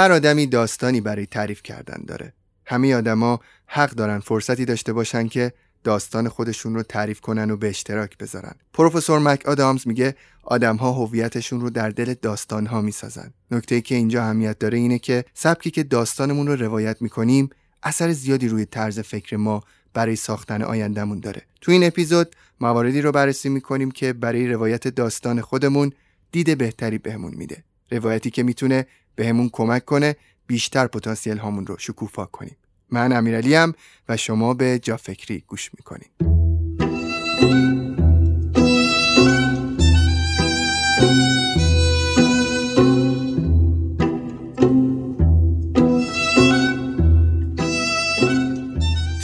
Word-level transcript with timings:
هر 0.00 0.12
آدمی 0.12 0.46
داستانی 0.46 1.00
برای 1.00 1.26
تعریف 1.26 1.62
کردن 1.62 2.04
داره. 2.06 2.32
همه 2.66 2.94
آدما 2.94 3.40
حق 3.66 3.90
دارن 3.90 4.18
فرصتی 4.18 4.64
داشته 4.64 4.92
باشن 4.92 5.28
که 5.28 5.52
داستان 5.84 6.28
خودشون 6.28 6.74
رو 6.74 6.82
تعریف 6.82 7.20
کنن 7.20 7.50
و 7.50 7.56
به 7.56 7.68
اشتراک 7.68 8.18
بذارن. 8.18 8.54
پروفسور 8.72 9.18
مک 9.18 9.46
آدامز 9.46 9.88
میگه 9.88 10.16
آدمها 10.42 10.92
هویتشون 10.92 11.60
رو 11.60 11.70
در 11.70 11.90
دل 11.90 12.14
داستانها 12.22 12.80
می‌سازن. 12.80 13.32
نکته 13.50 13.80
که 13.80 13.94
اینجا 13.94 14.22
اهمیت 14.22 14.58
داره 14.58 14.78
اینه 14.78 14.98
که 14.98 15.24
سبکی 15.34 15.70
که 15.70 15.82
داستانمون 15.82 16.46
رو 16.46 16.56
روایت 16.56 17.02
می‌کنیم 17.02 17.50
اثر 17.82 18.12
زیادی 18.12 18.48
روی 18.48 18.64
طرز 18.64 18.98
فکر 18.98 19.36
ما 19.36 19.62
برای 19.94 20.16
ساختن 20.16 20.62
آیندهمون 20.62 21.20
داره. 21.20 21.42
تو 21.60 21.72
این 21.72 21.84
اپیزود 21.84 22.36
مواردی 22.60 23.02
رو 23.02 23.12
بررسی 23.12 23.48
می‌کنیم 23.48 23.90
که 23.90 24.12
برای 24.12 24.48
روایت 24.48 24.88
داستان 24.88 25.40
خودمون 25.40 25.92
دید 26.32 26.58
بهتری 26.58 26.98
بهمون 26.98 27.34
میده. 27.34 27.64
روایتی 27.90 28.30
که 28.30 28.42
می‌تونه 28.42 28.86
بهمون 29.20 29.50
کمک 29.52 29.84
کنه 29.84 30.16
بیشتر 30.46 30.86
پتانسیل 30.86 31.38
هامون 31.38 31.66
رو 31.66 31.78
شکوفا 31.78 32.24
کنیم 32.24 32.56
من 32.90 33.12
امیرعلی 33.12 33.56
و 34.08 34.16
شما 34.16 34.54
به 34.54 34.78
جا 34.78 34.96
فکری 34.96 35.44
گوش 35.46 35.70
می‌کنید 35.74 36.10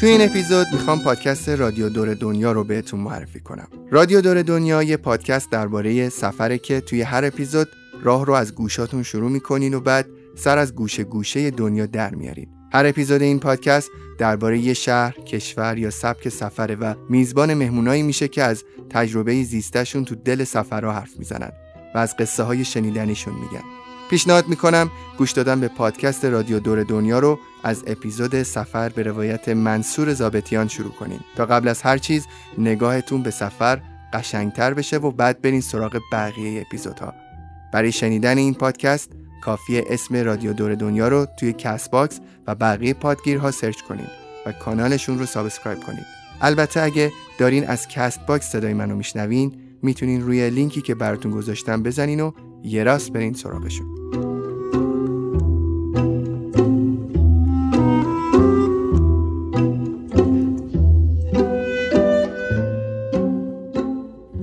تو 0.01 0.07
این 0.07 0.21
اپیزود 0.21 0.67
می‌خوام 0.73 1.03
پادکست 1.03 1.49
رادیو 1.49 1.89
دور 1.89 2.15
دنیا 2.15 2.53
رو 2.53 2.65
بهتون 2.65 3.01
معرفی 3.01 3.41
کنم. 3.41 3.69
رادیو 3.91 4.21
دور 4.21 4.43
دنیا 4.43 4.83
یه 4.83 4.97
پادکست 4.97 5.51
درباره 5.51 6.09
سفره 6.09 6.59
که 6.59 6.81
توی 6.81 7.03
هر 7.03 7.25
اپیزود 7.25 7.69
راه 8.03 8.27
رو 8.27 8.33
از 8.33 8.55
گوشاتون 8.55 9.03
شروع 9.03 9.31
می‌کنین 9.31 9.75
و 9.75 9.81
بعد 9.81 10.07
سر 10.35 10.59
از 10.59 10.75
گوشه 10.75 11.05
گوشه 11.05 11.51
دنیا 11.51 11.87
در 11.87 12.15
میارین. 12.15 12.49
هر 12.73 12.87
اپیزود 12.87 13.23
این 13.23 13.39
پادکست 13.39 13.91
درباره 14.19 14.59
یه 14.59 14.75
شهر، 14.75 15.13
کشور 15.13 15.79
یا 15.79 15.91
سبک 15.91 16.29
سفره 16.29 16.75
و 16.75 16.95
میزبان 17.09 17.55
مهمونایی 17.55 18.03
میشه 18.03 18.29
که 18.29 18.43
از 18.43 18.65
تجربه 18.91 19.43
زیستشون 19.43 20.05
تو 20.05 20.15
دل 20.15 20.45
سفرها 20.45 20.93
حرف 20.93 21.17
می‌زنن 21.19 21.51
و 21.95 21.99
از 21.99 22.17
قصه 22.17 22.43
های 22.43 22.65
شنیدنیشون 22.65 23.35
میگن. 23.35 23.65
پیشنهاد 24.11 24.49
می‌کنم 24.49 24.91
گوش 25.19 25.33
دادن 25.33 25.61
به 25.61 25.69
پادکست 25.69 26.25
رادیو 26.25 26.61
دور 26.61 26.83
دنیا 26.83 27.19
رو 27.19 27.39
از 27.65 27.85
اپیزود 27.87 28.43
سفر 28.43 28.89
به 28.89 29.03
روایت 29.03 29.49
منصور 29.49 30.15
زابتیان 30.15 30.69
شروع 30.69 30.93
کنین 30.93 31.21
تا 31.37 31.47
قبل 31.47 31.69
از 31.69 31.83
هر 31.83 31.99
چیز 31.99 32.27
نگاهتون 32.59 33.23
به 33.23 33.31
سفر 33.31 33.81
قشنگتر 34.13 34.75
بشه 34.75 34.97
و 34.97 35.11
بعد 35.11 35.43
برین 35.43 35.61
سراغ 35.61 36.01
بقیه 36.13 36.61
اپیزودها 36.61 37.15
برای 37.77 37.93
شنیدن 37.93 38.39
این 38.39 38.55
پادکست 38.55 39.13
کافیه 39.43 39.79
اسم 39.79 40.17
رادیو 40.17 40.53
دور 40.53 40.75
دنیا 40.75 41.09
رو 41.09 41.27
توی 41.39 41.53
Castbox 41.53 42.21
و 42.47 42.55
بقیه 42.55 42.95
پادگیرها 42.95 43.51
سرچ 43.51 43.81
کنید 43.81 44.09
و 44.47 44.53
کانالشون 44.53 45.19
رو 45.19 45.27
subscribe 45.27 45.81
کنید. 45.81 46.07
البته 46.41 46.83
اگه 46.83 47.13
دارین 47.39 47.67
از 47.67 47.89
Castbox 47.89 48.53
صدای 48.53 48.75
منو 48.75 48.97
میشنوین 48.97 49.53
می‌تونین 49.83 50.23
روی 50.23 50.51
لینکی 50.51 50.83
که 50.83 50.95
براتون 50.95 51.33
گذاشتم 51.33 51.83
بزنین 51.83 52.21
و 52.21 52.33
یه 52.63 52.85
راست 52.85 53.13
برین 53.13 53.35
سراغشون. 53.35 53.96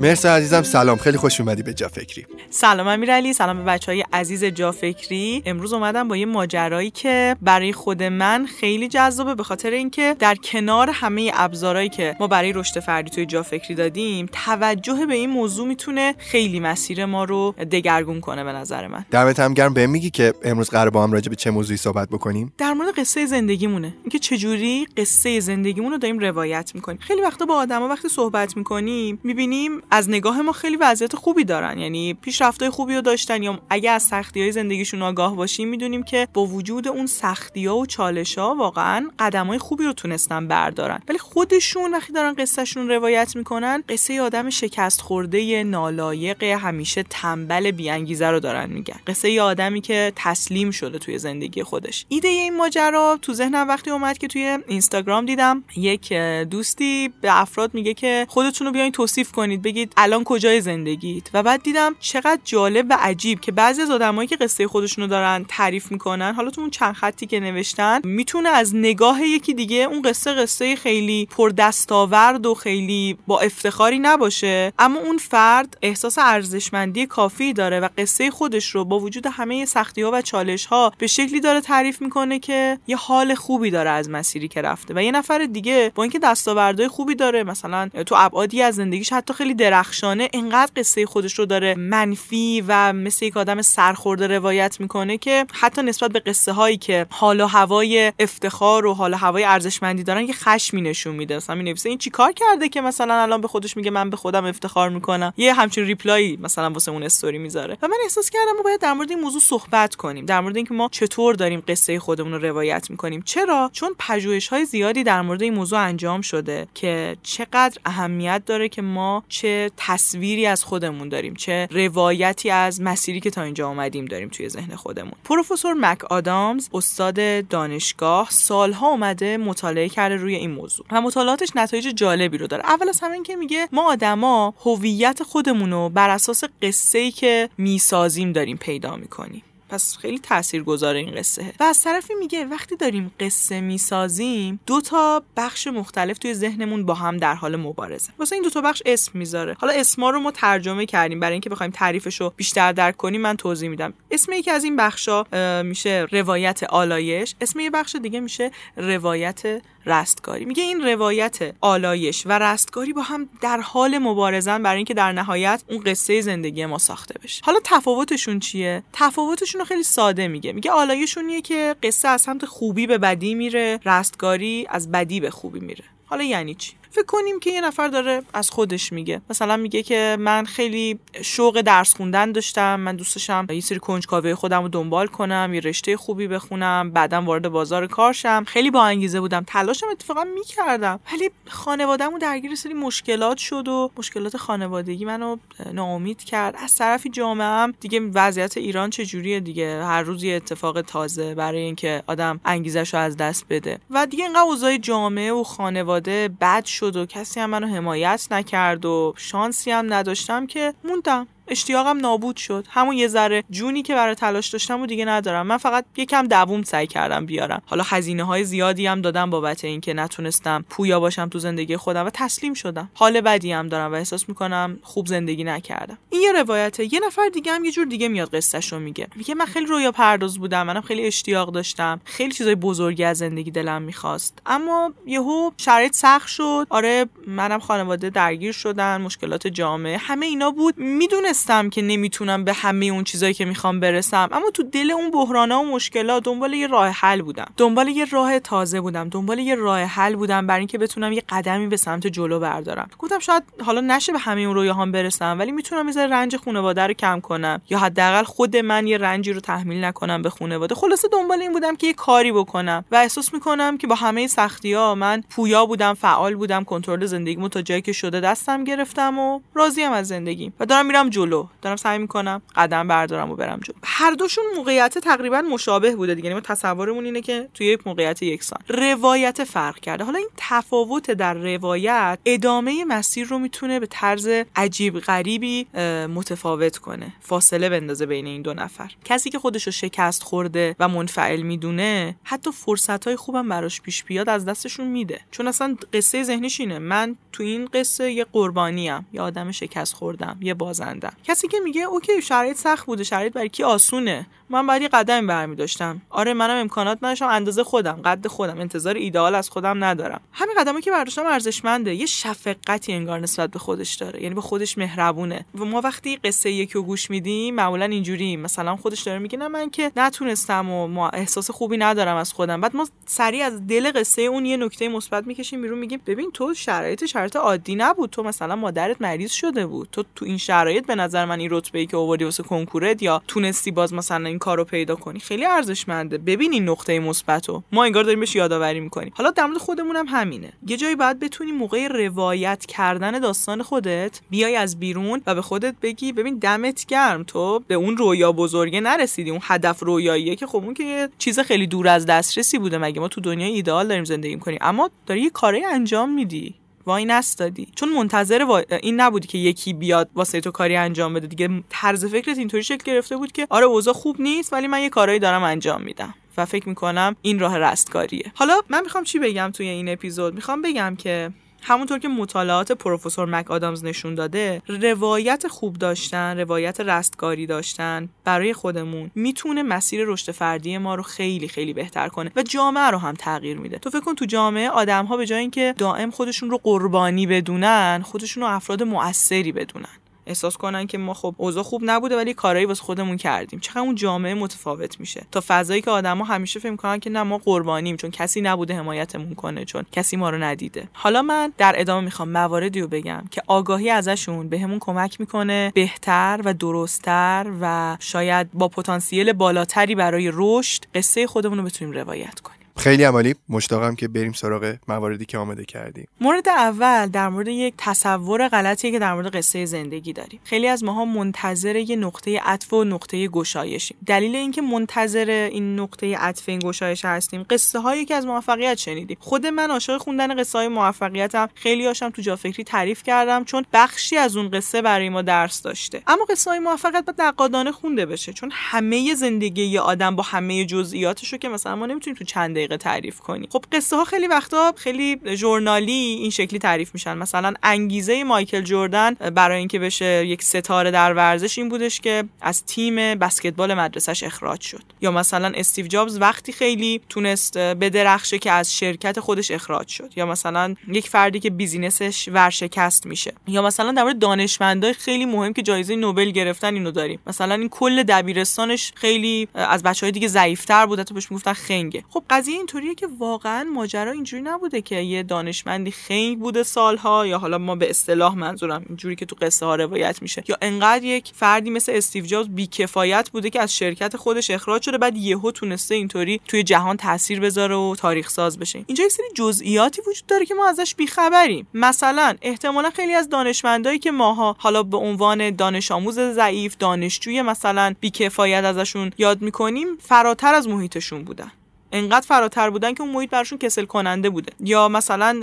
مرسا 0.04 0.36
عزیزم 0.36 0.62
سلام. 0.64 0.98
خیلی 0.98 1.18
خوش 1.18 1.42
اومدی 1.42 1.64
به 1.64 1.74
جا 1.74 1.88
فکری. 1.88 2.26
سلام 2.50 2.88
امیرعلی 2.88 3.34
سلام 3.34 3.58
به 3.58 3.64
بچه 3.64 3.92
های 3.92 4.04
عزیز 4.14 4.44
جا 4.46 4.72
فکری. 4.72 5.44
امروز 5.46 5.74
اومدم 5.74 6.08
با 6.08 6.18
یه 6.18 6.26
ماجرایی 6.26 6.90
که 6.90 7.36
برای 7.42 7.74
خود 7.74 8.04
من 8.04 8.46
خیلی 8.60 8.88
جذابه 8.88 9.36
به 9.36 9.44
خاطر 9.44 9.70
اینکه 9.70 10.16
در 10.20 10.36
کنار 10.36 10.90
همه 10.90 11.32
ابزارهایی 11.34 11.90
که 11.90 12.16
ما 12.20 12.28
برای 12.28 12.54
رشد 12.54 12.80
فردی 12.80 13.10
توی 13.10 13.26
جا 13.26 13.44
فکری 13.44 13.76
دادیم 13.76 14.30
توجه 14.46 15.06
به 15.06 15.14
این 15.14 15.30
موضوع 15.30 15.68
می‌تونه 15.68 16.16
خیلی 16.18 16.60
مسیر 16.60 17.06
ما 17.06 17.24
رو 17.24 17.56
دگرگون 17.72 18.22
کنه 18.22 18.44
به 18.44 18.52
نظر 18.52 18.88
من. 18.88 19.06
دمت 19.12 19.40
هم 19.40 19.54
گرم. 19.54 19.74
بهم 19.74 19.90
میگی 19.90 20.10
که 20.10 20.34
امروز 20.44 20.70
قرار 20.70 20.90
با 20.90 21.04
هم 21.04 21.12
راجع 21.12 21.30
به 21.30 21.36
چه 21.36 21.52
موضوعی 21.52 21.78
صحبت 21.78 22.10
بکنیم؟ 22.10 22.54
در 22.58 22.74
مورد 22.74 23.00
قصه 23.00 23.26
زندگیمونه. 23.26 23.94
اینکه 24.02 24.20
چجوری 24.20 24.88
قصه 24.98 25.40
زندگیمون 25.40 25.92
رو 25.92 25.98
داریم 25.98 26.20
روایت 26.20 26.72
می‌کنیم. 26.76 26.98
خیلی 27.02 27.22
وقتا 27.22 27.46
با 27.46 27.56
آدما 27.56 27.88
وقتی 27.88 28.10
صحبت 28.10 28.58
می‌کنیم 28.58 29.20
می‌بینیم 29.24 29.82
از 29.94 30.10
نگاه 30.10 30.42
ما 30.42 30.52
خیلی 30.52 30.76
وضعیت 30.76 31.16
خوبی 31.16 31.44
دارن. 31.44 31.80
یعنی 31.80 32.14
پیشرفتای 32.14 32.70
خوبی 32.70 32.96
رو 32.96 33.02
داشتن 33.02 33.44
یا 33.44 33.60
اگه 33.70 33.92
از 33.92 34.04
سختی 34.04 34.42
های 34.42 34.52
زندگیشون 34.52 35.02
آگاه 35.02 35.36
باشیم 35.36 35.70
می‌دونیم 35.70 36.04
که 36.04 36.28
با 36.34 36.46
وجود 36.46 36.88
اون 36.88 37.06
سختی 37.06 37.66
ها 37.66 37.78
و 37.78 37.86
چالش 37.86 38.38
ها 38.38 38.56
واقعا 38.56 39.10
قدم 39.20 39.48
های 39.48 39.58
خوبی 39.58 39.84
رو 39.84 39.94
تونستن 39.94 40.48
بردارن. 40.48 41.02
ولی 41.10 41.18
خودشون 41.18 41.92
وقتی 41.92 42.14
دارن 42.14 42.34
قصهشون 42.34 42.90
روایت 42.90 43.36
می‌کنن 43.36 43.84
قصه 43.90 44.22
آدم 44.22 44.50
شکست 44.50 45.02
خورده 45.02 45.64
نالایق 45.64 46.44
همیشه 46.44 47.04
تنبل 47.04 47.72
بیانگیزه 47.72 48.28
رو 48.28 48.40
دارن 48.40 48.70
میگن. 48.70 49.00
قصه 49.08 49.42
آدمی 49.42 49.82
که 49.82 50.14
تسلیم 50.16 50.72
شده 50.72 51.00
توی 51.00 51.18
زندگی 51.18 51.64
خودش. 51.64 52.06
ایده 52.10 52.28
این 52.28 52.58
ماجرا 52.58 53.20
تو 53.22 53.34
ذهنم 53.34 53.68
وقتی 53.68 53.92
اومد 53.92 54.18
که 54.18 54.28
توی 54.28 54.60
اینستاگرام 54.68 55.26
دیدم 55.26 55.64
یک 55.78 56.14
دوستی 56.50 57.10
به 57.22 57.42
افراد 57.42 57.74
میگه 57.74 57.94
که 57.94 58.26
خودتون 58.30 58.68
رو 58.68 58.74
بیاین 58.74 58.92
توصیف 58.92 59.32
کنید 59.32 59.62
بگید 59.62 59.83
الان 59.98 60.24
کجای 60.24 60.62
زندگیت؟ 60.62 61.24
و 61.34 61.44
بعد 61.44 61.64
دیدم 61.64 61.96
چقدر 62.00 62.40
جالب 62.44 62.86
و 62.90 62.98
عجیب 63.02 63.40
که 63.40 63.52
بعضی 63.52 63.82
از 63.82 63.92
آدمایی 63.92 64.28
که 64.28 64.36
قصه 64.36 64.68
خودشونو 64.68 65.08
دارن 65.08 65.46
تعریف 65.48 65.92
می‌کنن 65.92 66.34
حالا 66.34 66.50
تو 66.50 66.62
اون 66.62 66.70
چند 66.70 66.94
خطی 66.94 67.26
که 67.26 67.40
نوشتن 67.40 68.02
می‌تونه 68.04 68.50
از 68.50 68.76
نگاه 68.76 69.22
یکی 69.22 69.54
دیگه 69.54 69.76
اون 69.76 70.02
قصه 70.02 70.34
قصه 70.34 70.76
خیلی 70.76 71.28
پر 71.32 71.50
دستاورد 71.50 72.46
و 72.46 72.54
خیلی 72.54 73.18
با 73.28 73.40
افتخاری 73.40 74.00
نباشه. 74.00 74.74
اما 74.80 75.00
اون 75.00 75.18
فرد 75.18 75.78
احساس 75.82 76.18
ارزشمندی 76.18 77.06
کافی 77.06 77.54
داره 77.54 77.80
و 77.80 77.90
قصه 77.98 78.32
خودش 78.32 78.70
رو 78.70 78.86
با 78.86 79.00
وجود 79.00 79.28
همه 79.28 79.66
سختی 79.66 80.02
ها 80.02 80.12
و 80.14 80.22
چالش 80.22 80.66
ها 80.66 80.92
به 80.98 81.08
شکلی 81.08 81.40
داره 81.40 81.62
تعریف 81.62 82.02
می‌کنه 82.02 82.40
که 82.40 82.80
یه 82.88 82.96
حال 82.96 83.36
خوبی 83.36 83.72
داره 83.72 83.90
از 83.90 84.10
مسیری 84.10 84.48
که 84.48 84.62
رفته. 84.62 84.94
و 84.94 85.04
یه 85.04 85.12
نفر 85.12 85.46
دیگه 85.46 85.92
با 85.96 86.04
اینکه 86.04 86.20
دستاوردهای 86.20 86.88
خوبی 86.88 87.16
داره 87.16 87.44
مثلا 87.44 87.90
تو 88.06 88.16
ابعادی 88.18 88.62
از 88.62 88.76
زندگیش 88.76 89.14
حتی 89.14 89.34
خیلی 89.34 89.54
درخشانه 89.74 90.30
انقدر 90.34 90.72
قصه 90.76 91.06
خودش 91.06 91.40
رو 91.40 91.46
داره 91.46 91.76
منفی 91.76 92.64
و 92.68 92.94
مثل 92.94 93.26
یک 93.26 93.38
آدم 93.38 93.62
سرخورده 93.62 94.28
روایت 94.28 94.80
می‌کنه 94.80 95.18
که 95.18 95.46
حتی 95.54 95.82
نسبت 95.82 96.12
به 96.12 96.20
قصه 96.20 96.52
هایی 96.52 96.78
که 96.78 97.06
حال 97.10 97.42
و 97.42 97.46
هوای 97.46 98.14
افتخار 98.20 98.86
و 98.86 98.94
حال 98.94 99.14
و 99.14 99.18
هوای 99.18 99.44
ارزشمندی 99.44 100.04
دارن 100.04 100.28
یه 100.28 100.34
خشمی 100.34 100.82
نشون 100.82 101.16
میده. 101.16 101.36
مثلا 101.36 101.56
می 101.56 101.64
نویسه 101.64 101.90
این 101.90 101.98
چیکار 101.98 102.32
کرده 102.32 102.70
که 102.70 102.82
مثلا 102.82 103.22
الان 103.22 103.42
به 103.42 103.48
خودش 103.48 103.78
میگه 103.78 103.92
من 103.92 104.10
به 104.10 104.18
خودم 104.18 104.46
افتخار 104.46 104.90
می‌کنم؟ 104.90 105.34
یه 105.38 105.54
همچین 105.54 105.84
ریپلای 105.84 106.38
مثلا 106.42 106.70
واسه 106.70 106.92
اون 106.92 107.04
استوری 107.04 107.38
می‌ذاره. 107.38 107.78
و 107.82 107.88
من 107.88 107.98
احساس 108.04 108.30
کردم 108.30 108.56
ما 108.58 108.62
باید 108.62 108.80
در 108.82 108.94
مورد 108.94 109.10
این 109.10 109.20
موضوع 109.20 109.42
صحبت 109.42 109.96
کنیم. 109.96 110.26
در 110.26 110.40
مورد 110.40 110.56
اینکه 110.56 110.74
ما 110.74 110.90
چطور 110.92 111.36
داریم 111.36 111.64
قصه 111.68 112.00
خودمون 112.00 112.32
رو 112.32 112.40
روایت 112.40 112.90
می‌کنیم. 112.90 113.22
چرا؟ 113.22 113.70
چون 113.74 113.96
پژوهش 114.00 114.48
های 114.48 114.66
زیادی 114.66 115.04
در 115.04 115.22
مورد 115.22 115.42
این 115.42 115.54
موضوع 115.54 115.80
انجام 115.80 116.22
شده 116.22 116.68
که 116.74 117.18
چقدر 117.24 117.78
اهمیت 117.86 118.42
داره 118.46 118.70
که 118.70 118.82
ما 118.82 119.24
چه 119.30 119.63
تصویری 119.78 120.46
از 120.46 120.64
خودمون 120.64 121.10
داریم 121.10 121.34
چه 121.34 121.68
روایتی 121.72 122.50
از 122.50 122.82
مسیری 122.82 123.20
که 123.20 123.30
تا 123.30 123.42
اینجا 123.42 123.68
آمدیم 123.68 124.06
داریم 124.06 124.30
توی 124.30 124.50
ذهن 124.50 124.76
خودمون. 124.76 125.14
پروفسور 125.24 125.74
مک 125.74 126.04
آدامز 126.04 126.70
استاد 126.74 127.48
دانشگاه 127.48 128.28
سالها 128.30 128.88
اومده 128.88 129.38
مطالعه 129.38 129.90
کرده 129.90 130.16
روی 130.16 130.36
این 130.36 130.52
موضوع 130.52 130.86
و 130.92 131.02
مطالعاتش 131.02 131.50
نتایج 131.56 131.88
جالبی 131.88 132.38
رو 132.38 132.48
داره. 132.48 132.64
اول 132.66 132.90
از 132.90 133.00
همه 133.00 133.14
اینکه 133.14 133.36
میگه 133.36 133.68
ما 133.72 133.92
آدما 133.92 134.54
هویت 134.66 135.24
خودمون 135.24 135.72
رو 135.72 135.90
بر 135.90 136.10
اساس 136.10 136.44
قصه 136.62 137.00
ای 137.00 137.12
که 137.12 137.50
می‌سازیم 137.58 138.32
داریم 138.32 138.58
پیدا 138.58 138.96
می‌کنیم. 138.96 139.44
پس 139.74 139.98
خیلی 139.98 140.20
تاثیرگذار 140.20 140.96
این 140.96 141.16
قصه. 141.16 141.54
و 141.60 141.64
از 141.64 141.82
طرفی 141.82 142.14
میگه 142.14 142.46
وقتی 142.46 142.76
داریم 142.76 143.12
قصه 143.20 143.62
می‌سازیم 143.62 144.60
دو 144.66 144.82
تا 144.82 145.24
بخش 145.38 145.68
مختلف 145.68 146.18
توی 146.18 146.34
ذهنمون 146.34 146.86
با 146.86 146.94
هم 146.94 147.18
در 147.18 147.36
حال 147.36 147.56
مبارزه. 147.56 148.12
واسه 148.20 148.36
این 148.36 148.44
دو 148.44 148.50
تا 148.50 148.62
بخش 148.62 148.84
اسم 148.86 149.12
می‌ذاره. 149.14 149.56
حالا 149.60 149.74
اسما 149.74 150.10
رو 150.10 150.20
ما 150.20 150.32
ترجمه 150.32 150.86
کردیم. 150.86 151.20
برای 151.20 151.32
اینکه 151.32 151.50
بخوایم 151.50 151.72
تعریفش 151.72 152.22
رو 152.22 152.34
بیشتر 152.36 152.72
درک 152.72 152.98
کنیم 152.98 153.22
من 153.22 153.38
توضیح 153.38 153.70
میدم. 153.70 153.94
اسم 154.12 154.32
یکی 154.32 154.52
از 154.52 154.64
این 154.64 154.76
بخشا 154.76 155.24
میشه 155.64 156.08
روایت 156.12 156.64
آلایش. 156.64 157.36
اسم 157.42 157.60
یه 157.60 157.70
بخش 157.70 157.96
دیگه 157.96 158.20
میشه 158.20 158.52
روایت 158.78 159.62
رستگاری. 159.86 160.46
میگه 160.46 160.64
این 160.64 160.82
روایت 160.82 161.56
آلایش 161.62 162.24
و 162.26 162.40
رستگاری 162.40 162.94
با 162.94 163.02
هم 163.02 163.30
در 163.42 163.60
حال 163.60 163.98
مبارزن 163.98 164.64
برای 164.64 164.78
اینکه 164.78 164.94
در 164.94 165.12
نهایت 165.12 165.64
اون 165.70 165.80
قصه 165.80 166.22
زندگی 166.22 166.66
ما 166.66 166.78
ساخته 166.78 167.20
بشه. 167.24 167.42
حالا 167.46 167.60
تفاوتشون 167.64 168.40
چیه؟ 168.40 168.84
تفاوتشون 168.94 169.60
رو 169.60 169.66
خیلی 169.66 169.84
ساده 169.84 170.28
میگه. 170.28 170.54
میگه 170.54 170.72
آلایشونیه 170.72 171.42
که 171.42 171.76
قصه 171.84 172.08
از 172.08 172.22
سمت 172.22 172.46
خوبی 172.46 172.88
به 172.88 172.98
بدی 172.98 173.34
میره 173.34 173.80
رستگاری 173.86 174.66
از 174.70 174.92
بدی 174.92 175.20
به 175.20 175.30
خوبی 175.30 175.60
میره. 175.60 175.84
حالا 176.06 176.24
یعنی 176.24 176.56
چی؟ 176.56 176.74
فکر 176.94 177.06
کنیم 177.06 177.40
که 177.40 177.50
یه 177.50 177.62
نفر 177.62 177.88
داره 177.88 178.22
از 178.34 178.50
خودش 178.50 178.94
میگه. 178.94 179.22
مثلا 179.30 179.58
میگه 179.58 179.84
که 179.84 180.18
من 180.20 180.46
خیلی 180.46 181.00
شوق 181.22 181.62
درس 181.62 181.96
خوندن 181.96 182.32
داشتم. 182.32 182.76
من 182.76 182.96
دوست 182.96 183.16
داشتم 183.16 183.48
یه 183.50 183.62
سری 183.62 183.80
کنجکاوی 183.80 184.36
خودم 184.36 184.62
رو 184.62 184.68
دنبال 184.68 185.08
کنم 185.08 185.52
یه 185.54 185.60
رشته 185.60 185.98
خوبی 185.98 186.28
بخونم 186.28 186.92
بعدا 186.92 187.22
وارد 187.22 187.50
بازار 187.50 187.88
کار 187.88 188.14
شم. 188.14 188.44
خیلی 188.48 188.72
با 188.72 188.84
انگیزه 188.84 189.20
بودم. 189.20 189.44
تلاشم 189.48 189.88
اتفاقا 189.92 190.24
می‌کردم. 190.24 191.00
ولی 191.14 191.30
خانوادهمو 191.48 192.18
درگیر 192.18 192.56
سری 192.56 192.74
مشکلات 192.74 193.38
شد 193.38 193.68
و 193.68 193.92
مشکلات 193.98 194.38
خانوادگی 194.38 195.06
منو 195.06 195.38
ناامید 195.74 196.24
کرد. 196.24 196.56
از 196.64 196.76
طرفی 196.76 197.10
جامعه 197.10 197.48
هم 197.48 197.74
دیگه 197.80 198.00
وضعیت 198.14 198.58
ایران 198.58 198.90
چجوریه 198.90 199.40
دیگه؟ 199.40 199.84
هر 199.84 200.02
روز 200.02 200.24
یه 200.24 200.36
اتفاق 200.36 200.82
تازه 200.82 201.36
برای 201.36 201.62
اینکه 201.62 202.04
آدم 202.08 202.40
انگیزش 202.46 202.94
رو 202.94 203.00
از 203.00 203.18
دست 203.18 203.46
بده. 203.50 203.80
و 203.90 204.06
دیگه 204.06 204.24
اینقدر 204.24 204.42
اوضاع 204.42 204.78
جامعه 204.78 205.32
و 205.32 205.44
خانواده 205.44 206.30
بد 206.42 206.66
شد. 206.66 206.83
و 206.84 207.06
کسی 207.06 207.40
هم 207.40 207.50
منو 207.50 207.68
حمایت 207.68 208.28
نکرد 208.32 208.86
و 208.86 209.14
شانسی 209.18 209.72
هم 209.72 209.94
نداشتم 209.94 210.48
که 210.48 210.74
موندم. 210.84 211.28
اشتیاقم 211.48 211.98
نابود 211.98 212.38
شد. 212.38 212.66
همون 212.70 212.96
یه 212.96 213.08
ذره 213.08 213.44
جونی 213.50 213.82
که 213.82 213.96
برای 213.96 214.16
تلاش 214.16 214.48
داشتم 214.48 214.82
و 214.82 214.86
دیگه 214.86 215.06
ندارم. 215.06 215.48
من 215.48 215.58
فقط 215.58 215.86
یکم 215.98 216.28
دووم 216.28 216.64
سعی 216.64 216.88
کردم 216.88 217.26
بیارم. 217.26 217.62
حالا 217.66 217.84
هزینه 217.88 218.24
های 218.24 218.44
زیادی 218.44 218.88
هم 218.88 219.02
دادم 219.02 219.30
بابت 219.30 219.66
اینکه 219.66 219.94
نتونستم 219.94 220.66
پویا 220.70 221.00
باشم 221.00 221.30
تو 221.30 221.40
زندگی 221.40 221.78
خودم 221.78 222.06
و 222.06 222.10
تسلیم 222.14 222.54
شدم. 222.54 222.90
حال 222.94 223.22
بدی 223.22 223.52
هم 223.52 223.68
دارم 223.68 223.92
و 223.92 223.96
احساس 223.96 224.30
می‌کنم 224.30 224.80
خوب 224.82 225.08
زندگی 225.08 225.44
نکردم. 225.44 225.98
این 226.10 226.22
یه 226.22 226.32
روایته. 226.32 226.94
یه 226.94 227.00
نفر 227.08 227.30
دیگه 227.34 227.52
هم 227.52 227.66
یه 227.66 227.72
جور 227.72 227.86
دیگه 227.86 228.08
میاد 228.08 228.36
قصهش 228.36 228.74
رو 228.74 228.80
میگه. 228.80 229.08
میگه 229.16 229.36
من 229.36 229.46
خیلی 229.46 229.66
رویا 229.66 229.92
پرداز 229.92 230.38
بودم. 230.38 230.64
منم 230.64 230.82
خیلی 230.82 231.06
اشتیاق 231.06 231.52
داشتم. 231.52 232.02
خیلی 232.06 232.32
چیزای 232.32 232.56
بزرگی 232.56 233.04
از 233.04 233.18
زندگی 233.18 233.52
دلم 233.52 233.82
می‌خواست. 233.82 234.40
اما 234.46 234.94
یهو 235.06 235.52
شرایط 235.58 235.96
سخت 235.96 236.28
شد. 236.28 236.68
آره 236.70 237.06
منم 237.28 237.60
خانواده 237.60 238.10
درگیر 238.10 238.52
شدن 238.52 239.02
مشکلات 239.02 239.48
جامعه 239.48 239.98
همه 239.98 240.26
اینا 240.26 240.52
بود. 240.52 240.78
می‌دونه 240.78 241.33
می‌دونستم 241.34 241.70
که 241.70 241.82
نمی‌تونم 241.82 242.44
به 242.44 242.54
همه 242.54 242.86
اون 242.86 243.04
چیزایی 243.04 243.34
که 243.34 243.46
می‌خوام 243.46 243.80
برسم. 243.80 244.30
اما 244.32 244.50
تو 244.54 244.64
دل 244.64 244.92
اون 244.92 245.12
بحرانا 245.12 245.62
و 245.62 245.66
مشکلات 245.66 246.24
دنبال 246.24 246.54
یه 246.54 246.68
راه 246.68 246.88
حل 246.88 247.22
بودم. 247.22 247.46
دنبال 247.58 247.88
یه 247.88 248.06
راه 248.06 248.40
تازه 248.40 248.82
بودم. 248.82 249.10
دنبال 249.10 249.40
یه 249.40 249.56
راه 249.56 249.80
حل 249.80 250.16
بودم 250.16 250.48
برای 250.48 250.60
اینکه 250.60 250.78
بتونم 250.78 251.12
یه 251.12 251.24
قدمی 251.30 251.68
به 251.68 251.78
سمت 251.78 252.08
جلو 252.08 252.40
بردارم. 252.40 252.90
گفتم 253.00 253.20
شاید 253.20 253.44
حالا 253.66 253.82
نشه 253.82 254.12
به 254.12 254.20
همه 254.20 254.42
اون 254.42 254.56
رویاهام 254.56 254.92
برسم 254.92 255.36
ولی 255.40 255.52
می‌تونم 255.52 255.90
یه 255.90 256.08
رنج 256.08 256.38
خانواده 256.38 256.88
رو 256.88 256.94
کم 256.94 257.20
کنم. 257.20 257.62
یا 257.70 257.80
حداقل 257.80 258.24
خود 258.24 258.58
من 258.58 258.88
یه 258.88 258.98
رنجی 258.98 259.34
رو 259.34 259.40
تحمیل 259.40 259.84
نکنم 259.86 260.22
به 260.22 260.30
خانواده. 260.30 260.76
خلاصه 260.76 261.08
دنبال 261.08 261.42
این 261.42 261.54
بودم 261.54 261.76
که 261.76 261.88
یه 261.88 261.94
کاری 261.94 262.32
بکنم 262.32 262.86
و 262.92 262.96
احساس 262.96 263.34
می‌کنم 263.34 263.78
که 263.78 263.88
با 263.88 263.96
همه 263.96 264.28
سختی 264.28 264.74
ها 264.74 264.96
من 264.96 265.24
پویا 265.30 265.66
بودم 265.66 265.94
فعال 265.94 266.36
بودم 266.36 266.64
کنترل 266.64 267.06
زندگیمو 267.06 267.50
تا 267.50 267.62
جایی 267.62 267.82
که 267.82 267.92
شده 267.92 268.20
دستم 268.20 268.64
گرفتم 268.64 269.20
و 269.20 269.40
راضیم 269.54 269.92
از 269.92 270.08
زندگی 270.08 270.52
و 270.60 270.66
دارم 270.66 270.86
میرم 270.86 271.10
جلو. 271.10 271.23
دارم 271.62 271.76
سعی 271.76 272.00
می‌کنم 272.00 272.42
قدم 272.56 272.88
بردارم 272.88 273.32
و 273.32 273.36
برم 273.36 273.60
جلو. 273.64 273.76
هر 273.84 274.12
دوشون 274.12 274.44
موقعیت 274.56 274.98
تقریبا 274.98 275.42
مشابه 275.42 275.96
بوده 275.96 276.16
دیگه. 276.16 276.26
یعنی 276.26 276.36
ما 276.36 276.42
تصورمون 276.42 277.06
اینه 277.06 277.22
که 277.22 277.50
توی 277.54 277.68
یک 277.68 277.88
موقعیت 277.88 278.24
یکسان. 278.24 278.60
روایت 278.70 279.44
فرق 279.44 279.80
کرده. 279.80 280.04
حالا 280.04 280.18
این 280.18 280.30
تفاوت 280.38 281.12
در 281.12 281.34
روایت 281.34 282.20
ادامه 282.26 282.86
مسیر 282.86 283.28
رو 283.28 283.40
می‌تونه 283.40 283.80
به 283.80 283.88
طرز 283.90 284.30
عجیب 284.56 285.00
غریبی 285.00 285.68
متفاوت 286.16 286.78
کنه. 286.78 287.14
فاصله 287.22 287.70
بندازه 287.70 288.06
بین 288.06 288.28
این 288.28 288.42
دو 288.42 288.54
نفر. 288.54 288.92
کسی 289.06 289.30
که 289.30 289.40
خودش 289.40 289.64
رو 289.64 289.72
شکست 289.72 290.24
خورده 290.24 290.76
و 290.80 290.88
منفعل 290.88 291.42
می‌دونه 291.42 292.16
حتی 292.24 292.52
فرصت 292.52 293.08
های 293.08 293.16
خوبم 293.16 293.50
براش 293.50 293.82
پیش 293.82 294.04
بیاد 294.04 294.30
از 294.30 294.46
دستشون 294.46 294.88
میده. 294.88 295.22
چون 295.32 295.48
اصلا 295.48 295.78
قصه 295.94 296.24
ذهنیش 296.24 296.60
اینه. 296.60 296.80
من 296.80 297.16
تو 297.32 297.44
این 297.44 297.66
قصه 297.66 298.12
یه 298.12 298.26
قربانیم. 298.32 299.08
یه 299.14 299.22
آدم 299.22 299.52
شکست 299.52 299.94
خوردم. 299.94 300.38
یه 300.42 300.54
بازندم 300.54 301.13
کسی 301.24 301.48
که 301.48 301.60
میگه 301.60 301.82
اوکی 301.82 302.22
شرایط 302.22 302.58
سخت 302.58 302.86
بوده 302.86 303.04
شرایط 303.04 303.34
برای 303.34 303.50
کی 303.50 303.64
آسونه؟ 303.64 304.28
من 304.54 304.68
بعد 304.68 304.82
یه 304.82 304.88
قدم 304.88 305.28
برمی 305.28 305.56
داشتم. 305.56 306.02
آره 306.10 306.34
منم 306.34 306.58
امکانات 306.58 306.98
نداشتم. 307.02 307.28
اندازه 307.28 307.64
خودم 307.64 308.02
قد 308.06 308.28
خودم. 308.28 308.60
انتظار 308.60 308.96
ایدئال 308.96 309.36
از 309.36 309.50
خودم 309.50 309.84
ندارم. 309.84 310.22
همین 310.32 310.56
قدمی 310.58 310.82
که 310.82 310.92
برداشتم 310.92 311.26
ارزشمنده. 311.26 311.96
یه 311.96 312.06
شفقتی 312.06 312.94
انگار 312.94 313.20
نسبت 313.20 313.52
به 313.52 313.60
خودش 313.60 313.96
داره. 313.96 314.24
یعنی 314.24 314.36
به 314.36 314.42
خودش 314.42 314.78
مهربونه. 314.78 315.46
و 315.60 315.66
ما 315.66 315.82
وقتی 315.82 316.18
قصه 316.18 316.52
یکی 316.52 316.74
رو 316.74 316.84
گوش 316.84 317.10
میدیم 317.10 317.56
معمولا 317.56 317.86
اینجوری 317.86 318.38
مثلا 318.38 318.76
خودش 318.76 319.02
داره 319.02 319.20
میگه 319.20 319.38
نه 319.38 319.48
من 319.48 319.70
که 319.70 319.92
نتونستم 319.98 320.70
و 320.70 320.88
ما 320.88 321.10
احساس 321.10 321.52
خوبی 321.52 321.78
ندارم 321.78 322.18
از 322.18 322.34
خودم. 322.34 322.62
بعد 322.62 322.76
ما 322.76 322.88
سریع 323.06 323.46
از 323.46 323.68
دل 323.68 323.92
قصه 323.92 324.22
اون 324.22 324.46
یه 324.46 324.58
نکته 324.58 324.88
مثبت 324.88 325.28
می‌کشیم 325.28 325.62
بیرون 325.62 325.80
میگیم 325.80 326.02
ببین 326.08 326.32
تو 326.32 326.54
شرایط 326.54 327.06
شرایط 327.06 327.36
عادی 327.36 327.76
نبود. 327.76 328.10
تو 328.10 328.24
مثلا 328.24 328.56
مادرت 328.56 329.02
مریض 329.02 329.32
شده 329.32 329.66
بود. 329.66 329.90
تو 329.92 330.04
تو 330.16 330.26
این 330.26 330.38
شرایط 330.38 330.86
به 330.86 330.96
نظر 330.96 331.26
من 331.26 331.40
این 331.40 331.50
رتبه 331.52 331.80
ای 331.80 331.86
که 331.86 331.98
آوردی 331.98 332.24
واسه 332.24 332.44
کنکورت 332.44 333.04
یا 333.04 333.22
تونستی 333.28 333.72
باز 333.72 333.94
مثلا 333.94 334.28
این 334.28 334.40
کارو 334.44 334.64
پیدا 334.66 334.96
کنی. 334.96 335.20
خیلی 335.20 335.46
ارزشمنده. 335.46 336.18
ببین 336.18 336.54
این 336.54 336.70
نقطه 336.70 337.00
مثبتو. 337.00 337.64
ما 337.72 337.84
انگار 337.84 338.04
داریم 338.04 338.20
بهش 338.20 338.36
یادآوری 338.36 338.80
می‌کنیم. 338.80 339.14
حالا 339.16 339.32
در 339.32 339.46
مورد 339.46 339.58
خودمون 339.58 339.96
هم 339.96 340.06
همینه. 340.10 340.54
یه 340.68 340.78
جایی 340.78 340.96
بعد 340.96 341.20
بتونی 341.20 341.52
موقع 341.52 341.88
روایت 341.88 342.66
کردن 342.66 343.20
داستان 343.20 343.64
خودت 343.64 344.22
بیای 344.30 344.56
از 344.56 344.80
بیرون 344.80 345.22
و 345.28 345.36
به 345.36 345.42
خودت 345.42 345.76
بگی 345.82 346.12
ببین 346.12 346.38
دمت 346.38 346.86
گرم. 346.86 347.24
تو 347.24 347.60
به 347.68 347.76
اون 347.76 347.98
رویا 347.98 348.32
بزرگه 348.32 348.82
نرسیدی. 348.82 349.30
اون 349.30 349.40
هدف 349.44 349.84
رویاییه 349.84 350.36
که 350.36 350.48
خب 350.48 350.64
اون 350.64 350.74
که 350.74 350.84
یه 350.84 351.10
چیز 351.18 351.40
خیلی 351.40 351.68
دور 351.68 351.88
از 351.88 352.06
دسترسی 352.06 352.58
بوده 352.58 352.78
مگه. 352.78 353.00
ما 353.00 353.08
تو 353.08 353.22
دنیای 353.22 353.52
ایدئال 353.52 353.88
داریم 353.88 354.04
زندگی 354.04 354.36
می‌کنیم. 354.36 354.60
اما 354.62 354.90
داری 355.06 355.22
یه 355.22 355.30
کاری 355.30 355.66
انجام 355.66 356.14
میدی. 356.14 356.56
وای 356.86 357.06
نستادی. 357.06 357.68
چون 357.76 357.90
منتظر 357.90 358.64
این 358.82 359.02
نبودی 359.02 359.28
که 359.28 359.38
یکی 359.38 359.74
بیاد 359.74 360.10
واسه 360.16 360.42
تو 360.42 360.52
کاری 360.52 360.76
انجام 360.76 361.14
بده. 361.14 361.28
دیگه 361.28 361.64
طرز 361.70 362.06
فکرت 362.06 362.38
اینطوری 362.38 362.64
شکل 362.64 362.84
گرفته 362.92 363.18
بود 363.18 363.32
که 363.32 363.48
آره 363.50 363.66
اوضاع 363.66 363.94
خوب 363.94 364.22
نیست 364.22 364.54
ولی 364.54 364.68
من 364.68 364.82
یه 364.82 364.90
کارایی 364.90 365.20
دارم 365.20 365.44
انجام 365.44 365.82
میدم 365.82 366.14
و 366.38 366.46
فکر 366.46 366.70
می‌کنم 366.70 367.16
این 367.22 367.40
راه 367.40 367.58
رستگاریه. 367.58 368.32
حالا 368.36 368.62
من 368.70 368.84
می‌خوام 368.84 369.04
چی 369.04 369.20
بگم 369.20 369.52
توی 369.54 369.68
این 369.68 369.90
اپیزود؟ 369.90 370.36
می‌خوام 370.36 370.62
بگم 370.62 370.96
که 370.96 371.32
همونطور 371.64 372.00
که 372.00 372.08
مطالعات 372.08 372.72
پروفسور 372.72 373.26
مک 373.26 373.52
آدامز 373.52 373.84
نشون 373.84 374.16
داده 374.16 374.62
روایت 374.68 375.48
خوب 375.48 375.78
داشتن 375.78 376.40
روایت 376.40 376.80
رستگاری 376.80 377.48
داشتن 377.48 378.10
برای 378.24 378.54
خودمون 378.54 379.12
می‌تونه 379.16 379.64
مسیر 379.64 380.06
رشد 380.06 380.32
فردی 380.32 380.78
ما 380.78 380.96
رو 380.96 381.04
خیلی 381.04 381.48
خیلی 381.48 381.74
بهتر 381.74 382.08
کنه 382.08 382.32
و 382.36 382.44
جامعه 382.44 382.90
رو 382.90 382.98
هم 382.98 383.14
تغییر 383.14 383.58
میده. 383.58 383.78
تو 383.78 383.90
فکر 383.90 384.02
کن 384.02 384.16
تو 384.16 384.26
جامعه 384.26 384.70
آدم 384.70 385.06
ها 385.06 385.18
به 385.18 385.26
جای 385.26 385.40
اینکه 385.40 385.76
دائم 385.78 386.12
خودشون 386.12 386.50
رو 386.50 386.60
قربانی 386.64 387.28
بدونن 387.28 388.02
خودشون 388.06 388.44
رو 388.44 388.50
افراد 388.50 388.84
مؤثری 388.84 389.52
بدونن. 389.52 390.03
احساس 390.28 390.58
کنن 390.58 390.88
که 390.88 390.98
ما 390.98 391.14
خب 391.14 391.36
اوضاع 391.38 391.64
خوب 391.64 391.82
نبوده 391.86 392.16
ولی 392.16 392.34
کارایی 392.34 392.66
واسه 392.66 392.84
خودمون 392.84 393.18
کردیم. 393.18 393.60
چقدر 393.60 393.82
اون 393.82 393.96
جامعه 393.96 394.34
متفاوت 394.34 395.00
میشه. 395.00 395.26
تا 395.32 395.44
فضایی 395.48 395.82
که 395.82 395.92
آدما 395.92 396.26
همیشه 396.26 396.60
فکر 396.60 396.76
کنن 396.76 397.00
که 397.00 397.10
نه 397.10 397.24
ما 397.24 397.38
قربانیم 397.38 397.98
چون 397.98 398.12
کسی 398.12 398.42
نبوده 398.42 398.76
حمایتمون 398.76 399.36
کنه 399.36 399.66
چون 399.66 399.86
کسی 399.92 400.18
ما 400.18 400.30
رو 400.30 400.38
ندیده. 400.38 400.90
حالا 400.94 401.22
من 401.22 401.54
در 401.58 401.76
ادامه 401.78 402.06
می‌خوام 402.06 402.30
مواردی 402.30 402.82
رو 402.82 402.88
بگم 402.88 403.24
که 403.32 403.42
آگاهی 403.48 403.90
ازشون 403.90 404.50
بهمون 404.50 404.80
به 404.80 404.86
کمک 404.86 405.20
می‌کنه 405.20 405.72
بهتر 405.76 406.42
و 406.46 406.54
درستتر 406.54 407.52
و 407.62 407.98
شاید 408.00 408.52
با 408.54 408.68
پتانسیل 408.68 409.34
بالاتری 409.34 409.96
برای 409.96 410.32
رشد 410.34 410.86
قصه 410.96 411.28
خودمون 411.28 411.58
رو 411.58 411.64
بتونیم 411.64 411.94
روایت 411.94 412.40
کنیم. 412.40 412.63
خیلی 412.78 413.04
عمالی 413.04 413.36
مشتاقم 413.50 413.96
که 413.96 414.08
بریم 414.08 414.32
سراغ 414.32 414.76
مواردی 414.88 415.26
که 415.26 415.38
آماده 415.38 415.66
کردیم. 415.66 416.08
مورد 416.22 416.50
اول 416.50 417.08
در 417.08 417.30
مورد 417.30 417.48
یک 417.48 417.74
تصور 417.78 418.48
غلطی 418.48 418.92
که 418.92 419.00
در 419.00 419.14
مورد 419.14 419.36
قصه 419.36 419.66
زندگی 419.66 420.14
داریم. 420.14 420.40
خیلی 420.44 420.68
از 420.68 420.84
ماها 420.84 421.06
منتظر 421.06 421.76
یه 421.76 421.96
نقطه 421.96 422.40
عطف 422.40 422.74
و 422.74 422.84
نقطه 422.84 423.28
گشایشیم. 423.28 423.98
دلیل 424.06 424.36
اینکه 424.36 424.62
منتظر 424.62 425.50
این 425.52 425.80
نقطه 425.80 426.18
عطف 426.18 426.50
این 426.50 426.60
گشایش 426.60 427.06
هستیم 427.06 427.46
قصه 427.50 427.80
هایی 427.80 428.06
که 428.06 428.16
از 428.16 428.26
موفقیت 428.26 428.78
شنیدیم. 428.78 429.18
خود 429.20 429.46
من 429.46 429.72
عاشق 429.72 429.98
خوندن 429.98 430.40
قصه 430.40 430.58
های 430.58 430.68
موفقیتم. 430.68 431.50
خیلی 431.56 431.86
هاشم 431.86 432.10
تو 432.10 432.22
جا 432.22 432.36
فکری 432.36 432.64
تعریف 432.64 433.04
کردم 433.04 433.44
چون 433.44 433.66
بخشی 433.74 434.18
از 434.18 434.38
اون 434.38 434.50
قصه 434.50 434.82
برای 434.82 435.10
ما 435.10 435.22
درس 435.22 435.62
داشته. 435.62 436.02
اما 436.08 436.26
قصه 436.26 436.52
های 436.52 436.60
موفقیت 436.60 437.06
باید 437.06 437.22
نقادانه 437.22 437.72
خونده 437.72 438.06
بشه 438.06 438.34
چون 438.34 438.50
همه 438.54 439.16
زندگی 439.16 439.64
یه 439.64 439.82
آدم 439.82 440.16
با 440.16 440.24
همه 440.24 440.66
جزئیاتشو 440.66 441.38
که 441.38 441.50
مثلا 441.50 441.76
ما 441.76 441.86
نمی‌تونیم 441.86 442.18
تو 442.18 442.24
چند 442.24 442.63
دقیقه 442.66 442.78
تعریف 442.78 443.20
کنی 443.20 443.48
خب 443.52 443.66
قصه 443.72 443.96
ها 443.96 444.06
خیلی 444.06 444.28
وقتا 444.28 444.74
خیلی 444.78 445.20
ژورنالی 445.36 445.92
این 445.92 446.30
شکلی 446.30 446.60
تعریف 446.60 446.94
میشن. 446.94 447.18
مثلا 447.18 447.54
انگیزه 447.64 448.24
مایکل 448.24 448.62
جردن 448.62 449.14
برای 449.14 449.60
اینکه 449.60 449.80
بشه 449.80 450.26
یک 450.26 450.44
ستاره 450.44 450.92
در 450.92 451.14
ورزش 451.14 451.58
این 451.58 451.70
بودش 451.70 452.00
که 452.00 452.24
از 452.42 452.66
تیم 452.66 452.96
بسکتبال 452.96 453.74
مدرسهش 453.74 454.24
اخراج 454.24 454.62
شد. 454.62 454.84
یا 455.02 455.12
مثلا 455.12 455.52
استیو 455.56 455.88
جابز 455.88 456.18
وقتی 456.22 456.52
خیلی 456.52 457.02
تونست 457.10 457.58
بدرخشه 457.58 458.40
که 458.40 458.52
از 458.52 458.76
شرکت 458.76 459.20
خودش 459.20 459.52
اخراج 459.52 459.88
شد. 459.88 460.14
یا 460.16 460.26
مثلا 460.26 460.76
یک 460.88 461.10
فردی 461.10 461.40
که 461.40 461.50
business 461.50 462.14
ش 462.14 462.30
ورشکست 462.34 463.06
میشه. 463.06 463.34
یا 463.48 463.62
مثلا 463.62 463.92
در 463.92 464.04
مورد 464.04 464.20
دانشمندای 464.20 464.94
خیلی 464.94 465.26
مهم 465.26 465.54
که 465.54 465.62
جایزه 465.62 465.96
نوبل 465.96 466.30
گرفتن 466.32 466.74
اینو 466.74 466.92
داریم. 466.92 467.20
مثلا 467.28 467.56
این 467.56 467.70
کل 467.70 468.04
دبیرستانش 468.04 468.92
خیلی 468.96 469.48
از 469.54 469.84
بچهای 469.84 470.12
دیگه 470.12 470.28
ضعیفتر 470.28 470.86
بود. 470.86 471.04
تا 471.04 471.14
بهش 471.14 471.32
می‌گفتن 471.32 471.54
خنگه. 471.54 472.04
خب 472.10 472.24
قضیه 472.30 472.53
اینطوریه 472.56 472.96
که 472.96 473.08
واقعا 473.20 473.64
ماجرا 473.64 474.12
اینجوری 474.12 474.42
نبوده 474.42 474.82
که 474.82 474.96
یه 474.96 475.24
دانشمندی 475.24 475.92
خنگ 475.92 476.40
بوده 476.40 476.64
سالها 476.64 477.28
یا 477.28 477.38
حالا 477.38 477.58
ما 477.58 477.76
به 477.76 477.90
اصطلاح 477.90 478.36
منظورم 478.36 478.86
اینجوری 478.88 479.16
که 479.16 479.26
تو 479.26 479.36
قصه 479.42 479.66
ها 479.66 479.76
روایت 479.76 480.22
میشه 480.22 480.44
یا 480.48 480.58
انقدر 480.62 481.04
یک 481.04 481.32
فردی 481.36 481.70
مثل 481.70 481.92
استیو 481.96 482.26
جابز 482.26 482.50
بیکفایت 482.50 483.30
بوده 483.30 483.50
که 483.50 483.62
از 483.62 483.76
شرکت 483.76 484.18
خودش 484.18 484.50
اخراج 484.50 484.82
شده 484.82 484.98
بعد 484.98 485.18
یهو 485.18 485.52
تونسته 485.52 485.96
اینطوری 485.96 486.42
توی 486.48 486.64
جهان 486.64 486.98
تاثیر 486.98 487.40
بذاره 487.40 487.76
و 487.76 487.96
تاریخ 487.96 488.30
ساز 488.30 488.60
بشه. 488.60 488.84
اینجا 488.88 489.04
یک 489.04 489.12
سری 489.12 489.28
جزئیاتی 489.36 490.02
وجود 490.02 490.26
داره 490.28 490.46
که 490.46 490.54
ما 490.54 490.68
ازش 490.68 490.96
بیخبریم. 490.96 491.68
مثلا 491.74 492.36
احتمالا 492.42 492.90
خیلی 492.90 493.14
از 493.14 493.30
دانشمندایی 493.30 494.00
که 494.00 494.12
ماها 494.12 494.56
حالا 494.60 494.84
به 494.84 494.98
عنوان 494.98 495.56
دانش 495.56 495.92
آموز 495.92 496.20
ضعیف 496.20 496.78
دانشجوی 496.78 497.42
مثلا 497.42 497.96
بیکفایت 498.00 498.64
ازشون 498.64 499.12
یاد 499.18 499.42
می‌کنیم 499.42 499.88
فراتر 499.98 500.54
از 500.54 500.68
محیطشون 500.68 501.24
بودن. 501.24 501.52
انقدر 501.94 502.26
فراتر 502.28 502.70
بودن 502.70 502.94
که 502.94 503.04
اون 503.04 503.12
محیط 503.12 503.30
براشون 503.30 503.58
کسل 503.58 503.86
کننده 503.86 504.30
بوده. 504.30 504.54
یا 504.60 504.88
مثلا 504.88 505.40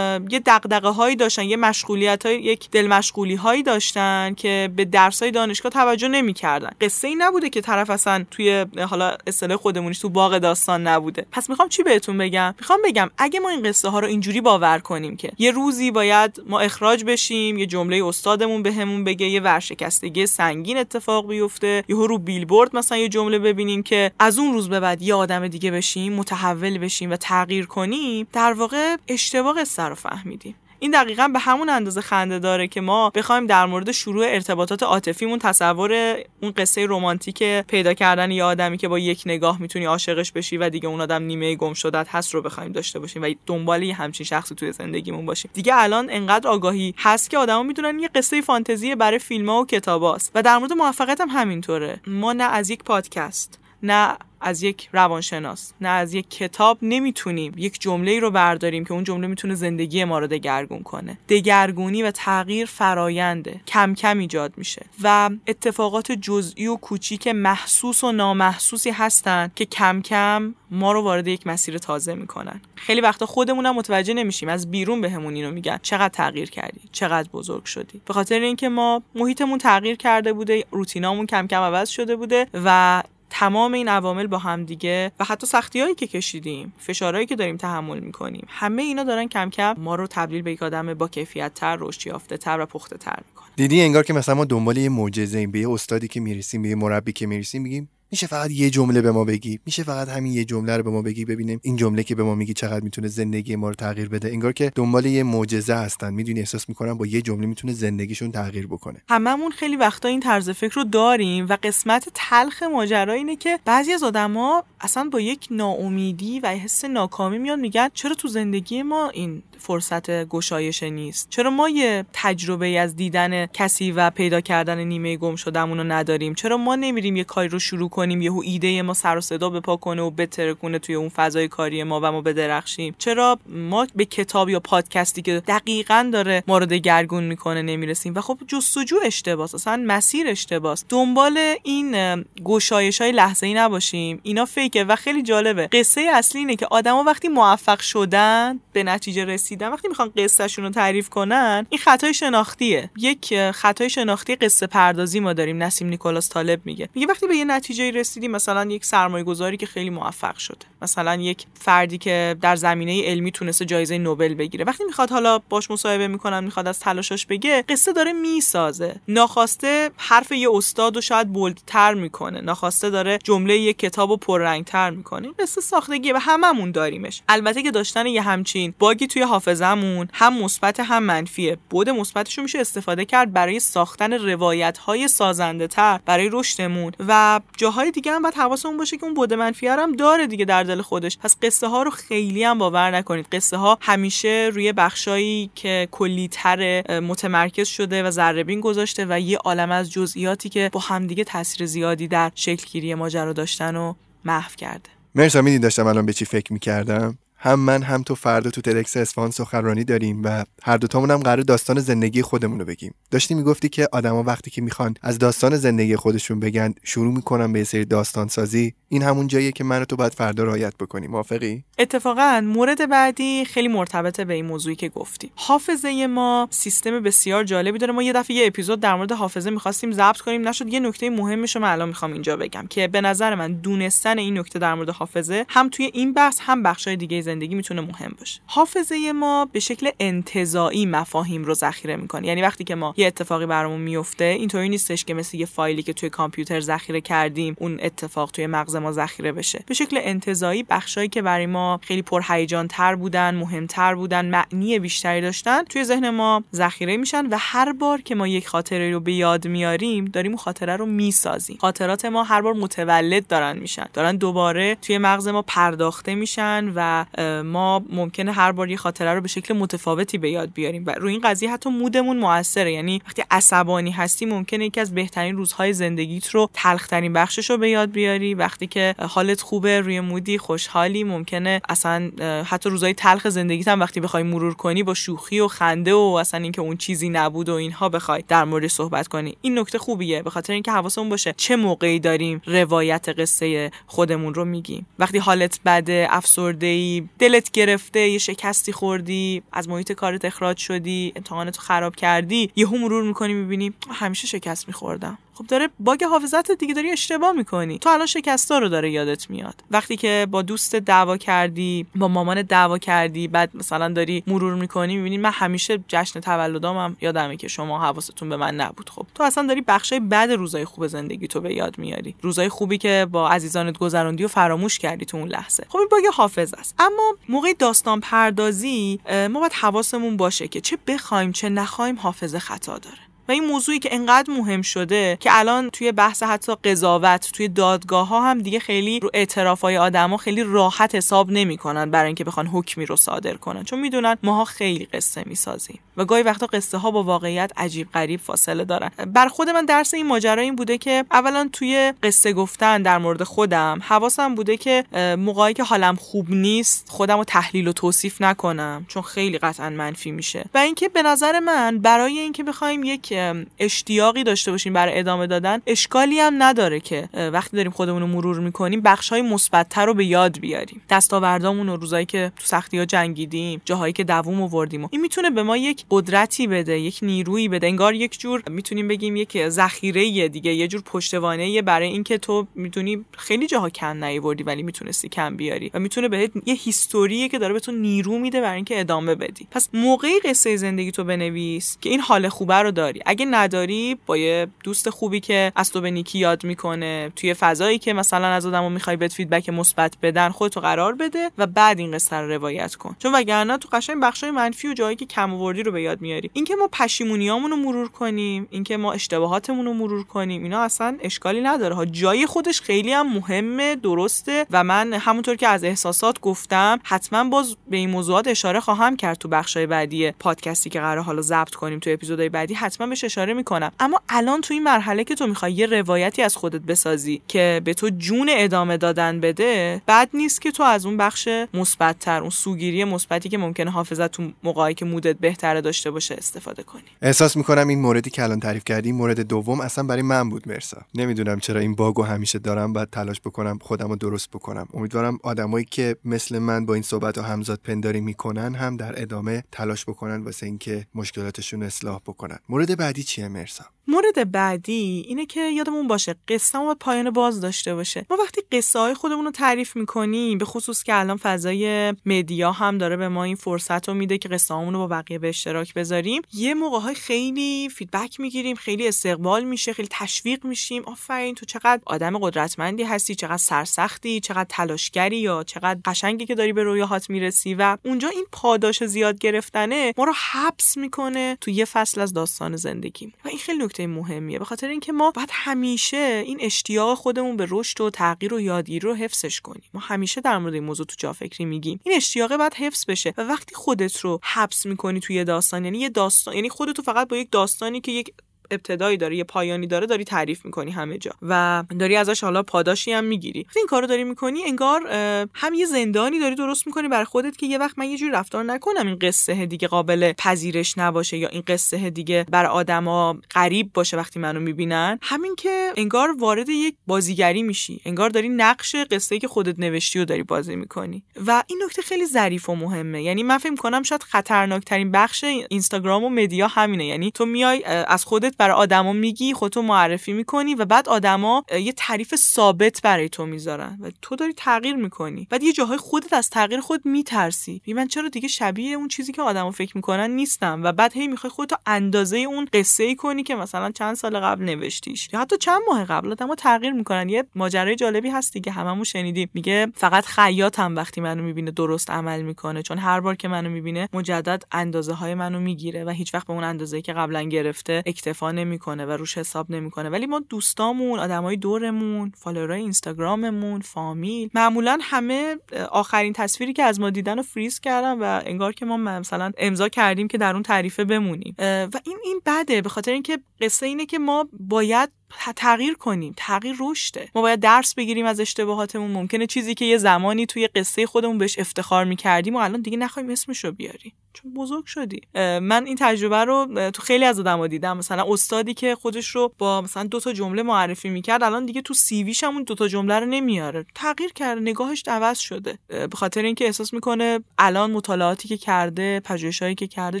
یه 0.30 0.42
دغدغه 0.46 0.88
هایی 0.88 1.16
داشتن 1.16 1.44
یه 1.44 1.56
مشغولیت 1.56 2.26
های 2.26 2.42
یک 2.42 2.70
دل 2.70 2.86
مشغولی 2.86 3.34
هایی 3.34 3.62
داشتن 3.62 4.34
که 4.34 4.70
به 4.76 4.84
درس 4.84 5.22
های 5.22 5.32
دانشگاه 5.32 5.72
توجه 5.72 6.08
نمی‌کردن. 6.08 6.70
قصه 6.80 7.08
ای 7.08 7.14
نبوده 7.14 7.50
که 7.50 7.60
طرف 7.60 7.90
اصلا 7.90 8.24
توی 8.30 8.66
حالا 8.90 9.16
اصطلاح 9.26 9.56
خودمونیش 9.56 9.98
تو 9.98 10.08
باغ 10.08 10.38
داستان 10.38 10.86
نبوده. 10.86 11.26
پس 11.32 11.50
می‌خوام 11.50 11.68
چی 11.68 11.82
بهتون 11.82 12.18
بگم؟ 12.18 12.54
می‌خوام 12.60 12.78
بگم 12.84 13.10
اگه 13.18 13.40
ما 13.40 13.48
این 13.48 13.62
قصه 13.62 13.88
ها 13.88 13.98
رو 14.00 14.06
اینجوری 14.06 14.40
باور 14.40 14.78
کنیم 14.78 15.16
که 15.16 15.32
یه 15.38 15.50
روزی 15.50 15.90
باید 15.90 16.42
ما 16.46 16.60
اخراج 16.60 17.04
بشیم 17.04 17.58
یه 17.58 17.66
جمله 17.66 18.06
استادمون 18.06 18.62
بهمون 18.62 19.04
بگه 19.04 19.26
یه 19.26 19.40
ورشکستگی 19.40 20.26
سنگین 20.26 20.76
اتفاق 20.76 21.28
بیفته 21.28 21.84
یهو 21.88 22.06
رو 22.06 22.18
بیلبورد 22.18 22.76
مثلا 22.76 22.98
یه 22.98 23.08
جمله 23.08 23.38
ببینیم 23.38 23.82
که 23.82 24.12
از 24.18 24.38
اون 24.38 24.52
روز 24.52 24.68
به 24.68 24.80
بعد 24.80 25.02
یه 25.02 25.14
آدم 25.14 25.48
دیگه 25.48 25.70
بشیم 25.70 26.21
متحول 26.22 26.78
بشیم 26.78 27.10
و 27.10 27.16
تغییر 27.16 27.66
کنیم 27.66 28.26
در 28.32 28.52
واقع 28.52 28.96
اشتباه 29.08 29.60
قصه 29.60 29.82
رو 29.82 29.94
فهمیدیم. 29.94 30.54
این 30.78 30.90
دقیقا 30.90 31.28
به 31.28 31.38
همون 31.38 31.68
اندازه 31.68 32.00
خنده 32.00 32.38
داره 32.38 32.68
که 32.68 32.80
ما 32.80 33.10
بخوایم 33.10 33.46
در 33.46 33.66
مورد 33.66 33.92
شروع 33.92 34.24
ارتباطات 34.26 34.82
عاطفیمون 34.82 35.38
تصور 35.38 36.18
اون 36.40 36.52
قصه 36.56 36.86
رمانتیک 36.88 37.42
پیدا 37.42 37.94
کردن 37.94 38.30
یه 38.30 38.44
آدمی 38.44 38.76
که 38.76 38.88
با 38.88 38.98
یک 38.98 39.22
نگاه 39.26 39.60
می‌تونی 39.60 39.84
عاشقش 39.84 40.32
بشی 40.32 40.56
و 40.56 40.70
دیگه 40.70 40.88
اون 40.88 41.00
آدم 41.00 41.22
نیمه 41.22 41.54
گم 41.54 41.72
شدت 41.74 42.06
هست 42.08 42.34
رو 42.34 42.42
بخوایم 42.42 42.72
داشته 42.72 42.98
باشیم 42.98 43.22
و 43.22 43.34
دنبال 43.46 43.82
یه 43.82 43.94
همچین 43.94 44.26
شخصی 44.26 44.54
توی 44.54 44.72
زندگیمون 44.72 45.26
باشیم. 45.26 45.50
دیگه 45.54 45.72
الان 45.76 46.10
انقدر 46.10 46.48
آگاهی 46.48 46.94
هست 46.98 47.30
که 47.30 47.38
آدما 47.38 47.62
می‌دونن 47.62 47.98
یه 47.98 48.08
قصه 48.14 48.40
فانتزی 48.40 48.94
برای 48.94 49.18
فیلم 49.18 49.48
ها 49.48 49.60
و 49.60 49.66
کتاباست 49.66 50.32
و 50.34 50.42
در 50.42 50.58
مورد 50.58 50.72
موفقیت 50.72 51.20
هم 51.20 51.28
همینطوره. 51.28 52.00
ما 52.06 52.32
نه 52.32 52.44
از 52.44 52.70
یک 52.70 52.84
پادکست. 52.84 53.58
نه 53.82 54.16
از 54.44 54.62
یک 54.62 54.88
روانشناس 54.92 55.72
نه 55.80 55.88
از 55.88 56.14
یک 56.14 56.30
کتاب 56.30 56.78
نمی‌تونیم 56.82 57.54
یک 57.56 57.80
جمله 57.80 58.20
رو 58.20 58.30
برداریم 58.30 58.84
که 58.84 58.92
اون 58.92 59.04
جمله 59.04 59.26
می‌تونه 59.26 59.54
زندگی 59.54 60.04
ما 60.04 60.18
رو 60.18 60.26
دگرگون 60.26 60.82
کنه. 60.82 61.18
دگرگونی 61.28 62.02
و 62.02 62.10
تغییر 62.10 62.66
فراینده 62.66 63.60
کم 63.66 63.94
کم 63.94 64.18
ایجاد 64.18 64.52
میشه 64.56 64.86
و 65.02 65.30
اتفاقات 65.46 66.12
جزئی 66.12 66.66
و 66.66 66.76
کوچیک 66.76 67.28
محسوس 67.28 68.04
و 68.04 68.12
نامحسوسی 68.12 68.90
هستن 68.90 69.50
که 69.54 69.64
کم 69.64 70.02
کم 70.02 70.54
ما 70.70 70.92
رو 70.92 71.02
وارد 71.02 71.28
یک 71.28 71.46
مسیر 71.46 71.78
تازه 71.78 72.14
می‌کنن. 72.14 72.60
خیلی 72.74 73.00
وقتا 73.00 73.26
خودمون 73.26 73.66
هم 73.66 73.74
متوجه 73.74 74.14
نمیشیم 74.14 74.48
از 74.48 74.70
بیرون 74.70 75.00
بهمون 75.00 75.34
اینو 75.34 75.50
میگن. 75.50 75.78
چقدر 75.82 76.08
تغییر 76.08 76.50
کردی؟ 76.50 76.80
چقدر 76.92 77.28
بزرگ 77.32 77.64
شدی؟ 77.64 78.00
به 78.06 78.14
خاطر 78.14 78.40
اینکه 78.40 78.68
ما 78.68 79.02
محیطمون 79.14 79.58
تغییر 79.58 79.96
کرده 79.96 80.32
بوده 80.32 80.64
روتینامون 80.70 81.26
کم 81.26 81.46
کم 81.46 81.60
عوض 81.60 81.88
شده 81.88 82.16
بوده 82.16 82.46
و 82.54 83.02
تمام 83.34 83.72
این 83.72 83.88
عوامل 83.88 84.26
با 84.26 84.38
هم 84.38 84.64
دیگه 84.64 85.12
و 85.20 85.24
حتی 85.24 85.46
سختی 85.46 85.80
هایی 85.80 85.94
که 85.94 86.06
کشیدیم 86.06 86.72
فشارهایی 86.78 87.26
که 87.26 87.36
داریم 87.36 87.56
تحمل 87.56 88.00
می‌کنیم 88.00 88.46
همه 88.48 88.82
اینا 88.82 89.04
دارن 89.04 89.28
کم 89.28 89.50
کم 89.50 89.74
ما 89.78 89.94
رو 89.94 90.06
تبدیل 90.06 90.42
به 90.42 90.52
یک 90.52 90.62
آدم 90.62 90.94
با 90.94 91.08
کیفیت 91.08 91.54
تر 91.54 91.76
رشد 91.80 92.06
یافته 92.06 92.36
تر 92.36 92.60
و 92.60 92.66
پخته 92.66 92.96
تر 92.96 93.18
می‌کنه. 93.28 93.48
دیدی 93.56 93.80
انگار 93.80 94.04
که 94.04 94.12
مثلا 94.12 94.34
ما 94.34 94.44
دنبال 94.44 94.76
یه 94.76 94.88
معجزه 94.88 95.46
به 95.46 95.58
یه 95.58 95.70
استادی 95.70 96.08
که 96.08 96.20
می‌رسیم 96.20 96.62
به 96.62 96.68
یه 96.68 96.74
مربی 96.74 97.12
که 97.12 97.26
می‌رسیم 97.26 97.62
میگیم 97.62 97.90
میشه 98.12 98.26
فقط 98.26 98.50
یه 98.50 98.70
جمله 98.70 99.00
به 99.02 99.12
ما 99.12 99.24
بگی؟ 99.24 99.60
میشه 99.66 99.82
فقط 99.82 100.08
همین 100.08 100.32
یه 100.32 100.44
جمله 100.44 100.76
رو 100.76 100.82
به 100.82 100.90
ما 100.90 101.02
بگی؟ 101.02 101.24
ببینیم 101.24 101.60
این 101.62 101.76
جمله 101.76 102.02
که 102.02 102.14
به 102.14 102.22
ما 102.22 102.34
میگی 102.34 102.52
چقدر 102.52 102.84
می‌تونه 102.84 103.08
زندگی 103.08 103.56
ما 103.56 103.68
رو 103.68 103.74
تغییر 103.74 104.08
بده. 104.08 104.28
انگار 104.28 104.52
که 104.52 104.72
دنبال 104.74 105.06
یه 105.06 105.22
معجزه 105.22 105.74
هستن. 105.74 106.14
می‌دونی 106.14 106.40
احساس 106.40 106.68
می‌کنن 106.68 106.94
با 106.94 107.06
یه 107.06 107.22
جمله 107.22 107.46
می‌تونه 107.46 107.72
زندگیشون 107.72 108.32
تغییر 108.32 108.66
بکنه. 108.66 109.02
هممون 109.08 109.50
خیلی 109.50 109.76
وقتا 109.76 110.08
این 110.08 110.20
طرز 110.20 110.50
فکر 110.50 110.74
رو 110.74 110.84
داریم 110.84 111.46
و 111.48 111.56
قسمت 111.62 112.08
تلخ 112.14 112.62
ماجرا 112.62 113.12
اینه 113.12 113.36
که 113.36 113.58
بعضی 113.64 113.92
از 113.92 114.02
آدما 114.02 114.64
اصلا 114.80 115.08
با 115.12 115.20
یک 115.20 115.48
ناامیدی 115.50 116.40
و 116.40 116.46
حس 116.46 116.84
ناکامی 116.84 117.38
میان 117.38 117.60
میگن 117.60 117.88
چرا 117.94 118.14
تو 118.14 118.28
زندگی 118.28 118.82
ما 118.82 119.08
این 119.08 119.42
فرصت 119.58 120.10
گشایش 120.24 120.82
نیست؟ 120.82 121.26
چرا 121.30 121.50
ما 121.50 121.68
یه 121.68 122.04
تجربه 122.12 122.78
از 122.78 122.96
دیدن 122.96 123.46
کسی 123.46 123.92
و 123.92 124.10
پیدا 124.10 124.40
کردن 124.40 124.78
نیمه 124.78 125.16
گم 125.16 125.36
شدمون 125.36 125.78
رو 125.78 125.84
نداریم؟ 125.84 126.34
چرا 126.34 126.56
ما 126.56 126.76
نمیریم 126.76 127.16
یه 127.16 127.24
کاری 127.24 127.48
رو 127.48 127.58
شروع 127.58 127.88
کنیم؟ 127.88 128.01
یهو 128.10 128.42
ایده 128.44 128.82
ما 128.82 128.94
سر 128.94 129.16
و 129.16 129.20
صدا 129.20 129.50
بپا 129.50 129.76
کنه 129.76 130.02
و 130.02 130.10
بترکونه 130.10 130.78
توی 130.78 130.94
اون 130.94 131.08
فضای 131.08 131.48
کاری 131.48 131.82
ما 131.82 132.00
و 132.02 132.12
ما 132.12 132.20
بدرخشیم. 132.20 132.94
چرا؟ 132.98 133.38
ما 133.46 133.86
به 133.94 134.04
کتاب 134.04 134.48
یا 134.48 134.60
پادکستی 134.60 135.22
که 135.22 135.42
دقیقا 135.46 136.10
داره 136.12 136.44
ما 136.46 136.58
رو 136.58 136.66
دگرگون 136.66 137.24
می‌کنه 137.24 137.62
نمی‌رسیم. 137.62 138.14
و 138.14 138.20
خب 138.20 138.38
جستجو 138.46 138.96
اشتباس 139.04 139.54
اصلا 139.54 139.84
مسیر 139.86 140.28
اشتباس. 140.28 140.84
دنبال 140.88 141.38
این 141.62 142.24
گشایش 142.44 143.00
های 143.00 143.12
لحظه 143.12 143.46
ای 143.46 143.54
نباشیم. 143.54 144.20
اینا 144.22 144.44
فیکه 144.44 144.84
و 144.84 144.96
خیلی 144.96 145.22
جالبه. 145.22 145.66
قصه 145.66 146.00
اصلی 146.14 146.38
اینه 146.38 146.56
که 146.56 146.66
آدما 146.70 147.02
وقتی 147.02 147.28
موفق 147.28 147.80
شدن 147.80 148.60
به 148.72 148.82
نتیجه 148.82 149.24
رسیدن 149.24 149.68
وقتی 149.68 149.88
می‌خوان 149.88 150.12
قصهشون 150.16 150.64
رو 150.64 150.70
تعریف 150.70 151.08
کنن 151.08 151.66
این 151.70 151.78
خطای 151.78 152.14
شناختیه. 152.14 152.90
یک 152.96 153.50
خطای 153.50 153.90
شناختی 153.90 154.36
قصه 154.36 154.66
پردازی 154.66 155.20
ما 155.20 155.32
داریم 155.32 155.62
نسیم 155.62 155.88
نیکولاس 155.88 156.28
طالب 156.28 156.60
میگه. 156.64 156.88
میگه 156.94 157.06
وقتی 157.06 157.26
به 157.26 157.36
یه 157.36 157.44
نتیجه 157.44 157.90
رسیدیم 157.92 158.30
مثلا 158.30 158.70
یک 158.70 158.84
سرمایه 158.84 159.24
گذاری 159.24 159.56
که 159.56 159.66
خیلی 159.66 159.90
موفق 159.90 160.36
شده. 160.36 160.66
مثلا 160.82 161.14
یک 161.14 161.44
فردی 161.60 161.98
که 161.98 162.36
در 162.40 162.56
زمینه 162.56 163.02
علمی 163.04 163.32
تونسته 163.32 163.64
جایزه 163.64 163.98
نوبل 163.98 164.34
بگیره. 164.34 164.64
وقتی 164.64 164.84
می‌خواد 164.84 165.10
حالا 165.10 165.38
باش 165.38 165.70
مصاحبه 165.70 166.08
می‌کنن 166.08 166.44
می‌خواد 166.44 166.68
از 166.68 166.80
تلاشش 166.80 167.26
بگه 167.26 167.64
قصه 167.68 167.92
داره 167.92 168.12
می‌سازه. 168.12 169.00
ناخواسته 169.08 169.90
حرف 169.96 170.32
یه 170.32 170.48
استاد 170.52 170.94
رو 170.94 171.00
شاید 171.00 171.32
بولدتر 171.32 171.94
می‌کنه. 171.94 172.40
ناخواسته 172.40 172.90
داره 172.90 173.18
جمله 173.24 173.58
یه 173.58 173.72
کتاب 173.72 174.10
رو 174.10 174.16
پررنگتر 174.16 174.90
می‌کنه. 174.90 175.28
قصه 175.38 175.60
ساختگی 175.60 176.12
و 176.12 176.18
هممون 176.18 176.70
داریمش. 176.70 177.22
البته 177.28 177.62
که 177.62 177.70
داشتن 177.70 178.06
یه 178.06 178.22
همچین 178.22 178.74
باگی 178.78 179.06
توی 179.06 179.22
حافظمون 179.22 180.08
هم 180.12 180.42
مثبت 180.42 180.80
هم 180.80 181.02
منفیه. 181.02 181.58
بود 181.70 181.90
مثبتش 181.90 182.38
میشه 182.38 182.58
استفاده 182.58 183.04
کرد 183.04 183.32
برای 183.32 183.60
ساختن 183.60 184.12
روایت 184.12 184.78
های 184.78 185.08
سازنده 185.08 185.66
تر 185.66 186.00
برای 186.04 186.28
رشدمون 186.32 186.92
و 187.08 187.40
جاهای 187.56 187.81
دیگه 187.90 188.12
هم 188.12 188.22
باید 188.22 188.34
حواسمون 188.34 188.76
باشه 188.76 188.96
که 188.96 189.04
اون 189.04 189.14
بود 189.14 189.34
منفی 189.34 189.66
هم 189.66 189.92
داره 189.92 190.26
دیگه 190.26 190.44
در 190.44 190.62
دل 190.62 190.82
خودش. 190.82 191.18
پس 191.18 191.36
قصه 191.42 191.68
ها 191.68 191.82
رو 191.82 191.90
خیلی 191.90 192.44
هم 192.44 192.58
باور 192.58 192.96
نکنید. 192.96 193.26
قصه 193.32 193.56
ها 193.56 193.78
همیشه 193.80 194.50
روی 194.52 194.72
بخشایی 194.72 195.50
که 195.54 195.88
کلی 195.90 196.28
تر 196.28 196.82
متمرکز 197.00 197.68
شده 197.68 198.02
و 198.02 198.10
ذره 198.10 198.44
گذاشته 198.44 199.06
و 199.08 199.20
یه 199.20 199.38
عالم 199.38 199.70
از 199.70 199.92
جزئیاتی 199.92 200.48
که 200.48 200.70
با 200.72 200.80
همدیگه 200.80 201.24
تاثیر 201.24 201.66
زیادی 201.66 202.08
در 202.08 202.32
شکلگیری 202.34 202.94
ماجرا 202.94 203.32
داشتن 203.32 203.76
و 203.76 203.94
محو 204.24 204.50
کرده. 204.56 204.90
مرسا 205.14 205.42
میدین 205.42 205.60
داشتم 205.60 205.86
الان 205.86 206.06
به 206.06 206.12
چی 206.12 206.24
فکر 206.24 206.52
می‌کردم؟ 206.52 207.18
هم 207.44 207.60
من 207.60 207.82
هم 207.82 208.02
تو 208.02 208.14
فردا 208.14 208.50
تو 208.50 208.60
تدکس 208.60 208.96
اصفهان 208.96 209.30
سخنرانی 209.30 209.84
داریم 209.84 210.22
و 210.24 210.44
هر 210.62 210.76
دوتامون 210.76 211.10
هم 211.10 211.20
قرار 211.20 211.42
داستان 211.42 211.80
زندگی 211.80 212.22
خودمون 212.22 212.58
رو 212.58 212.64
بگیم. 212.64 212.94
داشتی 213.10 213.34
می‌گفتی 213.34 213.68
که 213.68 213.88
آدما 213.92 214.22
وقتی 214.22 214.50
که 214.50 214.62
می‌خوان 214.62 214.94
از 215.02 215.18
داستان 215.18 215.56
زندگی 215.56 215.96
خودشون 215.96 216.40
بگن 216.40 216.74
شروع 216.84 217.14
می‌کنن 217.14 217.52
به 217.52 217.64
سری 217.64 217.84
داستان 217.84 218.28
سازی 218.28 218.74
این 218.88 219.02
همون 219.02 219.26
جاییه 219.26 219.52
که 219.52 219.64
من 219.64 219.84
تو 219.84 219.96
باید 219.96 220.14
فردا 220.14 220.44
رعایت 220.44 220.76
بکنیم 220.76 221.10
موافقی؟ 221.10 221.64
اتفاقا 221.78 222.40
مورد 222.44 222.88
بعدی 222.88 223.44
خیلی 223.44 223.68
مرتبطه 223.68 224.24
به 224.24 224.34
این 224.34 224.46
موضوعی 224.46 224.76
که 224.76 224.88
گفتی. 224.88 225.30
حافظه 225.34 226.06
ما 226.06 226.48
سیستم 226.50 227.00
بسیار 227.00 227.44
جالبی 227.44 227.78
داره. 227.78 227.92
ما 227.92 228.02
یه 228.02 228.12
دفعه 228.12 228.36
یه 228.36 228.46
اپیزود 228.46 228.80
در 228.80 228.94
مورد 228.94 229.12
حافظه 229.12 229.50
می‌خواستیم 229.50 229.92
ضبط 229.92 230.18
کنیم. 230.18 230.48
نشد 230.48 230.68
یه 230.68 230.80
نکته 230.80 231.10
مهمش 231.10 231.56
رو 231.56 231.64
الان 231.64 231.88
می‌خوام 231.88 232.12
اینجا 232.12 232.36
بگم 232.36 232.66
که 232.70 232.88
به 232.88 233.00
نظر 233.00 233.34
من 233.34 233.52
دونستن 233.52 234.18
این 234.18 234.38
نکته 234.38 234.58
در 234.58 234.74
مورد 234.74 234.90
حافظه 234.90 235.46
هم 235.48 235.68
توی 235.68 235.90
این 235.94 236.12
بحث 236.12 236.38
هم 236.40 236.62
بخشای 236.62 236.96
دیگه 236.96 237.20
زندگی 237.32 237.54
می‌تونه 237.54 237.80
مهم 237.80 238.14
باشه. 238.18 238.40
حافظه 238.46 239.12
ما 239.12 239.44
به 239.44 239.60
شکل 239.60 239.90
انتظایی 240.00 240.86
مفاهیم 240.86 241.44
رو 241.44 241.54
ذخیره 241.54 241.96
می‌کنه. 241.96 242.26
یعنی 242.26 242.42
وقتی 242.42 242.64
که 242.64 242.74
ما 242.74 242.94
یه 242.96 243.06
اتفاقی 243.06 243.46
برامون 243.46 243.80
میفته 243.80 244.24
اینطوری 244.24 244.68
نیستش 244.68 245.04
که 245.04 245.14
مثل 245.14 245.36
یه 245.36 245.46
فایلی 245.46 245.82
که 245.82 245.92
توی 245.92 246.10
کامپیوتر 246.10 246.60
ذخیره 246.60 247.00
کردیم 247.00 247.56
اون 247.58 247.78
اتفاق 247.82 248.30
توی 248.30 248.46
مغز 248.46 248.76
ما 248.76 248.92
ذخیره 248.92 249.32
بشه. 249.32 249.64
به 249.66 249.74
شکل 249.74 249.98
انتظایی 250.02 250.62
بخشایی 250.62 251.08
که 251.08 251.22
برای 251.22 251.46
ما 251.46 251.80
خیلی 251.82 252.02
پرهیجان 252.02 252.68
تر 252.68 252.94
بودن 252.94 253.34
مهمتر 253.34 253.94
بودن 253.94 254.26
معنی 254.26 254.78
بیشتری 254.78 255.20
داشتن 255.20 255.64
توی 255.64 255.84
ذهن 255.84 256.10
ما 256.10 256.44
ذخیره 256.54 256.96
میشن 256.96 257.26
و 257.26 257.36
هر 257.38 257.72
بار 257.72 258.00
که 258.00 258.14
ما 258.14 258.28
یک 258.28 258.48
خاطره 258.48 258.92
رو 258.92 259.00
به 259.00 259.12
یاد 259.12 259.46
میاریم 259.46 260.04
داریم 260.04 260.30
اون 260.30 260.38
خاطره 260.38 260.76
رو 260.76 260.86
می‌سازیم. 260.86 261.58
خاطرات 261.60 262.04
ما 262.04 262.22
هر 262.22 262.40
بار 262.40 262.52
متولد 262.52 263.26
دارن 263.26 263.58
میشن. 263.58 263.86
دارن 263.92 264.16
دوباره 264.16 264.74
توی 264.74 264.98
مغز 264.98 265.28
ما 265.28 265.42
پرداخته 265.42 266.14
میشن 266.14 266.72
و 266.74 267.04
ما 267.44 267.84
ممکنه 267.90 268.32
هر 268.32 268.52
بار 268.52 268.70
یه 268.70 268.76
خاطره 268.76 269.14
رو 269.14 269.20
به 269.20 269.28
شکل 269.28 269.54
متفاوتی 269.54 270.18
به 270.18 270.30
یاد 270.30 270.52
بیاریم. 270.52 270.84
و 270.86 270.90
روی 270.90 271.12
این 271.12 271.20
قضیه 271.24 271.52
حتی 271.52 271.70
مودمون 271.70 272.16
موثره. 272.16 272.72
یعنی 272.72 273.02
وقتی 273.06 273.22
عصبانی 273.30 273.90
هستی 273.90 274.26
ممکنه 274.26 274.64
یکی 274.64 274.80
از 274.80 274.94
بهترین 274.94 275.36
روزهای 275.36 275.72
زندگیت 275.72 276.28
رو 276.28 276.50
تلخترین 276.54 277.12
بخشش 277.12 277.50
رو 277.50 277.58
به 277.58 277.70
یاد 277.70 277.90
بیاری. 277.90 278.34
وقتی 278.34 278.66
که 278.66 278.94
حالت 278.98 279.40
خوبه 279.40 279.80
روی 279.80 280.00
مودی 280.00 280.38
خوشحالی 280.38 281.04
ممکنه 281.04 281.60
اصلا 281.68 282.10
حتی 282.44 282.70
روزهای 282.70 282.94
تلخ 282.94 283.28
زندگیت 283.28 283.68
هم 283.68 283.80
وقتی 283.80 284.00
بخوای 284.00 284.22
مرور 284.22 284.54
کنی 284.54 284.82
با 284.82 284.94
شوخی 284.94 285.40
و 285.40 285.48
خنده 285.48 285.94
و 285.94 286.16
اصلا 286.20 286.40
اینکه 286.40 286.60
اون 286.60 286.76
چیزی 286.76 287.08
نبود 287.08 287.48
و 287.48 287.54
اینها 287.54 287.88
بخوای 287.88 288.24
در 288.28 288.44
مورد 288.44 288.66
صحبت 288.66 289.08
کنی. 289.08 289.36
این 289.40 289.58
نکته 289.58 289.78
خوبیه. 289.78 290.22
به 290.22 290.30
خاطر 290.30 290.52
اینکه 290.52 290.72
حواسمون 290.72 291.08
باشه 291.08 291.34
چه 291.36 291.56
موقعی 291.56 292.00
داریم 292.00 292.42
روایت 292.46 293.08
قصه 293.08 293.70
خودمون 293.86 294.34
رو 294.34 294.44
میگیم. 294.44 294.86
وقتی 294.98 295.18
حالت 295.18 295.60
بده 295.66 296.06
افسرده 296.10 297.01
دلت 297.18 297.50
گرفته 297.50 298.00
یه 298.00 298.18
شکستی 298.18 298.72
خوردی 298.72 299.42
از 299.52 299.68
محیط 299.68 299.92
کارت 299.92 300.24
اخراج 300.24 300.56
شدی 300.56 301.12
امتحانتو 301.16 301.60
خراب 301.62 301.96
کردی 301.96 302.50
یهو 302.56 302.76
مرور 302.76 303.02
می‌کنی 303.02 303.34
می‌بینی 303.34 303.72
همیشه 303.90 304.26
شکست 304.26 304.68
میخوردم. 304.68 305.18
خب 305.42 305.48
داره 305.48 305.68
باگ 305.78 306.04
حافظت 306.04 306.50
دیگه 306.50 306.74
داری 306.74 306.90
اشتباه 306.90 307.32
می‌کنی. 307.32 307.78
تو 307.78 307.88
الان 307.88 308.06
شکستا 308.06 308.58
رو 308.58 308.68
داره 308.68 308.90
یادت 308.90 309.30
میاد. 309.30 309.64
وقتی 309.70 309.96
که 309.96 310.26
با 310.30 310.42
دوست 310.42 310.76
دعوا 310.76 311.16
کردی 311.16 311.86
با 311.94 312.08
مامان 312.08 312.42
دعوا 312.42 312.78
کردی 312.78 313.28
بعد 313.28 313.50
مثلا 313.54 313.88
داری 313.88 314.22
مرور 314.26 314.54
می‌کنی 314.54 314.96
می‌بینی 314.96 315.18
من 315.18 315.30
همیشه 315.30 315.78
جشن 315.88 316.20
تولدامم 316.20 316.96
یادمه 317.00 317.36
که 317.36 317.48
شما 317.48 317.80
حواستون 317.80 318.28
به 318.28 318.36
من 318.36 318.54
نبود. 318.54 318.90
خب 318.90 319.06
تو 319.14 319.22
اصلا 319.22 319.46
داری 319.46 319.60
بخشای 319.60 320.00
بعد 320.00 320.32
روزای 320.32 320.64
خوب 320.64 320.86
زندگی 320.86 321.26
تو 321.26 321.40
به 321.40 321.54
یاد 321.54 321.78
میاری. 321.78 322.14
روزای 322.22 322.48
خوبی 322.48 322.78
که 322.78 323.06
با 323.10 323.28
عزیزانت 323.28 323.78
گذروندی 323.78 324.24
و 324.24 324.28
فراموش 324.28 324.78
کردی 324.78 325.04
تو 325.04 325.16
اون 325.16 325.28
لحظه. 325.28 325.66
خب 325.68 325.78
این 325.78 325.88
باگ 325.90 326.04
حافظ 326.12 326.54
است. 326.54 326.74
اما 326.78 327.14
موقع 327.28 327.52
داستان 327.52 328.00
پردازی 328.00 329.00
ما 329.30 329.40
باید 329.40 329.52
حواسمون 329.52 330.16
باشه 330.16 330.48
که 330.48 330.60
چه 330.60 330.78
بخوایم 330.86 331.32
چه 331.32 331.48
نخوایم 331.48 331.98
حافظه 331.98 332.38
خطا 332.38 332.78
داره. 332.78 332.98
این 333.32 333.44
موضوعی 333.44 333.78
که 333.78 333.94
انقدر 333.94 334.32
مهم 334.32 334.62
شده 334.62 335.16
که 335.20 335.30
الان 335.32 335.70
توی 335.70 335.92
بحث 335.92 336.22
حتی 336.22 336.54
قضاوت 336.54 337.30
توی 337.32 337.48
دادگاه 337.48 338.08
ها 338.08 338.30
هم 338.30 338.38
دیگه 338.38 338.58
خیلی 338.58 339.00
رو 339.00 339.10
اعتراف 339.14 339.60
های 339.60 339.76
آدما 339.76 340.16
خیلی 340.16 340.42
راحت 340.42 340.94
حساب 340.94 341.30
نمی‌کنن 341.30 341.90
برای 341.90 342.06
اینکه 342.06 342.24
بخوان 342.24 342.46
حکمی 342.46 342.86
رو 342.86 342.96
صادر 342.96 343.34
کنن. 343.34 343.64
چون 343.64 343.80
می‌دونن 343.80 344.16
ماها 344.22 344.44
خیلی 344.44 344.84
قصه 344.84 345.22
می‌سازیم 345.26 345.78
و 345.96 346.04
گاهی 346.04 346.22
وقتا 346.22 346.46
قصه 346.46 346.78
ها 346.78 346.90
با 346.90 347.02
واقعیت 347.02 347.52
عجیب 347.56 347.88
غریب 347.94 348.20
فاصله 348.20 348.64
دارن. 348.64 348.90
بر 349.06 349.28
خود 349.28 349.48
من 349.48 349.64
درس 349.64 349.94
این 349.94 350.06
ماجرا 350.06 350.42
این 350.42 350.56
بوده 350.56 350.78
که 350.78 351.04
اولا 351.10 351.48
توی 351.52 351.94
قصه 352.02 352.32
گفتن 352.32 352.82
در 352.82 352.98
مورد 352.98 353.22
خودم 353.22 353.80
حواسم 353.82 354.34
بوده 354.34 354.56
که 354.56 354.84
موقعی 355.18 355.54
که 355.54 355.62
حالم 355.62 355.96
خوب 355.96 356.30
نیست 356.30 356.86
خودم 356.90 357.18
رو 357.18 357.24
تحلیل 357.24 357.68
و 357.68 357.72
توصیف 357.72 358.22
نکنم 358.22 358.84
چون 358.88 359.02
خیلی 359.02 359.38
قطعا 359.38 359.70
منفی 359.70 360.10
میشه. 360.10 360.44
و 360.54 360.58
اینکه 360.58 360.88
به 360.88 361.02
نظر 361.02 361.40
من 361.40 361.78
برای 361.78 362.18
اینکه 362.18 362.44
بخوایم 362.44 362.84
یک 362.84 363.12
اشتیاقی 363.58 364.24
داشته 364.24 364.50
باشیم 364.50 364.72
برای 364.72 364.98
ادامه 364.98 365.26
دادن 365.26 365.58
اشکالی 365.66 366.18
هم 366.18 366.42
نداره 366.42 366.80
که 366.80 367.08
وقتی 367.32 367.56
داریم 367.56 367.72
خودمون 367.72 368.02
رو 368.02 368.06
مرور 368.06 368.40
می‌کنیم 368.40 368.80
بخش 368.80 369.08
های 369.08 369.22
مثبتتر 369.22 369.86
رو 369.86 369.94
به 369.94 370.04
یاد 370.04 370.40
بیاریم. 370.40 370.82
دستاوردامون 370.90 371.68
و 371.68 371.76
روزایی 371.76 372.06
که 372.06 372.32
تو 372.36 372.46
سختی 372.46 372.78
ها 372.78 372.84
جنگیدیم 372.84 373.62
جاهایی 373.64 373.92
که 373.92 374.04
دووم 374.04 374.42
آوردیم 374.42 374.88
این 374.90 375.00
می‌تونه 375.00 375.30
به 375.30 375.42
ما 375.42 375.56
یک 375.56 375.84
قدرتی 375.90 376.46
بده 376.46 376.80
یک 376.80 376.98
نیرویی 377.02 377.48
بده. 377.48 377.66
انگار 377.66 377.94
یک 377.94 378.20
جور 378.20 378.42
می‌تونیم 378.50 378.88
بگیم 378.88 379.16
یک 379.16 379.48
ذخیره 379.48 380.28
دیگه 380.28 380.54
یه 380.54 380.68
جور 380.68 380.80
پشتوانه 380.80 381.62
برای 381.62 381.88
اینکه 381.88 382.18
تو 382.18 382.46
می‌تونی 382.54 383.04
خیلی 383.18 383.46
جاها 383.46 383.70
کم 383.70 384.04
نیوردی 384.04 384.42
ولی 384.42 384.62
می‌تونستی 384.62 385.08
کم 385.08 385.36
بیاری 385.36 385.70
و 385.74 385.78
می‌تونه 385.78 386.08
بهت 386.08 386.30
یه 386.46 386.54
هیستوریه 386.54 387.28
که 387.28 387.38
داره 387.38 387.52
به 387.52 387.60
تو 387.60 387.72
نیرو 387.72 388.18
میده 388.18 388.40
برای 388.40 388.56
اینکه 388.56 388.80
ادامه 388.80 389.14
بدی. 389.14 389.46
پس 389.50 389.68
موقعی 389.74 390.20
قصه 390.20 390.56
زندگی 390.56 390.90
تو 390.90 391.04
بنویس 391.04 391.78
که 391.80 391.90
این 391.90 392.00
حال 392.00 392.28
خوبه 392.28 392.54
رو 392.54 392.70
داری. 392.70 393.01
اگه 393.06 393.26
نداری 393.26 393.98
با 394.06 394.16
یه 394.16 394.46
دوست 394.64 394.90
خوبی 394.90 395.20
که 395.20 395.52
از 395.56 395.72
تو 395.72 395.80
به 395.80 395.90
نیکی 395.90 396.18
یاد 396.18 396.44
می‌کنه 396.44 397.12
توی 397.16 397.34
فضایی 397.34 397.78
که 397.78 397.92
مثلا 397.92 398.26
از 398.26 398.46
آدمو 398.46 398.70
می‌خوای 398.70 398.96
بهت 398.96 399.12
فیدبک 399.12 399.48
مثبت 399.48 399.94
بدن 400.02 400.28
خودتو 400.28 400.60
قرار 400.60 400.94
بده 400.94 401.30
و 401.38 401.46
بعد 401.46 401.78
این 401.78 401.92
قصه 401.92 402.16
رو 402.16 402.28
روایت 402.28 402.74
کن. 402.74 402.96
چون 402.98 403.14
وگرنه 403.14 403.58
تو 403.58 403.68
قشنگ 403.72 404.02
بخشای 404.02 404.30
منفی 404.30 404.68
و 404.68 404.74
جایی 404.74 404.96
که 404.96 405.06
کم 405.06 405.34
آوردی 405.34 405.62
رو 405.62 405.72
به 405.72 405.82
یاد 405.82 406.00
میاری. 406.00 406.30
اینکه 406.32 406.56
ما 406.56 406.68
پشیمونیامون 406.72 407.50
رو 407.50 407.56
مرور 407.56 407.88
کنیم 407.88 408.48
اینکه 408.50 408.76
ما 408.76 408.92
اشتباهاتمون 408.92 409.66
رو 409.66 409.74
مرور 409.74 410.04
کنیم 410.04 410.42
اینا 410.42 410.60
اصلا 410.62 410.98
اشکالی 411.02 411.40
نداره. 411.40 411.74
ها 411.74 411.84
جای 411.84 412.26
خودش 412.26 412.60
خیلی 412.60 412.92
هم 412.92 413.12
مهمه 413.12 413.76
درسته 413.76 414.46
و 414.50 414.64
من 414.64 414.92
همونطور 414.92 415.36
که 415.36 415.48
از 415.48 415.64
احساسات 415.64 416.20
گفتم 416.20 416.80
حتما 416.84 417.24
باز 417.24 417.56
به 417.70 417.76
این 417.76 417.90
موضوعات 417.90 418.28
اشاره 418.28 418.60
خواهم 418.60 418.96
کرد 418.96 419.18
تو 419.18 419.28
بخشای 419.28 419.66
بعدی 419.66 420.10
پادکستی 420.10 420.70
که 420.70 420.80
قرار 420.80 421.04
حالا 421.04 421.22
ضبط 421.22 421.54
کنیم 421.54 421.78
تو 421.78 421.90
اپیزودهای 421.90 422.28
بعدی. 422.28 422.54
حتما 422.54 422.86
بهش 422.92 423.04
اشاره 423.04 423.34
می‌کنم. 423.34 423.72
اما 423.80 424.00
الان 424.08 424.40
تو 424.40 424.54
این 424.54 424.62
مرحله 424.62 425.04
که 425.04 425.14
تو 425.14 425.26
می‌خوای 425.26 425.52
یه 425.52 425.66
روایتی 425.66 426.22
از 426.22 426.36
خودت 426.36 426.60
بسازی 426.60 427.22
که 427.28 427.60
به 427.64 427.74
تو 427.74 427.90
جون 427.98 428.30
ادامه 428.32 428.76
دادن 428.76 429.20
بده 429.20 429.82
بد 429.88 430.08
نیست 430.14 430.40
که 430.42 430.50
تو 430.50 430.62
از 430.62 430.86
اون 430.86 430.96
بخش 430.96 431.28
مثبتتر 431.54 432.20
اون 432.20 432.30
سوگیری 432.30 432.84
مثبتی 432.84 433.28
که 433.28 433.38
ممکنه 433.38 433.70
حافظت 433.70 434.10
تو 434.10 434.30
موقعی 434.44 434.74
که 434.74 434.84
mood 434.84 435.10
ت 435.10 435.16
بهتره 435.18 435.60
داشته 435.60 435.90
باشه 435.90 436.14
استفاده 436.14 436.62
کنی. 436.62 436.82
احساس 437.02 437.36
می‌کنم 437.36 437.68
این 437.68 437.80
موردی 437.80 438.10
که 438.10 438.22
الان 438.22 438.40
تعریف 438.40 438.64
کردی 438.64 438.92
مورد 438.92 439.20
دوم 439.20 439.60
اصلا 439.60 439.84
برای 439.84 440.02
من 440.02 440.28
بود 440.28 440.48
مرسا. 440.48 440.82
نمی‌دونم 440.94 441.40
چرا 441.40 441.60
این 441.60 441.74
bug 441.74 441.95
و 441.95 442.02
همیشه 442.02 442.38
دارم 442.38 442.72
باید 442.72 442.90
تلاش 442.90 443.20
بکنم 443.20 443.58
خودم 443.62 443.88
رو 443.88 443.96
درست 443.96 444.30
بکنم. 444.30 444.68
امیدوارم 444.74 445.18
آدمایی 445.22 445.64
که 445.64 445.96
مثل 446.04 446.38
من 446.38 446.66
با 446.66 446.74
این 446.74 446.82
صحبتا 446.82 447.22
همزاد 447.22 447.60
پنداری 447.64 448.00
می‌کنن 448.00 448.54
هم 448.54 448.76
در 448.76 449.02
ادامه 449.02 449.44
تلاش 449.52 449.84
بکنن 449.84 450.24
واسه 450.24 450.46
اینکه 450.46 450.86
مشکلاتشون 450.94 451.62
اصلاح 451.62 452.00
بکنن. 452.06 452.38
مورد 452.48 452.76
بعدی 452.82 453.02
چیه؟ 453.02 453.28
مرسا. 453.28 453.64
مورد 453.88 454.32
بعدی 454.32 455.04
اینه 455.08 455.26
که 455.26 455.40
یادمون 455.40 455.88
باشه 455.88 456.14
قصه 456.28 456.58
باید 456.58 456.78
پایان 456.78 457.10
باز 457.10 457.40
داشته 457.40 457.74
باشه. 457.74 458.06
ما 458.10 458.16
وقتی 458.16 458.40
قصه 458.52 458.78
های 458.78 458.94
خودمون 458.94 459.24
رو 459.24 459.30
تعریف 459.30 459.76
می‌کنیم 459.76 460.38
به 460.38 460.44
خصوص 460.44 460.82
که 460.82 460.94
الان 460.94 461.16
فضای 461.16 461.94
media 462.06 462.52
هم 462.52 462.78
داره 462.78 462.96
به 462.96 463.08
ما 463.08 463.24
این 463.24 463.36
فرصت 463.36 463.88
رو 463.88 463.94
میده 463.94 464.18
که 464.18 464.28
قصه 464.28 464.54
رو 464.54 464.78
با 464.78 464.86
بقیه 464.86 465.18
به 465.18 465.28
اشتراک 465.28 465.74
بذاریم. 465.74 466.22
یه 466.34 466.54
موقع 466.54 466.78
های 466.78 466.94
خیلی 466.94 467.68
feedback 467.68 468.20
می‌گیریم 468.20 468.56
خیلی 468.56 468.88
استقبال 468.88 469.44
میشه 469.44 469.72
خیلی 469.72 469.88
تشویق 469.90 470.46
میشیم. 470.46 470.82
آفرین 470.82 471.34
تو 471.34 471.46
چقدر 471.46 471.80
آدم 471.86 472.18
قدرتمندی 472.18 472.82
هستی 472.82 473.14
چقدر 473.14 473.36
سرسختی 473.36 474.20
چقدر 474.20 474.46
تلاشگری 474.48 475.18
یا 475.18 475.44
چقدر 475.44 475.80
قشنگی 475.84 476.26
که 476.26 476.34
داری 476.34 476.52
به 476.52 476.62
رویاهات 476.62 477.10
می‌رسی 477.10 477.54
و 477.54 477.78
اونجا 477.84 478.08
این 478.08 478.24
پاداش 478.32 478.84
زیاد 478.84 479.18
گرفتنه 479.18 479.94
ما 479.96 480.04
رو 480.04 480.12
حبس 480.32 480.76
می‌کنه 480.76 481.38
تو 481.40 481.50
یه 481.50 481.64
فصل 481.64 482.00
از 482.00 482.12
داستان 482.12 482.56
زندگی. 482.56 483.12
و 483.24 483.28
این 483.28 483.38
خیلی 483.38 483.58
نکته 483.72 483.86
مهمیه. 483.86 484.38
به 484.38 484.44
خاطر 484.44 484.68
اینکه 484.68 484.92
ما 484.92 485.10
باید 485.10 485.28
همیشه 485.32 486.22
این 486.26 486.38
اشتیاق 486.40 486.98
خودمون 486.98 487.36
به 487.36 487.46
رشد 487.50 487.80
و 487.80 487.90
تغییر 487.90 488.34
و 488.34 488.40
یادگیری 488.40 488.88
رو 488.88 488.94
حفظش 488.94 489.40
کنیم. 489.40 489.62
ما 489.74 489.80
همیشه 489.80 490.20
در 490.20 490.38
مورد 490.38 490.54
این 490.54 490.64
موضوع 490.64 490.86
تو 490.86 490.94
جا 490.98 491.12
فکری 491.12 491.44
میگیم. 491.44 491.80
این 491.84 491.96
اشتیاق 491.96 492.36
باید 492.36 492.54
حفظ 492.54 492.84
بشه 492.88 493.14
و 493.16 493.22
وقتی 493.22 493.54
خودت 493.54 494.00
رو 494.00 494.20
حبس 494.22 494.66
می‌کنی 494.66 495.00
توی 495.00 495.24
داستان 495.24 495.64
یعنی 495.64 495.78
یه 495.78 495.88
داستان 495.88 496.34
یعنی 496.34 496.48
خودت 496.48 496.80
فقط 496.80 497.08
با 497.08 497.16
یک 497.16 497.30
داستانی 497.30 497.80
که 497.80 497.92
یک 497.92 498.14
ابتدایی 498.50 498.96
داره 498.96 499.16
یه 499.16 499.24
پایانی 499.24 499.66
داره 499.66 499.86
داری 499.86 500.04
تعریف 500.04 500.44
می‌کنی 500.44 500.70
همه 500.70 500.98
جا 500.98 501.10
و 501.22 501.64
داری 501.78 501.96
ازش 501.96 502.24
حالا 502.24 502.42
پاداشی 502.42 502.92
هم 502.92 503.04
می‌گیری. 503.04 503.44
وقتی 503.48 503.58
این 503.60 503.66
کارو 503.66 503.86
داری 503.86 504.04
می‌کنی 504.04 504.44
انگار 504.44 504.86
هم 505.34 505.54
یه 505.54 505.66
زندانی 505.66 506.18
داری 506.18 506.34
درست 506.34 506.66
می‌کنی 506.66 506.88
برای 506.88 507.04
خودت 507.04 507.36
که 507.36 507.46
یه 507.46 507.58
وقت 507.58 507.78
من 507.78 507.88
یه 507.88 507.96
جوری 507.96 508.12
رفتار 508.12 508.44
نکنم 508.44 508.86
این 508.86 508.98
قصه 508.98 509.46
دیگه 509.46 509.68
قابل 509.68 510.12
پذیرش 510.18 510.78
نباشه 510.78 511.16
یا 511.18 511.28
این 511.28 511.42
قصه 511.46 511.90
دیگه 511.90 512.26
برای 512.30 512.50
آدما 512.50 513.16
غریب 513.34 513.70
باشه 513.74 513.96
وقتی 513.96 514.20
منو 514.20 514.40
می‌بینن. 514.40 514.98
همین 515.02 515.34
که 515.36 515.72
انگار 515.76 516.16
وارد 516.18 516.48
یک 516.48 516.74
بازیگری 516.86 517.42
میشی. 517.42 517.80
انگار 517.84 518.10
داری 518.10 518.28
نقش 518.28 518.74
قصه 518.74 519.18
که 519.18 519.28
خودت 519.28 519.58
نوشتی 519.58 519.98
و 519.98 520.04
داری 520.04 520.22
بازی 520.22 520.56
می‌کنی. 520.56 521.02
و 521.26 521.42
این 521.46 521.62
نکته 521.64 521.82
خیلی 521.82 522.06
ظریف 522.06 522.48
و 522.48 522.54
مهمه. 522.54 523.02
یعنی 523.02 523.22
من 523.22 523.38
فکر 523.38 523.54
کنم 523.54 523.82
شاید 523.82 524.02
خطرناکترین 524.02 524.90
بخش 524.90 525.24
اینستاگرام 525.24 526.04
و 526.04 526.08
مدیا 526.08 526.48
همینه. 526.48 526.86
یعنی 526.86 527.10
تو 527.10 527.26
میای 527.26 527.64
از 527.64 528.04
خودت 528.04 528.31
برای 528.36 528.56
آدما 528.56 528.92
میگی 528.92 529.32
خودتو 529.32 529.62
معرفی 529.62 530.12
می‌کنی 530.12 530.54
و 530.54 530.64
بعد 530.64 530.88
آدما 530.88 531.44
یه 531.60 531.72
تعریف 531.72 532.16
ثابت 532.16 532.82
برای 532.82 533.08
تو 533.08 533.26
می‌ذارن 533.26 533.78
و 533.80 533.90
تو 534.02 534.16
داری 534.16 534.32
تغییر 534.32 534.76
می‌کنی. 534.76 535.26
بعد 535.30 535.42
یه 535.42 535.52
جاهای 535.52 535.76
خودت 535.76 536.12
از 536.12 536.30
تغییر 536.30 536.60
خود 536.60 536.86
میترسی. 536.86 537.62
من 537.68 537.88
چرا 537.88 538.08
دیگه 538.08 538.28
شبیه 538.28 538.76
اون 538.76 538.88
چیزی 538.88 539.12
که 539.12 539.22
آدما 539.22 539.50
فکر 539.50 539.72
می‌کنن 539.76 540.10
نیستم 540.10 540.60
و 540.64 540.72
بعد 540.72 540.92
هی 540.92 541.08
می‌خوای 541.08 541.30
خودتو 541.30 541.56
اندازه 541.66 542.16
اون 542.18 542.48
قصه 542.52 542.84
ای 542.84 542.96
کنی 542.96 543.22
که 543.22 543.34
مثلا 543.34 543.70
چند 543.70 543.96
سال 543.96 544.20
قبل 544.20 544.44
نوشتیش 544.44 545.08
یا 545.12 545.20
حتی 545.20 545.36
چند 545.36 545.60
ماه 545.68 545.84
قبل 545.84 546.10
آدما 546.10 546.34
تغییر 546.34 546.72
می‌کنن. 546.72 547.08
یه 547.08 547.24
ماجرای 547.34 547.76
جالبی 547.76 548.08
هست 548.08 548.32
دیگه 548.32 548.52
هممون 548.52 548.84
شنیدیم. 548.84 549.30
میگه 549.34 549.66
فقط 549.74 550.06
خیاطم 550.06 550.76
وقتی 550.76 551.00
منو 551.00 551.22
می‌بینه 551.22 551.50
درست 551.50 551.90
عمل 551.90 552.22
می‌کنه 552.22 552.62
چون 552.62 552.78
هر 552.78 553.00
بار 553.00 553.14
که 553.14 553.28
منو 553.28 553.50
می‌بینه 553.50 553.88
مجدد 553.92 554.42
اندازه 554.52 554.92
های 554.92 555.14
منو 555.14 555.40
می‌گیره 555.40 555.84
و 555.84 555.90
هیچ 555.90 556.14
وقت 556.14 556.26
به 556.26 556.32
اون 556.32 556.44
اندازه 556.44 556.82
که 556.82 556.92
قبلا 556.92 557.22
گرفته 557.22 557.82
اکتفا 557.86 558.21
نمی‌کنه 558.30 558.86
و 558.86 558.90
روش 558.90 559.18
حساب 559.18 559.50
نمی‌کنه. 559.50 559.88
ولی 559.88 560.06
ما 560.06 560.18
دوستامون 560.18 560.98
آدمای 560.98 561.36
دورمون 561.36 562.12
فالوورای 562.16 562.60
اینستاگراممون 562.60 563.60
فامیل 563.60 564.30
معمولا 564.34 564.78
همه 564.82 565.36
آخرین 565.70 566.12
تصویری 566.12 566.52
که 566.52 566.62
از 566.62 566.80
ما 566.80 566.90
دیدن 566.90 567.16
رو 567.16 567.22
فریز 567.22 567.60
کردن 567.60 567.98
و 567.98 568.20
انگار 568.26 568.52
که 568.52 568.64
ما 568.64 568.76
مثلا 568.76 569.32
امضا 569.38 569.68
کردیم 569.68 570.08
که 570.08 570.18
در 570.18 570.32
اون 570.34 570.42
تعریفه 570.42 570.84
بمونیم. 570.84 571.34
و 571.38 571.80
این 571.84 571.98
این 572.04 572.20
بده. 572.26 572.62
به 572.62 572.68
خاطر 572.68 572.92
اینکه 572.92 573.18
قصه 573.40 573.66
اینه 573.66 573.86
که 573.86 573.98
ما 573.98 574.28
باید 574.32 574.90
تغییر 575.36 575.74
کنیم. 575.74 576.14
تغییر 576.16 576.56
رشده. 576.60 577.08
ما 577.14 577.22
باید 577.22 577.40
درس 577.40 577.74
بگیریم 577.74 578.06
از 578.06 578.20
اشتباهاتمون. 578.20 578.90
ممکنه 578.90 579.26
چیزی 579.26 579.54
که 579.54 579.64
یه 579.64 579.78
زمانی 579.78 580.26
توی 580.26 580.46
قصه 580.46 580.86
خودمون 580.86 581.18
بهش 581.18 581.38
افتخار 581.38 581.84
می‌کردیم 581.84 582.36
و 582.36 582.38
الان 582.38 582.60
دیگه 582.60 582.76
نخوایم 582.76 583.10
اسمش 583.10 583.44
رو 583.44 583.52
بیاریم. 583.52 583.92
چون 584.14 584.34
بزرگ 584.34 584.64
شدی. 584.64 585.00
من 585.14 585.64
این 585.66 585.76
تجربه 585.80 586.24
رو 586.24 586.70
تو 586.70 586.82
خیلی 586.82 587.04
از 587.04 587.20
آدما 587.20 587.46
دیدم. 587.46 587.76
مثلا 587.76 588.04
استادی 588.08 588.54
که 588.54 588.74
خودش 588.74 589.08
رو 589.08 589.34
با 589.38 589.60
مثلا 589.60 589.84
دو 589.84 590.00
تا 590.00 590.12
جمله 590.12 590.42
معرفی 590.42 590.88
می‌کرد 590.88 591.22
الان 591.22 591.46
دیگه 591.46 591.62
تو 591.62 591.74
سیویش 591.74 592.24
همون 592.24 592.42
دو 592.42 592.54
تا 592.54 592.68
جمله 592.68 593.00
رو 593.00 593.06
نمیاره. 593.06 593.64
تغییر 593.74 594.12
کرده. 594.12 594.40
نگاهش 594.40 594.82
عوض 594.86 595.18
شده. 595.18 595.58
به 595.68 595.88
خاطر 595.94 596.22
اینکه 596.22 596.44
احساس 596.44 596.72
می‌کنه 596.72 597.20
الان 597.38 597.70
مطالعاتی 597.70 598.28
که 598.28 598.36
کرده 598.36 599.00
پژوهشایی 599.00 599.54
که 599.54 599.66
کرده 599.66 600.00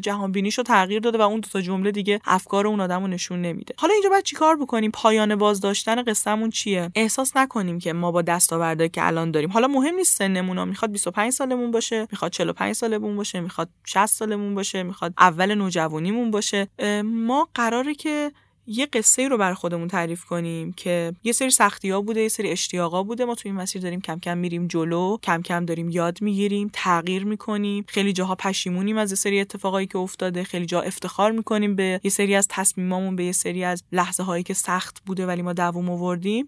جهان 0.00 0.32
بینیشو 0.32 0.62
تغییر 0.62 1.00
داده 1.00 1.18
و 1.18 1.22
اون 1.22 1.40
دو 1.40 1.48
تا 1.48 1.60
جمله 1.60 1.90
دیگه 1.90 2.20
افکار 2.24 2.66
اون 2.66 2.80
آدمو 2.80 3.06
نشون 3.06 3.42
نمیده. 3.42 3.74
حالا 3.78 3.94
اینجا 3.94 4.08
باید 4.08 4.24
چیکار 4.24 4.56
بکنیم؟ 4.56 4.90
پایان 5.02 5.36
باز 5.36 5.60
داشتن 5.60 6.02
قصهمون 6.02 6.50
چیه؟ 6.50 6.90
احساس 6.94 7.36
نکنیم 7.36 7.78
که 7.78 7.92
ما 7.92 8.12
با 8.12 8.22
دستاوردهایی 8.22 8.90
که 8.90 9.06
الان 9.06 9.30
داریم. 9.30 9.50
حالا 9.50 9.68
مهم 9.68 9.94
نیست 9.94 10.18
سنمون 10.18 10.68
می‌خواد 10.68 10.92
25 10.92 11.32
سالمون 11.32 11.70
باشه 11.70 12.06
می‌خواد 12.10 12.30
45 12.30 12.74
سالمون 12.74 13.16
باشه 13.16 13.40
می‌خواد 13.40 13.68
60 13.84 14.06
سالمون 14.06 14.54
باشه 14.54 14.82
می‌خواد 14.82 15.14
اول 15.18 15.54
نوجوانیمون 15.54 16.30
باشه. 16.30 16.68
ما 17.04 17.48
قراره 17.54 17.94
که 17.94 18.32
یه 18.66 18.86
قصه 18.86 19.28
رو 19.28 19.38
بر 19.38 19.54
خودمون 19.54 19.88
تعریف 19.88 20.24
کنیم 20.24 20.72
که 20.72 21.12
یه 21.24 21.32
سری 21.32 21.50
سختی 21.50 21.90
ها 21.90 22.00
بوده 22.00 22.20
یه 22.20 22.28
سری 22.28 22.50
اشتیاقا 22.50 23.02
بوده. 23.02 23.24
ما 23.24 23.34
تو 23.34 23.48
این 23.48 23.54
مسیر 23.54 23.82
داریم 23.82 24.00
کم 24.00 24.18
کم 24.18 24.38
میریم 24.38 24.66
جلو 24.66 25.16
کم 25.22 25.42
کم 25.42 25.64
داریم 25.64 25.90
یاد 25.90 26.22
می‌گیریم 26.22 26.70
تغییر 26.72 27.24
می‌کنیم. 27.24 27.84
خیلی 27.88 28.12
جاها 28.12 28.34
پشیمونیم 28.34 28.98
از 28.98 29.10
یه 29.10 29.16
سری 29.16 29.40
اتفاقایی 29.40 29.86
که 29.86 29.98
افتاده 29.98 30.44
خیلی 30.44 30.66
جا 30.66 30.80
افتخار 30.80 31.32
می‌کنیم 31.32 31.76
به 31.76 32.00
یه 32.04 32.10
سری 32.10 32.34
از 32.34 32.48
تصمیمامون 32.48 33.16
به 33.16 33.24
یه 33.24 33.32
سری 33.32 33.64
از 33.64 33.82
لحظه 33.92 34.22
هایی 34.22 34.42
که 34.42 34.54
سخت 34.54 35.02
بوده 35.06 35.26
ولی 35.26 35.42
ما 35.42 35.52
دووم 35.52 35.90
آوردیم. 35.90 36.46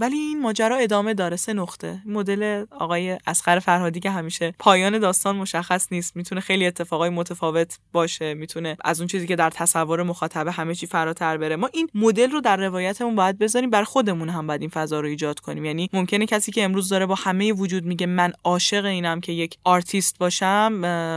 ولی 0.00 0.16
این 0.16 0.40
ماجرا 0.42 0.76
ادامه 0.76 1.14
داره. 1.14 1.36
سه 1.36 1.52
نقطه. 1.52 2.02
مدل 2.06 2.64
آقای 2.70 3.18
اصغر 3.26 3.58
فرهادی 3.58 4.00
که 4.00 4.10
همیشه 4.10 4.54
پایان 4.58 4.98
داستان 4.98 5.36
مشخص 5.36 5.86
نیست. 5.90 6.16
می‌تونه 6.16 6.40
خیلی 6.40 6.66
اتفاقای 6.66 7.10
متفاوت 7.10 7.78
باشه. 7.92 8.34
می‌تونه 8.34 8.76
از 8.84 9.00
اون 9.00 9.06
چیزی 9.06 9.26
که 9.26 9.36
در 9.36 9.50
تصور 9.50 10.02
مخاطبه 10.02 10.52
همه 10.52 10.74
چی 10.74 10.86
فراتر 10.86 11.36
بره. 11.36 11.55
ما 11.56 11.70
این 11.72 11.88
مدل 11.94 12.30
رو 12.30 12.40
در 12.40 12.56
روایتمون 12.56 13.14
باید 13.14 13.38
بذاریم 13.38 13.70
برا 13.70 13.84
خودمون 13.84 14.28
هم 14.28 14.46
باید 14.46 14.60
این 14.60 14.70
فضا 14.70 15.00
رو 15.00 15.08
ایجاد 15.08 15.40
کنیم. 15.40 15.64
یعنی 15.64 15.88
ممکنه 15.92 16.26
کسی 16.26 16.52
که 16.52 16.64
امروز 16.64 16.88
داره 16.88 17.06
با 17.06 17.14
همه 17.14 17.52
وجود 17.52 17.84
میگه 17.84 18.06
من 18.06 18.32
عاشق 18.44 18.84
اینم 18.84 19.20
که 19.20 19.32
یک 19.32 19.58
آرتیست 19.64 20.18
باشم 20.18 20.72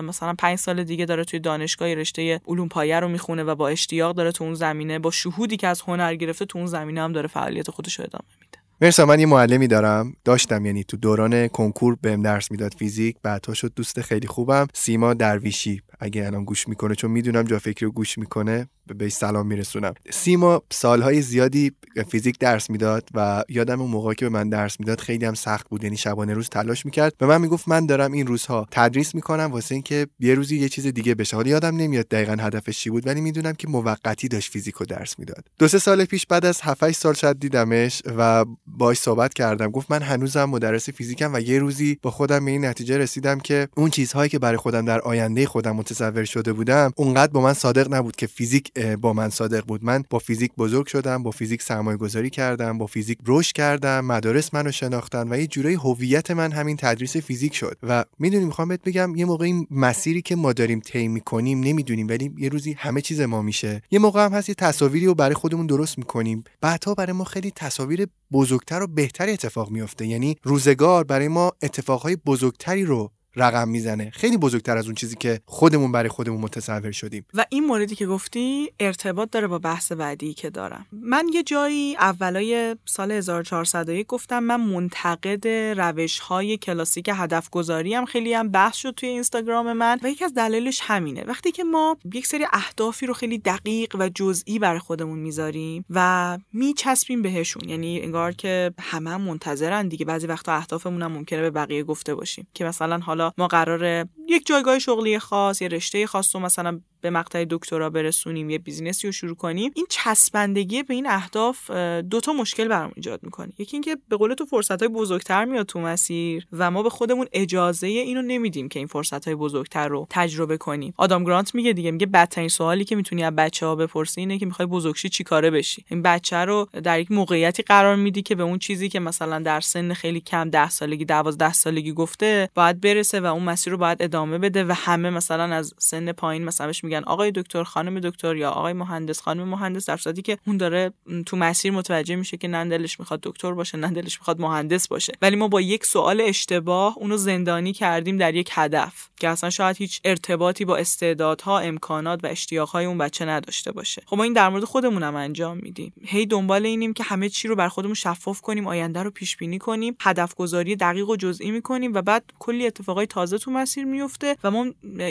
مثلا 0.06 0.34
پنج 0.38 0.58
سال 0.58 0.84
دیگه 0.84 1.06
داره 1.06 1.23
توی 1.23 1.39
دانشگاه 1.39 1.93
رشته 1.93 2.41
علوم 2.47 2.67
پایه 2.67 2.99
رو 2.99 3.08
می‌خونه 3.08 3.43
و 3.43 3.56
با 3.56 3.67
اشتیاق 3.67 4.15
داره 4.15 4.32
تو 4.32 4.43
اون 4.43 4.54
زمینه 4.54 4.99
با 4.99 5.12
شهودی 5.12 5.58
که 5.58 5.67
از 5.67 5.82
هنر 5.82 6.15
گرفته 6.15 6.45
تو 6.45 6.58
اون 6.58 6.67
زمینه 6.67 7.02
هم 7.02 7.12
داره 7.12 7.28
فعالیت 7.28 7.71
خودش 7.71 7.99
رو 7.99 8.06
ادامه 8.06 8.30
میده. 8.41 8.59
مرسا 8.82 9.06
من 9.06 9.20
یه 9.20 9.26
معلمی 9.26 9.68
دارم. 9.68 10.13
داشتم 10.26 10.65
یعنی 10.65 10.84
تو 10.84 10.98
دوران 10.98 11.48
کنکور 11.48 11.98
بهم 12.02 12.22
درس 12.22 12.52
می‌داد 12.52 12.74
فیزیک. 12.74 13.15
بعدها 13.24 13.54
شد 13.54 13.74
دوست 13.76 14.02
خیلی 14.02 14.28
خوبم. 14.28 14.68
سیما 14.74 15.13
درویشی. 15.13 15.82
اگه 16.00 16.26
الان 16.26 16.46
گوش 16.46 16.68
می‌کنه 16.68 16.96
چون 16.96 17.12
می‌دونم 17.12 17.44
جا 17.44 17.60
فکری 17.60 17.86
رو 17.86 17.92
گوش 17.92 18.18
می‌کنه 18.18 18.68
به 18.98 19.10
سلام 19.10 19.48
میرسونم. 19.48 19.94
سیما 20.12 20.62
سالهای 20.72 21.22
زیادی 21.22 21.72
فیزیک 22.12 22.39
درس 22.39 22.70
می‌داد 22.70 23.10
و 23.13 23.44
یادم 23.50 23.82
اون 23.82 23.92
موقع 23.92 24.13
که 24.13 24.26
به 24.26 24.30
من 24.30 24.50
درس 24.50 24.80
می‌داد 24.80 25.00
خیلی 25.00 25.26
هم 25.26 25.34
سخت 25.34 25.70
بود. 25.70 25.84
یعنی 25.84 25.98
شبانه 25.98 26.34
روز 26.34 26.50
تلاش 26.50 26.86
می‌کرد. 26.86 27.13
به 27.18 27.26
من 27.26 27.42
می‌گفت 27.42 27.68
من 27.68 27.86
دارم 27.86 28.12
این 28.12 28.28
روزها 28.28 28.68
تدریس 28.72 29.15
می‌کنم 29.15 29.50
واسه 29.52 29.76
اینکه 29.76 30.08
یه 30.20 30.34
روزی 30.34 30.58
یه 30.58 30.70
چیز 30.70 30.88
دیگه 30.88 31.15
بشه. 31.15 31.36
حالا 31.36 31.50
یادم 31.50 31.76
نمیاد 31.76 32.08
دقیقا 32.08 32.38
هدفش 32.39 32.80
چی 32.80 32.89
بود 32.89 33.08
ولی 33.08 33.22
می‌دونم 33.22 33.54
که 33.54 33.68
موقتی 33.68 34.28
داشت 34.28 34.52
فیزیک 34.52 34.82
و 34.82 34.86
درس 34.86 35.20
می‌داد. 35.20 35.48
دو 35.60 35.68
سه 35.68 35.80
سال 35.80 36.06
پیش 36.06 36.26
بعد 36.26 36.46
از 36.46 36.62
7 36.62 36.92
سال 36.92 37.13
شاید 37.13 37.39
دیدمش 37.39 38.02
و 38.18 38.46
باش 38.77 38.97
صحبت 38.97 39.34
کردم. 39.34 39.71
گفت 39.71 39.91
من 39.91 40.01
هنوزم 40.01 40.45
مدرس 40.45 40.89
فیزیکم 40.89 41.34
و 41.34 41.39
یه 41.39 41.60
روزی 41.60 41.99
با 42.01 42.12
خودم 42.12 42.45
به 42.45 42.51
این 42.51 42.65
نتیجه 42.65 42.97
رسیدم 42.97 43.39
که 43.39 43.67
اون 43.77 43.89
چیزهایی 43.89 44.29
که 44.29 44.39
برای 44.39 44.58
خودم 44.58 44.86
در 44.86 44.99
آینده 44.99 45.45
خودم 45.45 45.75
متصور 45.75 46.25
شده 46.25 46.53
بودم 46.53 46.91
اونقدر 46.95 47.32
با 47.32 47.41
من 47.41 47.53
صادق 47.53 47.93
نبود 47.93 48.15
که 48.15 48.27
فیزیک 48.27 48.79
با 48.79 49.13
من 49.13 49.29
صادق 49.29 49.65
بود. 49.65 49.84
من 49.84 50.03
با 50.10 50.19
فیزیک 50.19 50.51
بزرگ 50.58 50.88
شدم 50.88 51.23
با 51.23 51.32
فیزیک 51.32 51.62
سرمایه 51.62 51.97
گذاری 51.97 52.29
کردم 52.29 52.77
با 52.77 52.86
فیزیک 52.86 53.17
رشد 53.27 53.53
کردم 53.53 54.05
مدارس 54.05 54.53
منو 54.53 54.71
شناختن 54.71 55.34
و 55.34 55.38
یه 55.38 55.47
جورایی 55.47 55.75
هویت 55.75 56.32
من 56.32 56.51
همین 56.51 56.77
تدریس 56.77 57.17
فیزیک 57.17 57.55
شد. 57.55 57.77
و 57.84 58.05
می‌دونی 58.19 58.45
می‌خوام 58.45 58.67
بهت 58.67 58.84
بگم 58.84 59.15
یه 59.15 59.25
موقع 59.25 59.45
این 59.45 59.67
مسیری 59.71 60.21
که 60.21 60.36
ما 60.36 60.53
داریم 60.53 60.79
طی 60.79 61.08
می‌کنیم 61.08 61.60
نمی‌دونیم 61.60 62.08
ولی 62.08 62.32
یه 62.38 62.49
روزی 62.49 62.73
همه 62.73 63.01
چیز 63.01 63.21
ما 63.21 63.41
میشه. 63.41 63.82
یه 63.91 63.99
موقع 63.99 64.25
هم 64.25 64.34
هست 64.34 64.49
یه 64.49 64.55
تصاویری 64.55 65.05
رو 65.05 65.15
برای 65.15 65.36
خودمون 65.36 65.67
درست 65.67 65.97
می‌کنیم. 65.97 66.43
بعدها 66.62 66.93
برای 66.93 67.13
ما 67.13 67.23
خیلی 67.23 67.51
تصاویر 67.55 68.08
بزرگتر 68.34 68.82
و 68.82 68.88
بهتری 68.88 69.32
اتفاق 69.32 69.70
میافته. 69.70 70.08
یعنی 70.08 70.36
روزگار 70.44 71.04
برای 71.04 71.28
ما 71.28 71.52
اتفاقهای 71.62 72.15
بزرگتری 72.15 72.86
رو 72.86 73.12
رقم 73.36 73.70
می‌زنه. 73.70 74.10
خیلی 74.10 74.38
بزرگتر 74.38 74.78
از 74.78 74.86
اون 74.86 74.96
چیزی 74.96 75.15
که 75.15 75.42
خودمون 75.46 75.92
برای 75.92 76.10
خودمون 76.10 76.42
متصور 76.42 76.92
شدیم. 76.92 77.26
و 77.34 77.46
این 77.50 77.65
موردی 77.65 77.96
که 77.96 78.06
گفتی 78.06 78.72
ارتباط 78.80 79.30
داره 79.32 79.48
با 79.48 79.60
بحث 79.60 79.92
بعدی 79.92 80.34
که 80.34 80.50
دارم. 80.50 80.86
من 80.92 81.26
یه 81.34 81.44
جایی 81.44 81.96
اولای 81.96 82.76
سال 82.86 83.12
1401 83.12 84.08
گفتم 84.08 84.39
من 84.39 84.62
منتقد 84.62 85.48
روش 85.80 86.20
های 86.20 86.58
کلاسیک 86.58 87.10
هدف 87.13 87.50
گذاری 87.50 87.94
هم 87.94 88.06
خیلی 88.06 88.34
هم 88.34 88.50
بحث 88.52 88.76
شد 88.76 88.92
توی 88.92 89.10
اینستاگرام 89.10 89.74
من 89.74 90.00
و 90.04 90.10
یکی 90.10 90.26
از 90.26 90.34
دلایلش 90.34 90.80
همینه. 90.84 91.24
وقتی 91.24 91.52
که 91.52 91.63
ما 91.63 91.98
یک 92.13 92.28
سری 92.28 92.46
اهدافی 92.54 93.06
رو 93.06 93.13
خیلی 93.13 93.38
دقیق 93.38 93.96
و 94.00 94.10
جزئی 94.10 94.60
برای 94.60 94.80
خودمون 94.80 95.20
می‌ذاریم 95.20 95.86
و 95.89 96.38
میچسبیم 96.54 97.22
بهشون 97.22 97.70
یعنی 97.70 98.02
انگار 98.02 98.32
که 98.32 98.74
همه 98.80 99.10
هم 99.10 99.22
منتظرن 99.22 99.88
دیگه. 99.88 100.06
بعضی 100.06 100.28
وقتا 100.28 100.54
اهدافمون 100.54 101.02
هم 101.02 101.12
ممکنه 101.12 101.42
به 101.42 101.50
بقیه 101.50 101.84
گفته 101.84 102.15
باشیم 102.15 102.48
که 102.54 102.65
مثلا 102.65 102.98
حالا 102.98 103.18
ما 103.38 103.47
قراره 103.47 104.10
یک 104.27 104.45
جایگاه 104.45 104.79
شغلی 104.79 105.19
خاص 105.19 105.62
یا 105.62 105.67
رشته 105.67 106.08
خاص 106.08 106.36
رو 106.36 106.41
مثلا 106.41 106.79
به 107.02 107.10
مقطع 107.10 107.46
دکترا 107.50 107.90
برسونیم 107.90 108.50
یه 108.50 108.58
بیزینسی 108.58 109.08
رو 109.08 109.12
شروع 109.12 109.36
کنیم. 109.36 109.72
این 109.76 109.86
چسبندگی 109.90 110.84
به 110.84 110.94
این 110.94 111.08
اهداف 111.10 111.72
دوتا 112.02 112.34
مشکل 112.34 112.68
برام 112.68 112.92
ایجاد 112.96 113.20
می‌کنه. 113.24 113.50
یکی 113.58 113.76
اینکه 113.76 113.98
به 114.10 114.18
قول 114.18 114.34
تو 114.34 114.46
فرصت 114.46 114.80
های 114.80 114.88
بزرگتر 114.88 115.46
میاد 115.46 115.66
تو 115.66 115.80
مسیر 115.80 116.48
و 116.54 116.72
ما 116.72 116.84
به 116.84 116.90
خودمون 116.90 117.28
اجازه 117.32 117.88
اینو 117.88 118.22
نمیدیم 118.22 118.70
که 118.70 118.80
این 118.80 118.88
فرصت 118.88 119.26
های 119.26 119.36
بزرگتر 119.36 119.88
رو 119.88 120.08
تجربه 120.10 120.58
کنیم. 120.58 120.94
آدام 120.98 121.24
گرانت 121.24 121.56
میگه 121.56 121.74
دیگه 121.74 121.92
میگه 121.92 122.06
بدترین 122.06 122.50
سوالی 122.50 122.86
که 122.86 122.96
می‌تونی 122.96 123.24
از 123.24 123.36
بچه 123.36 123.66
ها 123.66 123.76
بپرسی 123.76 124.22
اینه 124.22 124.38
که 124.38 124.46
می‌خوای 124.46 124.66
بزرگشی 124.66 125.10
چیکاره 125.10 125.52
بشی؟ 125.52 125.86
این 125.88 126.02
بچه 126.02 126.38
رو 126.38 126.70
در 126.84 127.00
یک 127.00 127.12
موقعیتی 127.12 127.64
قرار 127.64 127.96
میدی 127.96 128.22
که 128.22 128.36
به 128.36 128.44
اون 128.44 128.60
چیزی 128.60 128.90
که 128.90 129.00
مثلا 129.00 129.40
در 129.40 129.60
سن 129.60 129.94
خیلی 129.94 130.22
کم 130.22 130.50
10 130.50 130.70
سالگی 130.70 131.06
12 131.06 131.54
سالگی 131.54 131.92
گفته 131.92 132.50
باید 132.56 132.82
برسه 132.82 133.20
و 133.20 133.26
اون 133.26 133.44
مسیر 133.44 133.72
رو 133.72 133.78
باید 133.78 134.02
ادامه 134.02 134.38
بده 134.38 134.64
و 134.64 134.72
همه 134.76 135.10
مثلا 135.10 135.44
از 135.44 135.74
سن 135.78 136.12
پایین 136.12 136.44
مثلا 136.44 136.72
میگن 136.89 137.04
آقای 137.04 137.32
دکتر 137.32 137.63
خانم 137.63 137.99
دکتر 137.99 138.36
یا 138.36 138.49
آقای 138.49 138.73
مهندس 138.73 139.21
خانم 139.21 139.47
مهندس 139.47 139.86
در 139.86 139.97
صورتی 139.97 140.21
که 140.21 140.38
اون 140.47 140.58
داره 140.58 140.93
تو 141.25 141.38
مسیر 141.38 141.71
متوجه 141.71 142.15
میشه 142.15 142.38
که 142.38 142.47
نه 142.47 142.65
دلش 142.65 142.99
می‌خواد 142.99 143.19
دکتر 143.23 143.52
باشه 143.52 143.78
نه 143.78 143.91
دلش 143.91 144.19
می‌خواد 144.19 144.41
مهندس 144.41 144.88
باشه. 144.88 145.13
ولی 145.21 145.36
ما 145.36 145.47
با 145.47 145.62
یک 145.62 145.86
سوال 145.86 146.21
اشتباه 146.21 146.97
اونو 146.97 147.17
زندانی 147.17 147.73
کردیم 147.73 148.17
در 148.17 148.36
یک 148.36 148.49
هدف 148.54 149.10
که 149.19 149.30
اصلا 149.30 149.49
شاید 149.49 149.78
هیچ 149.78 150.02
ارتباطی 150.04 150.65
با 150.65 150.78
استعدادها 150.78 151.60
امکانات 151.60 152.19
و 152.23 152.28
اشتیاقهای 152.28 152.86
اون 152.86 152.97
بچه 152.97 153.25
نداشته 153.25 153.71
باشه. 153.71 154.02
خب 154.06 154.17
ما 154.17 154.23
این 154.23 154.34
در 154.34 154.49
مورد 154.49 154.63
خودمون 154.63 155.04
هم 155.04 155.15
انجام 155.15 155.58
میدیم. 155.58 155.93
هی 156.06 156.25
دنبال 156.25 156.65
اینیم 156.65 156.93
که 156.93 157.04
همه 157.04 157.30
چی 157.30 157.47
رو 157.47 157.56
بر 157.56 157.67
خودمون 157.67 157.93
شفاف 157.93 158.41
کنیم 158.41 158.67
آینده 158.67 159.04
رو 159.04 159.12
پیش 159.12 159.38
بینی 159.38 159.60
کنیم 159.60 159.95
هدف 160.02 160.36
گذاری 160.36 160.75
دقیق 160.75 161.10
و 161.10 161.15
جزئی 161.15 161.52
می‌کنیم 161.52 161.93
و 161.93 162.02
بعد 162.02 162.23
کلی 162.39 162.67
اتفاقای 162.67 163.06
تازه 163.06 163.38
تو 163.38 163.52
مسیر 163.52 163.86
میفته 163.86 164.36
و 164.43 164.52
ما 164.52 164.67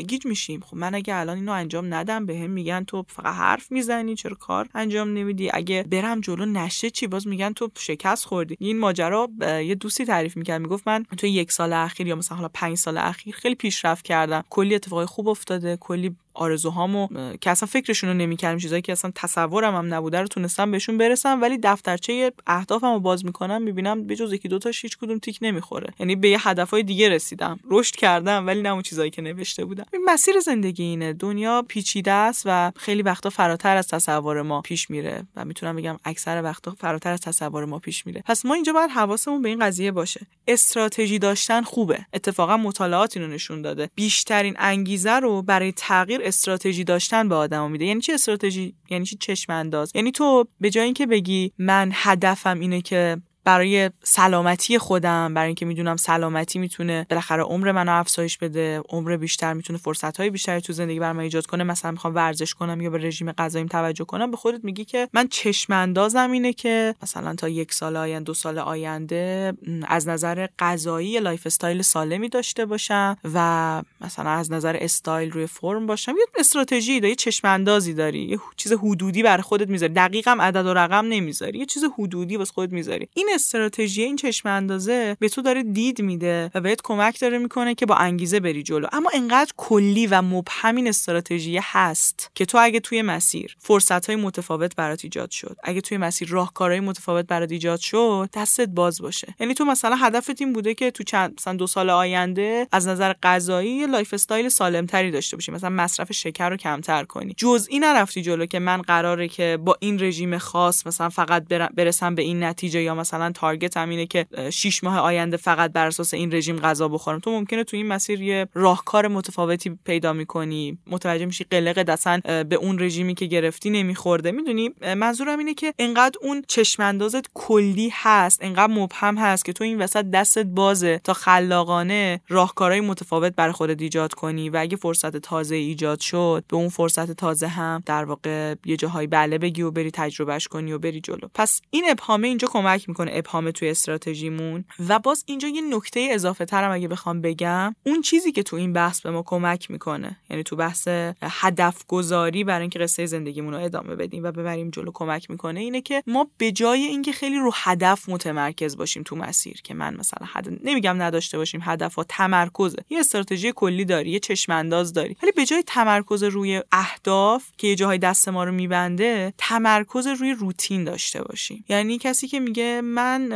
گیج 0.06 0.26
میشیم. 0.26 0.60
خب 0.60 0.76
من 0.76 0.94
اگه 0.94 1.14
الان 1.14 1.36
اینو 1.36 1.52
انجام 1.68 1.94
ندم 1.94 2.26
به 2.26 2.46
میگن 2.46 2.85
تو 2.85 3.04
فقط 3.09 3.35
حرف 3.35 3.72
می‌زنی 3.72 4.14
چرا 4.14 4.35
کار 4.35 4.68
انجام 4.74 5.09
نمیدی؟ 5.12 5.50
اگه 5.54 5.83
برم 5.83 6.20
جلو 6.20 6.46
نشه 6.46 6.90
چی؟ 6.90 7.07
باز 7.07 7.26
میگن 7.26 7.52
تو 7.52 7.70
شکست 7.78 8.24
خوردی. 8.24 8.57
این 8.59 8.78
ماجرا 8.78 9.28
یه 9.40 9.74
دوستی 9.74 10.04
تعریف 10.04 10.37
می‌کرد 10.37 10.61
می‌گفت 10.61 10.88
من 10.88 11.04
تو 11.18 11.26
یک 11.26 11.52
سال 11.52 11.72
اخیر 11.72 12.07
یا 12.07 12.16
مثلا 12.16 12.37
حالا 12.37 12.50
پنج 12.54 12.76
سال 12.76 12.98
اخیر 12.98 13.35
خیلی 13.35 13.54
پیشرفت 13.54 14.04
کردم. 14.04 14.44
کلی 14.50 14.74
اتفاقای 14.74 15.07
خوب 15.07 15.28
افتاده 15.28 15.76
کلی 15.76 16.16
آرزوهامو 16.38 17.09
که 17.40 17.51
اصلا 17.51 17.66
فکرشون 17.66 18.11
رو 18.11 18.16
نمی‌کردم 18.16 18.59
چیزایی 18.59 18.83
که 18.83 18.92
اصلا 18.92 19.12
تصورم 19.14 19.74
هم 19.74 19.94
نبوده 19.94 20.20
رو 20.20 20.27
تونستم 20.27 20.70
بهشون 20.70 20.98
برسم 20.98 21.40
ولی 21.40 21.59
دفترچه 21.59 22.33
اهدافم 22.46 22.92
رو 22.92 23.01
باز 23.01 23.24
می‌کنم 23.24 23.62
می‌بینم 23.62 24.07
به 24.07 24.16
جز 24.16 24.33
یکی 24.33 24.48
دوتاش 24.48 24.83
هیچ 24.83 24.98
کدوم 24.98 25.18
تیک 25.18 25.38
نمی‌خوره. 25.42 25.94
یعنی 26.01 26.16
به 26.16 26.29
یه 26.29 26.48
هدفهای 26.48 26.83
دیگه 26.83 27.09
رسیدم. 27.09 27.61
رشد 27.70 27.96
کردم 27.96 28.46
ولی 28.46 28.62
نه 28.62 28.68
اون 28.68 28.83
چیزایی 28.83 29.11
که 29.11 29.22
نوشته 29.22 29.64
بودم. 29.64 29.85
این 29.92 30.03
مسیر 30.05 30.40
زندگی 30.40 30.83
اینه. 30.83 31.12
دنیا 31.12 31.64
پیچیده 31.68 32.12
است 32.12 32.42
و 32.46 32.72
خیلی 32.77 33.03
وقتا 33.03 33.31
فراتر 33.31 33.77
از 33.77 33.88
تصور 33.88 34.42
ما 34.42 34.61
پیش 34.61 34.90
میره. 34.90 35.22
و 35.37 35.44
می‌تونم 35.44 35.77
بگم 35.77 35.98
اکثر 36.05 36.42
وقتا 36.42 36.74
فراتر 36.81 37.12
از 37.12 37.20
تصور 37.20 37.64
ما 37.64 37.79
پیش 37.79 38.07
میره. 38.07 38.22
پس 38.27 38.46
ما 38.46 38.55
اینجا 38.55 38.72
باید 38.72 38.90
حواسمون 38.90 39.42
به 39.42 39.48
این 39.48 39.59
قضیه 39.59 39.92
باشه. 39.92 40.27
استراتژی 40.48 41.18
داشتن 41.18 41.62
خوبه. 41.62 42.07
اتفاقا 42.12 42.57
مطالعات 42.57 43.16
اینو 43.16 43.29
نشون 43.29 43.62
داده. 43.62 43.90
بیشترین 43.94 44.55
انگیزه 44.59 45.12
رو 45.12 45.42
برای 45.42 45.72
تغییر 45.72 46.20
استراتژی 46.28 46.84
داشتن 46.84 47.28
به 47.28 47.34
آدم 47.34 47.70
میده. 47.70 47.84
یعنی 47.84 48.00
چی 48.00 48.12
استراتژی؟ 48.12 48.74
یعنی 48.90 49.04
چی 49.04 49.16
چشم 49.16 49.52
انداز؟ 49.52 49.92
یعنی 49.94 50.12
تو 50.12 50.48
به 50.60 50.70
جای 50.70 50.84
اینکه 50.84 51.06
بگی 51.06 51.52
من 51.58 51.90
هدفم 51.92 52.60
اینه 52.60 52.80
که 52.80 53.16
برای 53.48 53.90
سلامتی 54.02 54.78
خودم 54.78 55.34
برای 55.34 55.46
اینکه 55.46 55.66
می‌دونم 55.66 55.96
سلامتی 55.96 56.58
می‌تونه 56.58 57.06
بالاخره 57.11 57.42
عمر 57.42 57.72
منو 57.72 57.92
افزایش 57.92 58.38
بده 58.38 58.82
عمر 58.88 59.16
بیشتر 59.16 59.52
می‌تونه 59.52 59.78
فرصت 59.78 60.16
های 60.16 60.30
بیشتری 60.30 60.61
تو 60.61 60.72
زندگی 60.72 61.00
برام 61.00 61.18
ایجاد 61.18 61.46
کنه. 61.46 61.64
مثلا 61.64 61.90
می‌خوام 61.90 62.14
ورزش 62.14 62.54
کنم 62.54 62.80
یا 62.80 62.90
به 62.90 62.98
رژیم 62.98 63.32
غذاییم 63.32 63.68
توجه 63.68 64.04
کنم 64.04 64.30
به 64.30 64.37
خودت 64.37 64.64
میگی 64.64 64.84
که 64.84 65.08
من 65.12 65.28
چشم 65.28 65.72
اندازم 65.72 66.30
اینه 66.30 66.52
که 66.52 66.94
مثلا 67.02 67.34
تا 67.34 67.48
یک 67.48 67.72
سال 67.72 67.96
آینده 67.96 68.24
دو 68.24 68.34
سال 68.34 68.58
آینده 68.58 69.52
از 69.87 70.08
نظر 70.08 70.46
غذایی 70.58 71.20
lifestyle 71.20 71.82
سالمی 71.82 72.28
داشته 72.28 72.66
باشم 72.66 73.16
و 73.34 73.82
مثلا 74.00 74.30
از 74.30 74.52
نظر 74.52 74.76
استایل 74.80 75.30
روی 75.30 75.46
فرم 75.46 75.87
باشم. 75.87 76.12
یه 76.18 76.26
استراتژی 76.38 77.00
داری 77.00 77.14
چشم 77.14 77.48
اندازی 77.48 77.94
داری 77.94 78.22
یه 78.22 78.38
چیز 78.56 78.72
حدودی 78.72 79.22
برای 79.22 79.42
خودت 79.42 79.68
می‌ذاری. 79.68 79.92
دقیقم 79.92 80.40
عدد 80.40 80.66
و 80.66 80.74
رقم 80.74 81.06
نمی‌ذاری 81.06 81.58
یه 81.58 81.66
چیز 81.66 81.84
حدودی 81.98 82.37
واسه 82.37 82.52
خودت 82.52 82.72
می‌ذاری. 82.72 83.08
این 83.14 83.30
استراتژی 83.38 84.03
این 84.03 84.16
چشم 84.16 84.48
اندازه 84.48 85.16
به 85.20 85.29
تو 85.29 85.42
داره 85.42 85.62
دید 85.62 86.03
میده 86.03 86.51
و 86.55 86.61
بهت 86.61 86.81
کمک 86.85 87.20
داره 87.20 87.38
می‌کنه 87.38 87.74
که 87.74 87.87
با 87.87 87.94
انگیزه 87.94 88.40
بری 88.40 88.62
جلو. 88.62 88.87
اما 88.92 89.11
انقدر 89.14 89.53
کلی 89.57 90.07
و 90.07 90.22
مبهم 90.22 90.77
این 90.77 90.88
استراتژی 90.88 91.59
هست 91.62 92.31
که 92.35 92.44
تو 92.44 92.59
اگه 92.61 92.81
توی 92.81 93.03
مسیر 93.03 93.57
فرصت 93.59 94.07
های 94.07 94.16
متفاوت 94.16 94.77
برات 94.77 95.05
ایجاد 95.05 95.31
شد 95.31 95.57
اگه 95.62 95.81
توی 95.81 95.98
مسیر 95.98 96.29
راهکارهای 96.29 96.81
متفاوت 96.81 97.27
برات 97.27 97.53
ایجاد 97.53 97.81
شد 97.81 98.31
دستت 98.35 98.68
باز 98.68 99.03
باشه. 99.03 99.35
یعنی 99.40 99.55
تو 99.55 99.64
مثلا 99.64 99.96
هدفت 99.96 100.40
این 100.40 100.53
بوده 100.53 100.74
که 100.74 100.90
تو 100.90 101.05
چند 101.05 101.35
مثلا 101.38 101.55
دو 101.55 101.66
سال 101.66 101.90
آینده 101.90 102.68
از 102.72 102.88
نظر 102.88 103.14
غذایی 103.22 103.87
lifestyle 103.87 104.48
سالم 104.48 104.87
تری 104.87 105.11
داشته 105.11 105.37
باشی. 105.37 105.53
مثلا 105.53 105.70
مصرف 105.70 106.12
شکر 106.12 106.48
رو 106.48 106.57
کمتر 106.57 107.05
کنی. 107.05 107.35
جزئی 107.37 107.79
نرفتی 107.79 108.22
جلو 108.22 108.46
که 108.46 108.59
من 108.59 108.83
قراره 108.83 109.29
که 109.29 109.59
با 109.64 109.77
این 109.81 110.01
رژیم 110.01 110.38
خاص 110.38 110.87
مثلا 110.87 111.09
فقط 111.09 111.44
برسم 111.48 112.14
به 112.14 112.22
این 112.22 112.44
نتیجه 112.44 112.83
یا 112.83 112.94
مثلا 112.94 113.17
مثلا 113.18 113.33
target 113.32 113.76
م 113.76 113.88
اینه 113.88 114.07
که 114.07 114.26
6 114.52 114.85
ماه 114.85 114.98
آینده 114.98 115.37
فقط 115.37 115.72
بر 115.72 115.87
اساس 115.87 116.14
این 116.14 116.35
رژیم 116.35 116.57
غذا 116.57 116.88
بخورم. 116.88 117.18
تو 117.18 117.31
ممکنه 117.31 117.64
تو 117.64 117.76
این 117.76 117.87
مسیر 117.87 118.22
یه 118.22 118.48
راهکار 118.54 119.09
متفاوتی 119.09 119.78
پیدا 119.85 120.12
می‌کنی. 120.12 120.78
متوجه 120.87 121.26
میشی 121.26 121.44
قلق 121.50 121.83
بدنت 121.82 122.20
به 122.20 122.57
اون 122.57 122.78
رژیمی 122.78 123.14
که 123.14 123.26
گرفتی 123.26 123.70
نمیخورده. 123.70 124.33
می‌دونی؟ 124.33 124.70
منظورم 124.96 125.38
اینه 125.38 125.54
که 125.54 125.74
انقدر 125.78 126.18
اون 126.22 126.42
چشماندازت 126.48 127.24
کلی 127.35 127.92
هست 127.92 128.38
انقدر 128.44 128.72
مبهم 128.72 129.18
هست 129.18 129.44
که 129.44 129.52
تو 129.52 129.64
این 129.64 129.78
وسط 129.83 130.04
دستت 130.04 130.46
بازه 130.46 131.00
تا 131.04 131.12
خلاقانه 131.12 132.20
راهکارهای 132.28 132.81
متفاوت 132.81 133.33
برای 133.37 133.52
خودت 133.52 133.83
ایجاد 133.83 134.14
کنی 134.14 134.50
و 134.50 134.57
اگه 134.57 134.76
فرصت 134.76 135.16
تازه 135.16 135.57
ایجاد 135.57 136.00
شد 136.00 136.44
به 136.48 136.57
اون 136.57 136.68
فرصت 136.68 137.12
تازه 137.12 137.46
هم 137.46 137.83
در 137.87 138.04
واقع 138.04 138.54
یه 138.64 138.76
جاهایی 138.76 139.07
بله 139.07 139.38
بگی 139.38 139.62
و 139.62 139.70
بری 139.70 139.90
تجربهش 139.90 140.48
کنی 140.48 140.72
و 140.72 140.78
بری 140.78 141.00
جلو. 141.00 141.28
پس 141.35 141.61
این 141.70 141.85
ابهامه 141.90 142.28
اینجا 142.28 142.48
کمک 142.48 142.88
می‌کنه 142.88 143.07
ابهام 143.12 143.50
توی 143.50 143.70
استراتژیمون. 143.70 144.64
و 144.88 144.98
باز 144.98 145.24
اینجا 145.26 145.48
یه 145.48 145.62
نکته 145.62 146.08
اضافه 146.10 146.44
ترم 146.44 146.72
اگه 146.72 146.88
بخوام 146.88 147.20
بگم 147.20 147.74
اون 147.86 148.02
چیزی 148.02 148.32
که 148.32 148.42
تو 148.42 148.56
این 148.56 148.72
بحث 148.72 149.00
به 149.00 149.10
ما 149.10 149.22
کمک 149.22 149.70
می‌کنه. 149.70 150.16
یعنی 150.30 150.42
تو 150.42 150.56
بحث 150.56 150.88
هدف 151.22 151.86
گذاری 151.86 152.44
برای 152.44 152.60
اینکه 152.60 152.78
قصه 152.78 153.06
زندگیمون 153.06 153.54
رو 153.54 153.60
ادامه 153.60 153.94
بدیم 153.94 154.24
و 154.24 154.32
ببریم 154.32 154.70
جلو 154.70 154.90
کمک 154.94 155.30
می‌کنه 155.30 155.60
اینه 155.60 155.80
که 155.80 156.02
ما 156.06 156.30
به 156.38 156.52
جای 156.52 156.80
اینکه 156.80 157.12
خیلی 157.12 157.36
رو 157.36 157.50
هدف 157.54 158.08
متمرکز 158.08 158.76
باشیم 158.76 159.02
تو 159.02 159.16
مسیر 159.16 159.60
که 159.62 159.74
من 159.74 159.96
مثلا 159.96 160.26
هدف 160.32 160.52
نمیگم 160.64 161.02
نداشته 161.02 161.38
باشیم 161.38 161.60
هدف 161.64 161.98
و 161.98 162.04
تمرکزه. 162.04 162.84
یه 162.90 162.98
استراتژی 162.98 163.52
کلی 163.56 163.84
داری 163.84 164.10
یه 164.10 164.18
چشم 164.18 164.52
انداز 164.52 164.92
داری. 164.92 165.16
ولی 165.22 165.32
به 165.32 165.44
جای 165.44 165.62
تمرکز 165.66 166.22
روی 166.22 166.62
اهداف 166.72 167.44
که 167.58 167.66
یه 167.66 167.74
جاهای 167.74 167.98
دست 167.98 168.28
ما 168.28 168.44
رو 168.44 168.52
میبنده 168.52 169.34
تمرکز 169.38 170.06
روی 170.06 170.32
روتین 170.32 170.84
داشته 170.84 171.22
باشیم. 171.22 171.64
یعنی 171.68 171.98
کسی 171.98 172.28
که 172.28 172.40
میگه 172.40 172.80
من 172.98 173.32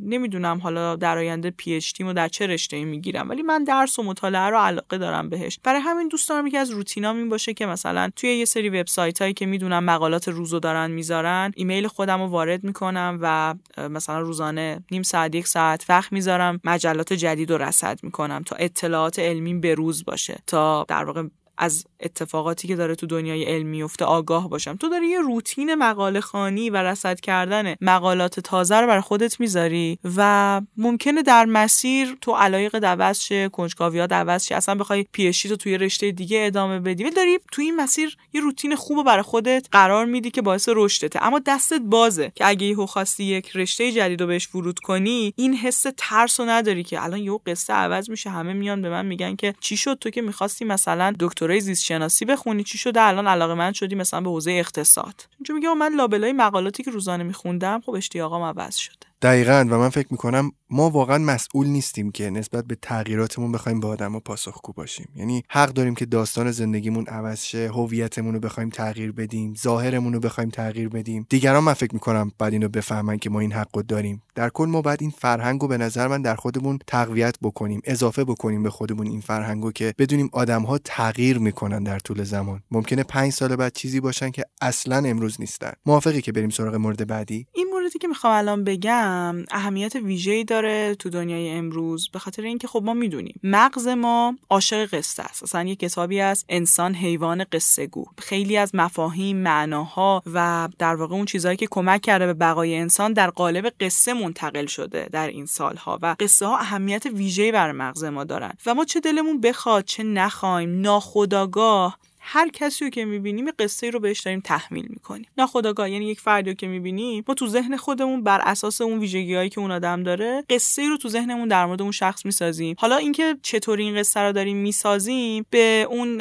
نمی‌دونم 0.00 0.58
حالا 0.58 0.96
در 0.96 1.18
آینده 1.18 1.50
پی 1.50 1.74
اچ 1.74 2.00
و 2.00 2.12
در 2.12 2.28
چه 2.28 2.46
رشته 2.46 2.84
می‌گیرم 2.84 3.28
ولی 3.28 3.42
من 3.42 3.64
درس 3.64 3.98
و 3.98 4.02
مطالعه 4.02 4.42
رو 4.42 4.58
علاقه 4.58 4.98
دارم 4.98 5.28
بهش. 5.28 5.58
برای 5.64 5.80
همین 5.80 6.08
دوست 6.08 6.28
دارم 6.28 6.46
یکی 6.46 6.56
از 6.56 6.70
روتینام 6.70 7.16
این 7.16 7.28
باشه 7.28 7.54
که 7.54 7.66
مثلا 7.66 8.10
توی 8.16 8.30
یه 8.30 8.44
سری 8.44 8.68
وبسایت 8.68 9.22
هایی 9.22 9.34
که 9.34 9.46
می‌دونم 9.46 9.84
مقالات 9.84 10.28
روزو 10.28 10.58
دارن 10.58 10.90
می‌ذارن 10.90 11.52
ایمیل 11.56 11.88
خودم 11.88 12.22
رو 12.22 12.26
وارد 12.26 12.64
می‌کنم 12.64 13.18
و 13.22 13.54
مثلا 13.88 14.20
روزانه 14.20 14.84
نیم 14.90 15.02
ساعت 15.02 15.34
یک 15.34 15.46
ساعت 15.46 15.84
وقت 15.88 16.12
می‌ذارم 16.12 16.60
مجلات 16.64 17.12
جدید 17.12 17.50
رو 17.50 17.58
رصد 17.58 18.00
می‌کنم 18.02 18.42
تا 18.42 18.56
اطلاعات 18.56 19.18
علمی 19.18 19.54
به 19.54 19.74
روز 19.74 20.04
باشه 20.04 20.38
تا 20.46 20.84
در 20.88 21.04
واقع 21.04 21.22
از 21.58 21.86
اتفاقاتی 22.00 22.68
که 22.68 22.76
داره 22.76 22.94
تو 22.94 23.06
دنیای 23.06 23.44
علمی 23.44 23.82
افته 23.82 24.04
آگاه 24.04 24.48
باشم. 24.48 24.76
تو 24.76 24.88
داری 24.88 25.06
یه 25.06 25.20
روتین 25.20 25.74
مقاله 25.74 26.20
خانی 26.20 26.70
و 26.70 26.76
رصد 26.76 27.20
کردن 27.20 27.74
مقالات 27.80 28.40
تازه 28.40 28.76
رو 28.76 28.86
برای 28.86 29.00
خودت 29.00 29.40
می‌ذاری 29.40 29.98
و 30.16 30.60
ممکنه 30.76 31.22
در 31.22 31.44
مسیر 31.44 32.16
تو 32.20 32.32
علایق 32.32 32.84
عوض 32.84 33.20
شه 33.20 33.48
کنجکاویات 33.48 34.12
عوض 34.12 34.44
شه 34.44 34.54
اصلا 34.54 34.74
بخوای 34.74 35.06
پی 35.12 35.32
تو 35.32 35.56
توی 35.56 35.78
رشته 35.78 36.10
دیگه 36.10 36.42
ادامه 36.46 36.80
بدی. 36.80 37.04
ولی 37.04 37.14
داری 37.14 37.38
تو 37.52 37.62
این 37.62 37.76
مسیر 37.76 38.16
یه 38.32 38.40
روتین 38.40 38.76
خوب 38.76 39.06
برای 39.06 39.22
خودت 39.22 39.66
قرار 39.72 40.04
میدی 40.04 40.30
که 40.30 40.42
باعث 40.42 40.68
رشدته. 40.72 41.26
اما 41.26 41.38
دستت 41.38 41.80
بازه 41.80 42.32
که 42.34 42.46
اگه 42.46 42.66
یهو 42.66 42.86
خواستی 42.86 43.24
یک 43.24 43.56
رشته 43.56 43.92
جدید 43.92 44.20
رو 44.20 44.26
بهش 44.26 44.54
ورود 44.54 44.78
کنی 44.78 45.34
این 45.36 45.54
حس 45.54 45.86
ترس 45.96 46.40
رو 46.40 46.46
نداری 46.46 46.82
که 46.82 47.04
الان 47.04 47.18
یهو 47.18 47.38
قصه 47.46 47.72
عوض 47.72 48.10
میشه 48.10 48.30
همه 48.30 48.52
میان 48.52 48.82
به 48.82 48.90
من 48.90 49.06
میگن 49.06 49.36
که 49.36 49.54
چی 49.60 49.76
شد؟ 49.76 49.98
تو 50.00 50.10
که 50.10 50.22
می‌خواستی 50.22 50.64
مثلا 50.64 51.12
دکترای 51.42 51.60
زیست 51.60 51.84
شناسی 51.84 52.24
بخونی 52.24 52.64
چی 52.64 52.78
شده؟ 52.78 53.02
الان 53.02 53.26
علاقه 53.26 53.54
من 53.54 53.72
شدی 53.72 53.94
مثلا 53.94 54.20
به 54.20 54.30
حوزه 54.30 54.50
اقتصاد. 54.50 55.28
چون 55.46 55.56
میگم 55.56 55.78
من 55.78 55.94
لابلای 55.94 56.32
مقالاتی 56.32 56.82
که 56.82 56.90
روزانه 56.90 57.24
میخوندم 57.24 57.80
خب 57.80 57.90
اشتیاقام 57.90 58.42
عوض 58.42 58.76
شده. 58.76 59.11
دقیقا. 59.22 59.66
و 59.70 59.78
من 59.78 59.88
فکر 59.88 60.08
می‌کنم 60.10 60.52
ما 60.70 60.90
واقعا 60.90 61.18
مسئول 61.18 61.66
نیستیم 61.66 62.10
که 62.10 62.30
نسبت 62.30 62.64
به 62.64 62.76
تغییراتمون 62.82 63.52
بخوایم 63.52 63.80
به 63.80 63.88
آدما 63.88 64.20
پاسخگو 64.20 64.72
باشیم. 64.72 65.08
یعنی 65.16 65.42
حق 65.48 65.68
داریم 65.68 65.94
که 65.94 66.06
داستان 66.06 66.50
زندگیمون 66.50 67.06
عوض 67.06 67.42
شه 67.42 67.70
هویتمون 67.74 68.34
رو 68.34 68.40
بخوایم 68.40 68.70
تغییر 68.70 69.12
بدیم 69.12 69.54
ظاهرمون 69.62 70.12
رو 70.12 70.20
بخوایم 70.20 70.50
تغییر 70.50 70.88
بدیم. 70.88 71.26
دیگران 71.28 71.64
من 71.64 71.72
فکر 71.72 71.94
می‌کنم 71.94 72.32
بعد 72.38 72.52
اینو 72.52 72.68
بفهمن 72.68 73.18
که 73.18 73.30
ما 73.30 73.40
این 73.40 73.52
حق 73.52 73.72
داریم. 73.72 74.22
در 74.34 74.48
کل 74.48 74.66
ما 74.66 74.82
باید 74.82 75.02
این 75.02 75.10
فرهنگ 75.10 75.60
رو 75.60 75.68
به 75.68 75.78
نظر 75.78 76.08
من 76.08 76.22
در 76.22 76.34
خودمون 76.36 76.78
تقویت 76.86 77.36
بکنیم 77.42 77.80
اضافه 77.84 78.24
بکنیم 78.24 78.62
به 78.62 78.70
خودمون 78.70 79.06
این 79.06 79.20
فرهنگو 79.20 79.72
که 79.72 79.94
بدونیم 79.98 80.30
آدمها 80.32 80.78
تغییر 80.78 81.38
می‌کنن 81.38 81.82
در 81.82 81.98
طول 81.98 82.24
زمان. 82.24 82.62
ممکنه 82.70 83.02
پنج 83.02 83.32
سال 83.32 83.56
بعد 83.56 83.72
چیزی 83.72 84.00
باشن 84.00 84.30
که 84.30 84.44
اصلا 84.60 84.96
امروز 84.96 85.40
نیستن. 85.40 85.72
موافقی 85.86 86.20
که 86.20 86.32
بریم 86.32 86.50
سراغ 86.50 86.74
مورد 86.74 87.06
بعدی؟ 87.06 87.46
این 87.52 87.66
موردی 87.72 87.98
که 87.98 88.08
می‌خوام 88.08 88.34
الان 88.34 88.64
بگم 88.64 89.11
اهمیت 89.50 89.94
ویژه‌ای 89.94 90.44
داره 90.44 90.94
تو 90.94 91.10
دنیای 91.10 91.50
امروز 91.50 92.08
به 92.12 92.18
خاطر 92.18 92.42
اینکه 92.42 92.68
خب 92.68 92.82
ما 92.84 92.94
می‌دونیم 92.94 93.40
مغز 93.42 93.88
ما 93.88 94.34
عاشق 94.50 94.86
قصه 94.86 95.22
است. 95.22 95.42
اصلا 95.42 95.62
یه 95.62 95.76
کتابی 95.76 96.20
از 96.20 96.44
انسان 96.48 96.94
حیوان 96.94 97.44
قصه 97.52 97.86
گو. 97.86 98.04
خیلی 98.18 98.56
از 98.56 98.74
مفاهیم 98.74 99.36
معناها 99.36 100.22
و 100.34 100.68
در 100.78 100.94
واقع 100.94 101.14
اون 101.14 101.24
چیزهایی 101.24 101.56
که 101.56 101.66
کمک 101.70 102.00
کرده 102.00 102.26
به 102.26 102.34
بقای 102.34 102.76
انسان 102.76 103.12
در 103.12 103.30
قالب 103.30 103.72
قصه 103.80 104.14
منتقل 104.14 104.66
شده 104.66 105.08
در 105.12 105.28
این 105.28 105.46
سالها 105.46 105.98
و 106.02 106.16
قصه 106.20 106.46
ها 106.46 106.58
اهمیت 106.58 107.06
ویژه‌ای 107.06 107.52
بر 107.52 107.72
مغز 107.72 108.04
ما 108.04 108.24
دارن. 108.24 108.52
و 108.66 108.74
ما 108.74 108.84
چه 108.84 109.00
دلمون 109.00 109.40
بخواد 109.40 109.84
چه 109.84 110.02
نخوایم 110.02 110.80
ناخداگاه 110.80 111.98
هر 112.24 112.48
کسی 112.48 112.84
رو 112.84 112.90
که 112.90 113.04
می‌بینیم 113.04 113.50
قصه 113.58 113.90
رو 113.90 114.00
بهش 114.00 114.20
داریم 114.20 114.40
تحمیل 114.40 114.86
می‌کنیم. 114.90 115.26
ناخداگاه 115.38 115.90
یعنی 115.90 116.06
یک 116.06 116.20
فردی 116.20 116.50
رو 116.50 116.56
که 116.56 116.66
می‌بینیم 116.66 117.24
ما 117.28 117.34
تو 117.34 117.46
ذهن 117.46 117.76
خودمون 117.76 118.22
بر 118.22 118.40
اساس 118.44 118.80
اون 118.80 118.98
ویژگی 118.98 119.34
هایی 119.34 119.48
که 119.48 119.60
اون 119.60 119.70
آدم 119.70 120.02
داره 120.02 120.44
قصه 120.50 120.88
رو 120.88 120.96
تو 120.96 121.08
ذهنمون 121.08 121.48
در 121.48 121.66
مورد 121.66 121.82
اون 121.82 121.90
شخص 121.90 122.26
می‌سازیم. 122.26 122.76
حالا 122.78 122.96
اینکه 122.96 123.36
چطوری 123.42 123.82
این 123.82 123.98
قصه 123.98 124.20
رو 124.20 124.32
داریم 124.32 124.56
می‌سازیم 124.56 125.46
به 125.50 125.86
اون 125.90 126.20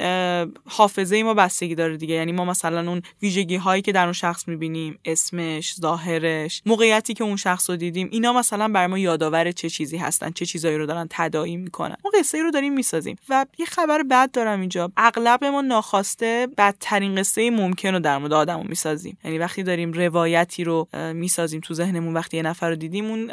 حافظه 0.65 1.23
ما 1.23 1.33
بستگی 1.33 1.75
داره 1.75 1.97
دیگه. 1.97 2.15
یعنی 2.15 2.31
ما 2.31 2.45
مثلا 2.45 2.89
اون 2.89 3.01
ویژگی 3.21 3.55
هایی 3.55 3.81
که 3.81 3.91
در 3.91 4.03
اون 4.03 4.13
شخص 4.13 4.47
می‌بینیم 4.47 4.99
اسمش 5.05 5.75
ظاهرش 5.81 6.61
موقعیتی 6.65 7.13
که 7.13 7.23
اون 7.23 7.35
شخص 7.35 7.69
رو 7.69 7.75
دیدیم 7.75 8.09
اینا 8.11 8.33
مثلا 8.33 8.67
بر 8.67 8.87
ما 8.87 8.97
یادآور 8.97 9.51
چه 9.51 9.69
چیزی 9.69 9.97
هستن 9.97 10.31
چه 10.31 10.45
چیزایی 10.45 10.77
رو 10.77 10.85
دارن 10.85 11.07
تداعی 11.09 11.57
می‌کنن. 11.57 11.95
ما 12.05 12.11
قصه 12.19 12.41
رو 12.41 12.51
داریم 12.51 12.73
می‌سازیم. 12.73 13.15
و 13.29 13.45
یه 13.57 13.65
خبر 13.65 14.03
بد 14.03 14.31
دارم 14.31 14.59
اینجا. 14.59 14.91
اغلب 14.97 15.45
ما 15.45 15.61
ناخواسته 15.91 16.47
بدترین 16.57 17.15
قصه 17.15 17.49
ممکن 17.49 17.93
رو 17.93 17.99
در 17.99 18.17
مورد 18.17 18.33
آدمو 18.33 18.63
می‌سازیم. 18.63 19.17
یعنی 19.23 19.37
وقتی 19.37 19.63
داریم 19.63 19.93
روایتی 19.93 20.63
رو 20.63 20.87
می‌سازیم 21.13 21.59
تو 21.59 21.73
ذهنمون 21.73 22.13
وقتی 22.13 22.37
یه 22.37 22.43
نفر 22.43 22.69
رو 22.69 22.75
دیدیم 22.75 23.05
اون 23.05 23.31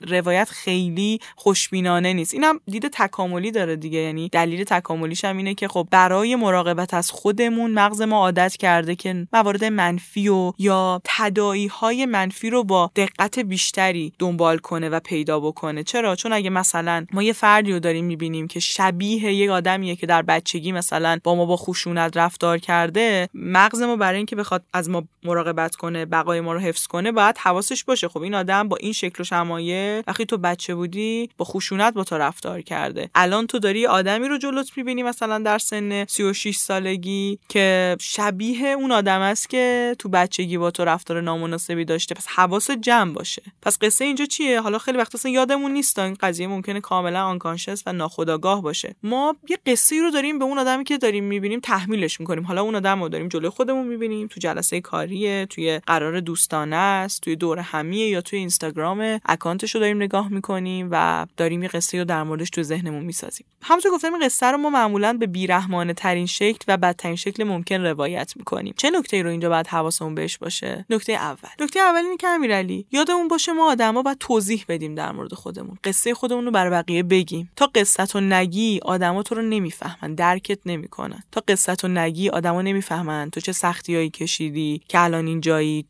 روایت 0.00 0.48
خیلی 0.50 1.20
خوشبینانه 1.36 2.12
نیست. 2.12 2.34
اینم 2.34 2.60
دید 2.66 2.88
تکاملی 2.88 3.50
داره 3.50 3.76
دیگه. 3.76 3.98
یعنی 3.98 4.28
دلیل 4.28 4.64
تکاملیش 4.64 5.24
هم 5.24 5.36
اینه 5.36 5.54
که 5.54 5.68
خب 5.68 5.88
برای 5.90 6.36
مراقبت 6.36 6.94
از 6.94 7.10
خودمون 7.10 7.70
مغز 7.70 8.02
ما 8.02 8.16
عادت 8.16 8.56
کرده 8.56 8.94
که 8.94 9.26
موارد 9.32 9.64
منفی 9.64 10.28
و 10.28 10.52
یا 10.58 11.00
تداعی 11.04 11.66
های 11.66 12.06
منفی 12.06 12.50
رو 12.50 12.64
با 12.64 12.90
دقت 12.96 13.38
بیشتری 13.38 14.12
دنبال 14.18 14.58
کنه 14.58 14.88
و 14.88 15.00
پیدا 15.00 15.40
بکنه. 15.40 15.82
چرا؟ 15.82 16.16
چون 16.16 16.32
اگه 16.32 16.50
مثلا 16.50 17.06
ما 17.12 17.22
یه 17.22 17.32
فردی 17.32 17.72
رو 17.72 17.78
داریم 17.78 18.04
می‌بینیم 18.04 18.48
که 18.48 18.60
شبیه 18.60 19.32
یک 19.32 19.50
آدمیه 19.50 19.96
که 19.96 20.06
در 20.06 20.22
بچگی 20.22 20.72
مثلا 20.72 21.18
با 21.24 21.34
ما 21.34 21.46
با 21.46 21.56
خشونت 21.56 22.16
رفتار 22.16 22.58
کرده 22.58 23.28
مغز 23.34 23.82
ما 23.82 23.96
برای 23.96 24.16
اینکه 24.16 24.36
بخواد 24.36 24.64
از 24.72 24.90
ما 24.90 25.04
مراقبت 25.24 25.76
کنه 25.76 26.04
بقای 26.04 26.40
ما 26.40 26.52
رو 26.52 26.60
حفظ 26.60 26.86
کنه 26.86 27.12
باید 27.12 27.38
حواسش 27.38 27.84
باشه. 27.84 28.08
خب 28.08 28.22
این 28.22 28.34
آدم 28.34 28.68
با 28.68 28.76
این 28.76 28.92
شکل 28.92 29.20
و 29.20 29.24
شمایل 29.24 29.87
وقتی 30.06 30.26
تو 30.26 30.38
بچه 30.38 30.74
بودی 30.74 31.30
با 31.36 31.44
خشونت 31.44 31.94
با 31.94 32.04
تو 32.04 32.18
رفتار 32.18 32.60
کرده. 32.60 33.10
الان 33.14 33.46
تو 33.46 33.58
داری 33.58 33.86
آدمی 33.86 34.28
رو 34.28 34.38
جلوت 34.38 34.70
می‌بینی 34.76 35.02
مثلا 35.02 35.38
در 35.38 35.58
سن 35.58 36.04
36 36.04 36.56
سالگی 36.56 37.38
که 37.48 37.96
شبیه 38.00 38.68
اون 38.68 38.92
آدم 38.92 39.20
است 39.20 39.50
که 39.50 39.96
تو 39.98 40.08
بچگی 40.08 40.58
با 40.58 40.70
تو 40.70 40.84
رفتار 40.84 41.20
نامناسبی 41.20 41.84
داشته. 41.84 42.14
پس 42.14 42.26
حواس 42.26 42.70
جمع 42.70 43.12
باشه. 43.12 43.42
پس 43.62 43.78
قصه 43.78 44.04
اینجا 44.04 44.24
چیه؟ 44.24 44.60
حالا 44.60 44.78
خیلی 44.78 44.98
وقت 44.98 45.14
اصلا 45.14 45.32
یادمون 45.32 45.72
نیست 45.72 45.98
این 45.98 46.16
قضیه 46.20 46.46
ممکنه 46.46 46.80
کاملا 46.80 47.24
آنکانشس 47.24 47.82
و 47.86 47.92
ناخودآگاه 47.92 48.62
باشه. 48.62 48.94
ما 49.02 49.36
یه 49.48 49.58
قصه 49.66 50.00
رو 50.00 50.10
داریم 50.10 50.38
به 50.38 50.44
اون 50.44 50.58
آدمی 50.58 50.84
که 50.84 50.98
داریم 50.98 51.24
می‌بینیم 51.24 51.60
تحمیلش 51.60 52.20
می‌کنیم. 52.20 52.44
حالا 52.44 52.62
اون 52.62 52.74
آدم 52.74 53.02
رو 53.02 53.08
داریم 53.08 53.28
جلوی 53.28 53.48
خودمون 53.48 53.86
می‌بینیم 53.86 54.26
تو 54.26 54.40
جلسه 54.40 54.80
کاریه 54.80 55.46
توی 55.46 55.80
قرار 55.86 56.20
دوستانه 56.20 56.76
است 56.76 57.22
توی 57.22 57.36
دور 57.36 57.58
همیه 57.58 58.08
یا 58.08 58.20
توی 58.20 58.38
اینستاگرام 58.38 59.20
اکانتش 59.24 59.76
رو 59.78 59.84
داریم 59.84 60.02
نگاه 60.02 60.28
می‌کنیم 60.28 60.88
و 60.90 61.26
داریم 61.36 61.62
یه 61.62 61.68
قصه 61.68 61.98
رو 61.98 62.04
در 62.04 62.22
موردش 62.22 62.50
تو 62.50 62.62
ذهنمون 62.62 63.04
می‌سازیم. 63.04 63.46
همونطور 63.62 63.92
گفتم 63.92 64.14
این 64.14 64.24
قصه 64.24 64.46
رو 64.46 64.58
ما 64.58 64.70
معمولا 64.70 65.12
به 65.12 65.26
بیرحمانه 65.26 65.92
ترین 65.94 66.26
شکل 66.26 66.64
و 66.68 66.76
بدترین 66.76 67.16
شکل 67.16 67.44
ممکن 67.44 67.80
روایت 67.80 68.32
می‌کنیم. 68.36 68.74
چه 68.76 68.90
نکته 68.90 69.22
رو 69.22 69.30
اینجا 69.30 69.48
باید 69.48 69.66
حواسمون 69.66 70.14
بهش 70.14 70.38
باشه؟ 70.38 70.86
نکته 70.90 71.12
اول. 71.12 71.48
نکته 71.60 71.80
اول 71.80 71.98
اینه 71.98 72.16
که 72.16 72.28
امیرعلی 72.28 72.86
یادمون 72.92 73.28
باشه 73.28 73.52
ما 73.52 73.70
آدما 73.70 74.02
باید 74.02 74.18
توضیح 74.18 74.64
بدیم 74.68 74.94
در 74.94 75.12
مورد 75.12 75.34
خودمون. 75.34 75.78
قصه 75.84 76.14
خودمون 76.14 76.44
رو 76.44 76.50
برای 76.50 76.70
بقیه 76.70 77.02
بگیم. 77.02 77.50
تا 77.56 77.66
قصه 77.74 78.20
نگی 78.20 78.80
آدما 78.82 79.22
تو 79.22 79.34
رو 79.34 79.42
نمی‌فهمن 79.42 80.14
درکت 80.14 80.58
نمی‌کنن. 80.66 81.22
تا 81.32 81.42
قصه 81.48 81.88
نگی 81.88 82.28
آدما 82.28 82.62
نمی‌فهمن 82.62 83.30
تو 83.30 83.40
چه 83.40 83.52
سختیایی 83.52 84.10
کشیدی 84.10 84.82
که 84.88 85.00
الان 85.00 85.26
اینجایی 85.26 85.86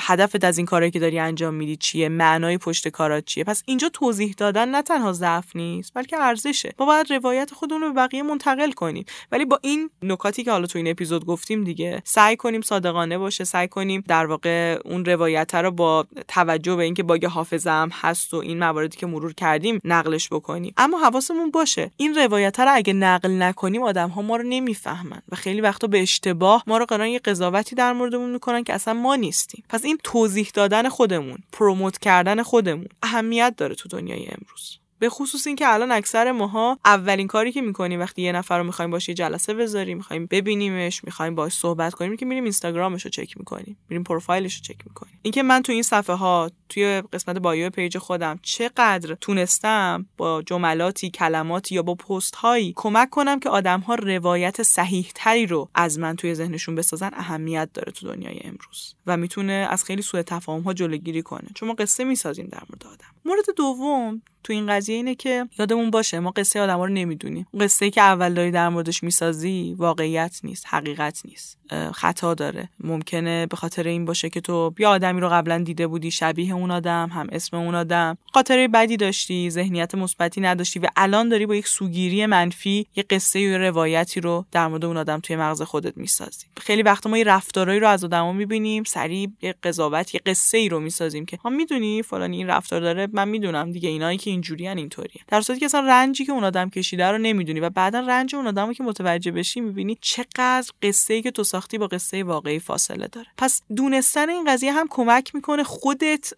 هدفت 0.00 0.44
از 0.44 0.58
این 0.58 0.66
کاری 0.66 0.90
که 0.90 0.98
داری 0.98 1.18
انجام 1.18 1.54
میدی 1.54 1.76
چیه 1.76 2.08
معنای 2.08 2.58
پشت 2.58 2.88
چیه؟ 3.20 3.44
پس 3.44 3.62
اینجا 3.66 3.88
توضیح 3.88 4.34
دادن 4.36 4.68
نه 4.68 4.82
تنها 4.82 5.12
ضعف 5.12 5.56
نیست 5.56 5.94
بلکه 5.94 6.16
ارزشه. 6.20 6.74
ما 6.78 6.86
باید 6.86 7.12
روایت 7.12 7.54
خودمون 7.54 7.80
رو 7.80 7.92
به 7.92 7.94
بقیه 7.94 8.22
منتقل 8.22 8.72
کنیم. 8.72 9.04
ولی 9.32 9.44
با 9.44 9.58
این 9.62 9.90
نکاتی 10.02 10.44
که 10.44 10.50
حالا 10.50 10.66
تو 10.66 10.78
این 10.78 10.88
اپیزود 10.88 11.24
گفتیم 11.24 11.64
دیگه 11.64 12.02
سعی 12.04 12.36
کنیم 12.36 12.60
صادقانه 12.60 13.18
باشه 13.18 13.44
سعی 13.44 13.68
کنیم 13.68 14.04
در 14.08 14.26
واقع 14.26 14.78
اون 14.84 15.04
روایت 15.04 15.54
رو 15.54 15.70
با 15.70 16.06
توجه 16.28 16.76
به 16.76 16.82
اینکه 16.82 17.02
باگ 17.02 17.26
حافظه 17.26 17.70
هم 17.70 17.90
هست 17.92 18.34
و 18.34 18.36
این 18.36 18.58
مواردی 18.58 18.96
که 18.96 19.06
مرور 19.06 19.32
کردیم 19.32 19.80
نقلش 19.84 20.28
بکنیم. 20.28 20.74
اما 20.76 20.98
حواسمون 20.98 21.50
باشه 21.50 21.90
این 21.96 22.14
روایت 22.14 22.60
رو 22.60 22.74
اگه 22.74 22.92
نقل 22.92 23.42
نکنیم 23.42 23.82
آدم 23.82 24.08
ها 24.08 24.22
ما 24.22 24.36
رو 24.36 24.42
نمی‌فهمن 24.48 25.22
و 25.28 25.36
خیلی 25.36 25.60
وقتا 25.60 25.86
به 25.86 26.02
اشتباه 26.02 26.64
ما 26.66 26.78
رو 26.78 26.84
قرار 26.84 27.06
یه 27.06 27.18
قضاوتی 27.18 27.74
در 27.74 27.92
موردمون 27.92 28.30
می‌کنن 28.30 28.64
که 28.64 28.74
اصلا 28.74 28.94
ما 28.94 29.16
نیستیم. 29.16 29.64
پس 29.68 29.84
این 29.84 29.98
توضیح 30.04 30.50
دادن 30.54 30.88
خودمون 30.88 31.38
پروموت 31.52 31.98
کردن 31.98 32.42
خودمون 32.42 32.88
اهمیت 33.06 33.54
داره 33.56 33.74
تو 33.74 33.88
دنیای 33.88 34.26
امروز. 34.26 34.78
به 34.98 35.08
خصوص 35.08 35.46
اینکه 35.46 35.68
الان 35.68 35.92
اکثر 35.92 36.32
ماها 36.32 36.78
اولین 36.84 37.26
کاری 37.26 37.52
که 37.52 37.62
می‌کنیم 37.62 38.00
وقتی 38.00 38.22
یه 38.22 38.32
نفر 38.32 38.58
رو 38.58 38.64
می‌خوایم 38.64 38.90
باشه 38.90 39.14
جلسه 39.14 39.54
بذاریم 39.54 39.96
می‌خوایم 39.96 40.26
ببینیمش 40.26 41.04
می‌خوایم 41.04 41.34
باش 41.34 41.52
صحبت 41.52 41.94
کنیم 41.94 42.16
که 42.16 42.26
میریم 42.26 42.44
اینستاگرامش 42.44 43.04
رو 43.04 43.10
چک 43.10 43.38
می‌کنیم 43.38 43.76
میریم 43.88 44.04
پروفایلش 44.04 44.54
رو 44.54 44.60
چک 44.62 44.86
می‌کنیم. 44.86 45.18
اینکه 45.22 45.42
من 45.42 45.62
تو 45.62 45.72
این 45.72 45.82
صفحه 45.82 46.16
ها 46.16 46.50
توی 46.68 47.02
قسمت 47.12 47.38
bio 47.38 47.70
page 47.70 47.98
خودم 47.98 48.38
چقدر 48.42 49.14
تونستم 49.14 50.06
با 50.16 50.42
جملاتی 50.42 51.10
کلماتی 51.10 51.74
یا 51.74 51.82
با 51.82 51.94
پست 51.94 52.34
هایی 52.34 52.72
کمک 52.76 53.10
کنم 53.10 53.40
که 53.40 53.48
آدم 53.48 53.80
ها 53.80 53.94
روایت 53.94 54.62
صحیح 54.62 55.10
تری 55.14 55.46
رو 55.46 55.68
از 55.74 55.98
من 55.98 56.16
توی 56.16 56.34
ذهنشون 56.34 56.74
بسازن 56.74 57.10
اهمیت 57.12 57.68
داره 57.74 57.92
تو 57.92 58.06
دنیای 58.06 58.40
امروز 58.44 58.94
و 59.06 59.16
می‌تونه 59.16 59.66
از 59.70 59.84
خیلی 59.84 60.02
سوء 60.02 60.22
تفاهم 60.22 60.60
ها 60.60 60.72
جلوگیری 60.72 61.22
کنه. 61.22 61.48
چون 61.54 61.68
ما 61.68 61.74
قصه 61.74 62.04
می‌سازیم 62.04 62.46
در 62.46 62.62
مورد 62.70 62.86
آدم. 62.94 63.06
مورد 63.24 63.44
دوم 63.56 64.22
تو 64.44 64.52
این 64.52 64.70
اینه 64.92 65.14
که 65.14 65.48
یادمون 65.58 65.90
باشه 65.90 66.20
ما 66.20 66.30
قصه 66.30 66.60
آدما 66.60 66.84
رو 66.84 66.92
نمی‌دونیم. 66.92 67.46
قصه 67.60 67.84
ای 67.84 67.90
که 67.90 68.00
اول 68.00 68.34
داری 68.34 68.50
در 68.50 68.68
موردش 68.68 69.02
می‌سازی 69.02 69.74
واقعیت 69.78 70.40
نیست 70.44 70.64
حقیقت 70.68 71.22
نیست. 71.24 71.58
خطا 71.92 72.34
داره. 72.34 72.68
ممکنه 72.80 73.46
به 73.46 73.56
خاطر 73.56 73.86
این 73.86 74.04
باشه 74.04 74.30
که 74.30 74.40
تو 74.40 74.74
یا 74.78 74.90
آدمی 74.90 75.20
رو 75.20 75.28
قبلا 75.28 75.58
دیده 75.58 75.86
بودی 75.86 76.10
شبیه 76.10 76.54
اون 76.54 76.70
آدم 76.70 77.10
هم 77.12 77.26
اسم 77.32 77.56
اون 77.56 77.74
آدم. 77.74 78.18
خاطره 78.32 78.68
بدی 78.68 78.96
داشتی 78.96 79.50
ذهنیت 79.50 79.94
مثبتی 79.94 80.40
نداشتی 80.40 80.78
و 80.78 80.86
الان 80.96 81.28
داری 81.28 81.46
با 81.46 81.54
یک 81.54 81.66
سوگیری 81.66 82.26
منفی 82.26 82.86
یه 82.96 83.04
قصه 83.10 83.40
یا 83.40 83.56
روایتی 83.56 84.20
رو 84.20 84.46
در 84.52 84.68
مورد 84.68 84.84
اون 84.84 84.96
آدم 84.96 85.20
توی 85.20 85.36
مغز 85.36 85.62
خودت 85.62 85.96
می‌سازی. 85.96 86.46
خیلی 86.56 86.82
وقتا 86.82 87.10
ما 87.10 87.18
یه 87.18 87.24
رفتارایی 87.24 87.80
رو 87.80 87.88
از 87.88 88.04
آدما 88.04 88.32
می‌بینیم 88.32 88.84
سریع 88.84 89.28
یه 89.42 89.54
قضاوت 89.62 90.14
یه 90.14 90.20
قصه 90.26 90.58
ای 90.58 90.68
رو 90.68 90.80
می‌سازیم 90.80 91.26
که 91.26 91.38
ما 91.44 91.50
می‌دونی 91.50 92.02
فلان 92.02 92.32
این 92.32 92.46
رفتار 92.46 92.80
داره 92.80 93.08
من 93.12 93.28
می‌دونم 93.28 93.72
دیگه 93.72 93.88
اینایی 93.88 94.18
که 94.18 94.30
اینجوریان 94.30 94.75
اینطوریه. 94.76 95.22
در 95.28 95.40
صورتی 95.40 95.60
که 95.60 95.66
اصلا 95.66 95.80
رنجی 95.80 96.24
که 96.24 96.32
اون 96.32 96.44
آدم 96.44 96.70
کشیده 96.70 97.06
رو 97.06 97.18
نمی‌دونی 97.18 97.60
و 97.60 97.70
بعدا 97.70 98.00
رنج 98.00 98.34
اون 98.34 98.46
آدمو 98.46 98.72
که 98.72 98.82
متوجه 98.82 99.30
بشی 99.30 99.60
می‌بینی 99.60 99.98
چقدر 100.00 100.64
قصه 100.82 101.14
ای 101.14 101.22
که 101.22 101.30
تو 101.30 101.44
ساختی 101.44 101.78
با 101.78 101.86
قصه 101.86 102.24
واقعی 102.24 102.58
فاصله 102.58 103.08
داره. 103.08 103.26
پس 103.38 103.62
دونستن 103.76 104.28
این 104.28 104.44
قضیه 104.44 104.72
هم 104.72 104.86
کمک 104.90 105.34
می‌کنه 105.34 105.64
خودت 105.64 106.32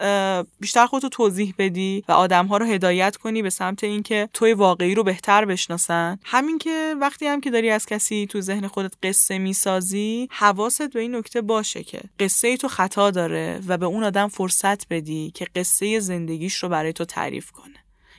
بیشتر 0.60 0.86
خودتو 0.86 1.08
توضیح 1.08 1.54
بدی 1.58 2.04
و 2.08 2.12
آدم 2.12 2.46
ها 2.46 2.56
رو 2.56 2.66
هدایت 2.66 3.16
کنی 3.16 3.42
به 3.42 3.50
سمت 3.50 3.84
اینکه 3.84 4.28
توی 4.32 4.52
واقعی 4.52 4.94
رو 4.94 5.02
بهتر 5.02 5.44
بشناسن. 5.44 6.18
همین 6.24 6.58
که 6.58 6.94
وقتی 7.00 7.26
هم 7.26 7.40
که 7.40 7.50
داری 7.50 7.70
از 7.70 7.86
کسی 7.86 8.26
تو 8.30 8.40
ذهن 8.40 8.66
خودت 8.66 8.94
قصه 9.02 9.38
می‌سازی 9.38 10.28
حواست 10.30 10.90
به 10.92 11.00
این 11.00 11.14
نکته 11.14 11.40
باشه 11.40 11.82
که 11.82 12.00
قصه 12.20 12.48
ای 12.48 12.56
تو 12.56 12.68
خطا 12.68 13.10
داره 13.10 13.60
و 13.66 13.78
به 13.78 13.86
اون 13.86 14.04
آدم 14.04 14.28
فرصت 14.28 14.88
بدی 14.88 15.32
که 15.34 15.46
قصه 15.56 16.00
زندگیش 16.00 16.54
رو 16.54 16.68
برای 16.68 16.92
تو 16.92 17.04
تعریف 17.04 17.50
کنه. 17.50 17.74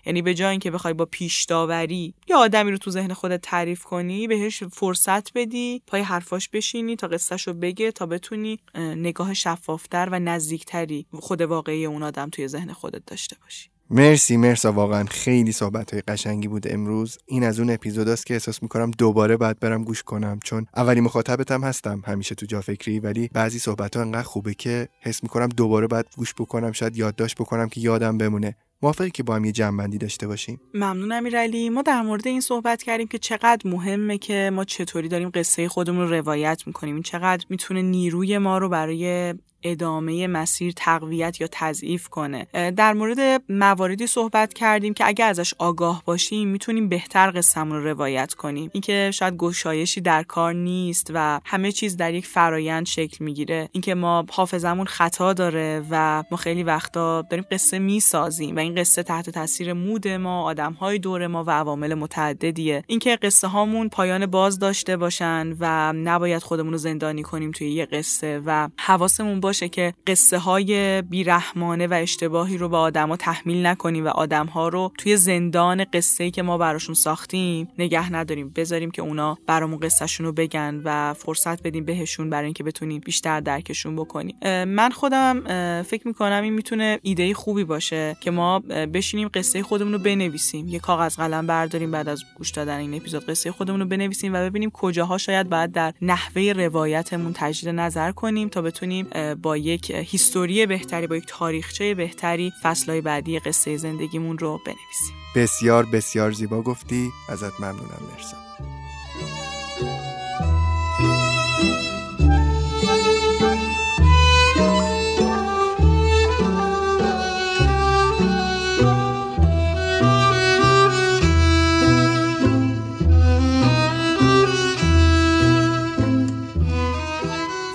یعنی 0.05 0.21
به 0.21 0.33
جای 0.33 0.51
اینکه 0.51 0.71
بخوای 0.71 0.93
با 0.93 1.05
پیش 1.05 1.43
داوری 1.43 2.13
یا 2.27 2.37
آدمی 2.37 2.71
رو 2.71 2.77
تو 2.77 2.91
ذهن 2.91 3.13
خودت 3.13 3.41
تعریف 3.41 3.83
کنی 3.83 4.27
بهش 4.27 4.63
فرصت 4.63 5.33
بدی 5.33 5.81
پای 5.87 6.01
حرفاش 6.01 6.49
بشینی 6.49 6.95
تا 6.95 7.07
قصهش 7.07 7.47
رو 7.47 7.53
بگه 7.53 7.91
تا 7.91 8.05
بتونی 8.05 8.59
نگاه 8.75 9.33
شفافتر 9.33 10.09
و 10.11 10.19
نزدیکتری 10.19 11.05
خود 11.13 11.41
واقعی 11.41 11.85
اون 11.85 12.03
آدم 12.03 12.29
توی 12.29 12.47
ذهن 12.47 12.73
خودت 12.73 13.05
داشته 13.05 13.35
باشی. 13.41 13.69
مرسی 13.91 14.37
مرسا. 14.37 14.71
واقعا 14.71 15.03
خیلی 15.03 15.51
صحبت 15.51 15.91
های 15.93 16.01
قشنگی 16.01 16.47
بود 16.47 16.73
امروز. 16.73 17.17
این 17.25 17.43
از 17.43 17.59
اون 17.59 17.69
اپیزوداست 17.69 18.25
که 18.25 18.33
احساس 18.33 18.63
می‌کنم 18.63 18.91
دوباره 18.91 19.37
باید 19.37 19.59
برم 19.59 19.83
گوش 19.83 20.03
کنم 20.03 20.39
چون 20.43 20.65
اولی 20.75 21.01
مخاطبتم 21.01 21.63
هستم 21.63 22.03
همیشه 22.05 22.35
تو 22.35 22.45
جا 22.45 22.61
فکری 22.61 22.99
ولی 22.99 23.29
بعضی 23.33 23.59
صحبت 23.59 23.95
ها 23.95 24.01
انقدر 24.01 24.23
خوبه 24.23 24.53
که 24.53 24.87
حس 25.01 25.23
می‌کنم 25.23 25.47
دوباره 25.47 25.87
باید 25.87 26.05
گوش 26.17 26.33
بکنم 26.33 26.71
شاید 26.71 26.97
یادداشت 26.97 27.35
بکنم 27.35 27.69
که 27.69 27.81
یادم 27.81 28.17
بمونه. 28.17 28.55
موافقی 28.81 29.09
که 29.09 29.23
با 29.23 29.35
هم 29.35 29.45
یه 29.45 29.51
جنبندی 29.51 29.97
داشته 29.97 30.27
باشیم؟ 30.27 30.61
ممنون 30.73 31.11
امیرعلی 31.11 31.69
ما 31.69 31.81
در 31.81 32.01
مورد 32.01 32.27
این 32.27 32.41
صحبت 32.41 32.83
کردیم 32.83 33.07
که 33.07 33.17
چقدر 33.17 33.69
مهمه 33.69 34.17
که 34.17 34.51
ما 34.53 34.65
چطوری 34.65 35.07
داریم 35.07 35.29
قصه 35.33 35.67
خودمون 35.67 36.01
رو 36.01 36.13
روایت 36.13 36.63
می‌کنیم. 36.67 36.93
این 36.93 37.03
چقدر 37.03 37.45
می‌تونه 37.49 37.81
نیروی 37.81 38.37
ما 38.37 38.57
رو 38.57 38.69
برای 38.69 39.33
ادامه 39.63 40.27
مسیر 40.27 40.73
تقویت 40.75 41.41
یا 41.41 41.47
تضعیف 41.51 42.07
کنه. 42.07 42.47
در 42.53 42.93
مورد 42.93 43.43
مواردی 43.49 44.07
صحبت 44.07 44.53
کردیم 44.53 44.93
که 44.93 45.07
اگر 45.07 45.29
ازش 45.29 45.53
آگاه 45.57 46.03
باشیم 46.05 46.47
می‌تونیم 46.47 46.89
بهتر 46.89 47.31
قصهمون 47.35 47.77
رو 47.77 47.83
روایت 47.83 48.33
کنیم. 48.33 48.69
اینکه 48.73 49.11
شاید 49.13 49.37
گشایشی 49.37 50.01
در 50.01 50.23
کار 50.23 50.53
نیست 50.53 51.11
و 51.13 51.41
همه 51.45 51.71
چیز 51.71 51.97
در 51.97 52.13
یک 52.13 52.25
فرایند 52.25 52.85
شکل 52.85 53.25
می‌گیره. 53.25 53.69
اینکه 53.71 53.95
ما 53.95 54.25
حافظمون 54.31 54.85
خطا 54.85 55.33
داره 55.33 55.83
و 55.89 56.23
ما 56.31 56.37
خیلی 56.37 56.63
وقتا 56.63 57.21
داریم 57.21 57.45
قصه 57.51 57.79
می‌سازیم 57.79 58.55
و 58.55 58.59
این 58.59 58.75
قصه 58.75 59.03
تحت 59.03 59.29
تاثیر 59.29 59.73
مود 59.73 60.07
ما 60.07 60.43
آدمهای 60.43 60.99
دور 60.99 61.27
ما 61.27 61.43
و 61.43 61.51
عوامل 61.51 61.93
متعددیه. 61.93 62.83
اینکه 62.87 63.15
قصه 63.15 63.47
هامون 63.47 63.89
پایان 63.89 64.25
باز 64.25 64.59
داشته 64.59 64.97
باشن 64.97 65.55
و 65.59 65.93
نباید 65.93 66.43
خودمون 66.43 66.71
رو 66.71 66.77
زندانی 66.77 67.23
کنیم 67.23 67.51
توی 67.51 67.71
یه 67.71 67.85
قصه 67.85 68.41
و 68.45 68.69
حواسمون 68.77 69.39
باشه 69.49 69.69
که 69.69 69.93
قصه 70.07 70.37
های 70.37 71.01
بیرحمانه 71.01 71.87
و 71.87 71.93
اشتباهی 71.93 72.57
رو 72.57 72.69
به 72.69 72.77
آدما 72.77 73.17
تحمیل 73.17 73.65
نکنیم 73.65 74.05
و 74.05 74.07
آدمها 74.07 74.67
رو 74.67 74.91
توی 74.97 75.17
زندان 75.17 75.85
قصه 75.93 76.31
که 76.31 76.41
ما 76.41 76.57
براشون 76.57 76.95
ساختیم 76.95 77.67
نگه 77.79 78.13
نداریم. 78.13 78.49
بذاریم 78.55 78.91
که 78.91 79.01
اونا 79.01 79.37
برامون 79.47 79.79
قصهشون 79.79 80.25
رو 80.25 80.31
بگن 80.31 80.81
و 80.83 81.13
فرصت 81.13 81.63
بدیم 81.63 81.85
بهشون 81.85 82.29
برای 82.29 82.45
اینکه 82.45 82.63
بتونیم 82.63 83.01
بیشتر 83.05 83.39
درکشون 83.39 83.95
بکنیم. 83.95 84.35
من 84.65 84.89
خودم 84.89 85.43
فکر 85.83 86.07
می‌کنم 86.07 86.43
این 86.43 86.53
می‌تونه 86.53 86.99
ایده 87.01 87.33
خوبی 87.33 87.63
باشه 87.63 88.17
که 88.21 88.31
ما 88.31 88.59
بشینیم 88.93 89.29
قصه 89.33 89.63
خودمون 89.63 89.93
رو 89.93 89.99
بنویسیم. 89.99 90.67
یه 90.67 90.79
کاغذ 90.79 91.15
قلم 91.15 91.47
برداریم 91.47 91.91
بعد 91.91 92.09
از 92.09 92.23
گوش 92.37 92.51
دادن 92.51 92.77
این 92.77 92.93
اپیزود 92.93 93.25
قصه 93.25 93.51
خودمون 93.51 93.79
رو 93.79 93.85
بنویسیم 93.85 94.33
و 94.33 94.37
ببینیم 94.37 94.69
کجاها 94.69 95.17
شاید 95.17 95.49
بعد 95.49 95.71
در 95.71 95.93
نحوه 96.01 96.53
روایتمون 96.55 97.31
تجدید 97.35 97.69
نظر 97.69 98.11
کنیم 98.11 98.49
تا 98.49 98.61
بتونیم 98.61 99.07
با 99.41 99.57
یک 99.57 99.91
هیستوری 99.91 100.65
بهتری 100.65 101.07
با 101.07 101.15
یک 101.15 101.25
تاریخچه 101.27 101.95
بهتری 101.95 102.53
فصلهای 102.63 103.01
بعدی 103.01 103.39
قصه 103.39 103.77
زندگیمون 103.77 104.37
رو 104.37 104.61
بنویسیم. 104.65 105.15
بسیار 105.35 105.85
بسیار 105.85 106.31
زیبا 106.31 106.61
گفتی. 106.61 107.11
ازت 107.29 107.59
ممنونم. 107.59 108.01
مرسا. 108.11 108.37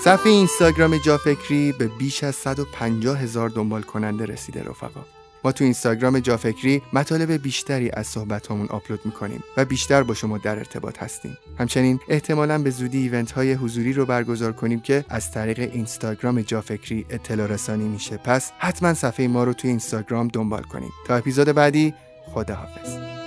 صفحه 0.05 0.33
اینستاگرام 0.33 0.99
جافکری 0.99 1.73
به 1.73 1.89
بیش 1.89 2.25
از 2.25 2.35
150 2.35 3.19
هزار 3.19 3.49
دنبال 3.49 3.83
کننده 3.83 4.27
رسیده 4.27 4.63
رفقا. 4.63 5.01
ما 5.45 5.53
تو 5.53 5.65
اینستاگرام 5.65 6.19
جافکری 6.19 6.83
مطالب 6.93 7.33
بیشتری 7.33 7.91
از 7.91 8.07
صحبت 8.07 8.51
همون 8.51 8.67
آپلود 8.67 9.01
می‌کنیم 9.05 9.45
و 9.57 9.65
بیشتر 9.65 10.03
با 10.03 10.15
شما 10.15 10.39
در 10.39 10.59
ارتباط 10.59 11.03
هستیم. 11.03 11.39
همچنین 11.59 12.01
احتمالا 12.09 12.59
به 12.59 12.71
زودی 12.71 12.99
ایونت 12.99 13.33
های 13.33 13.53
حضوری 13.53 13.93
رو 13.93 14.07
برگزار 14.07 14.53
کنیم 14.53 14.81
که 14.81 15.05
از 15.09 15.31
طریق 15.31 15.59
اینستاگرام 15.59 16.41
جافکری 16.41 17.07
اطلاع 17.11 17.47
رسانی 17.47 17.89
میشه. 17.89 18.17
پس 18.17 18.53
حتما 18.59 18.95
صفحه 18.95 19.29
ما 19.29 19.45
رو 19.45 19.53
تو 19.53 19.69
اینستاگرام 19.69 20.29
دنبال 20.29 20.63
کنیم. 20.63 20.91
تا 21.07 21.17
اپیزود 21.17 21.49
بعدی 21.49 21.95
خداحافظ. 22.35 23.24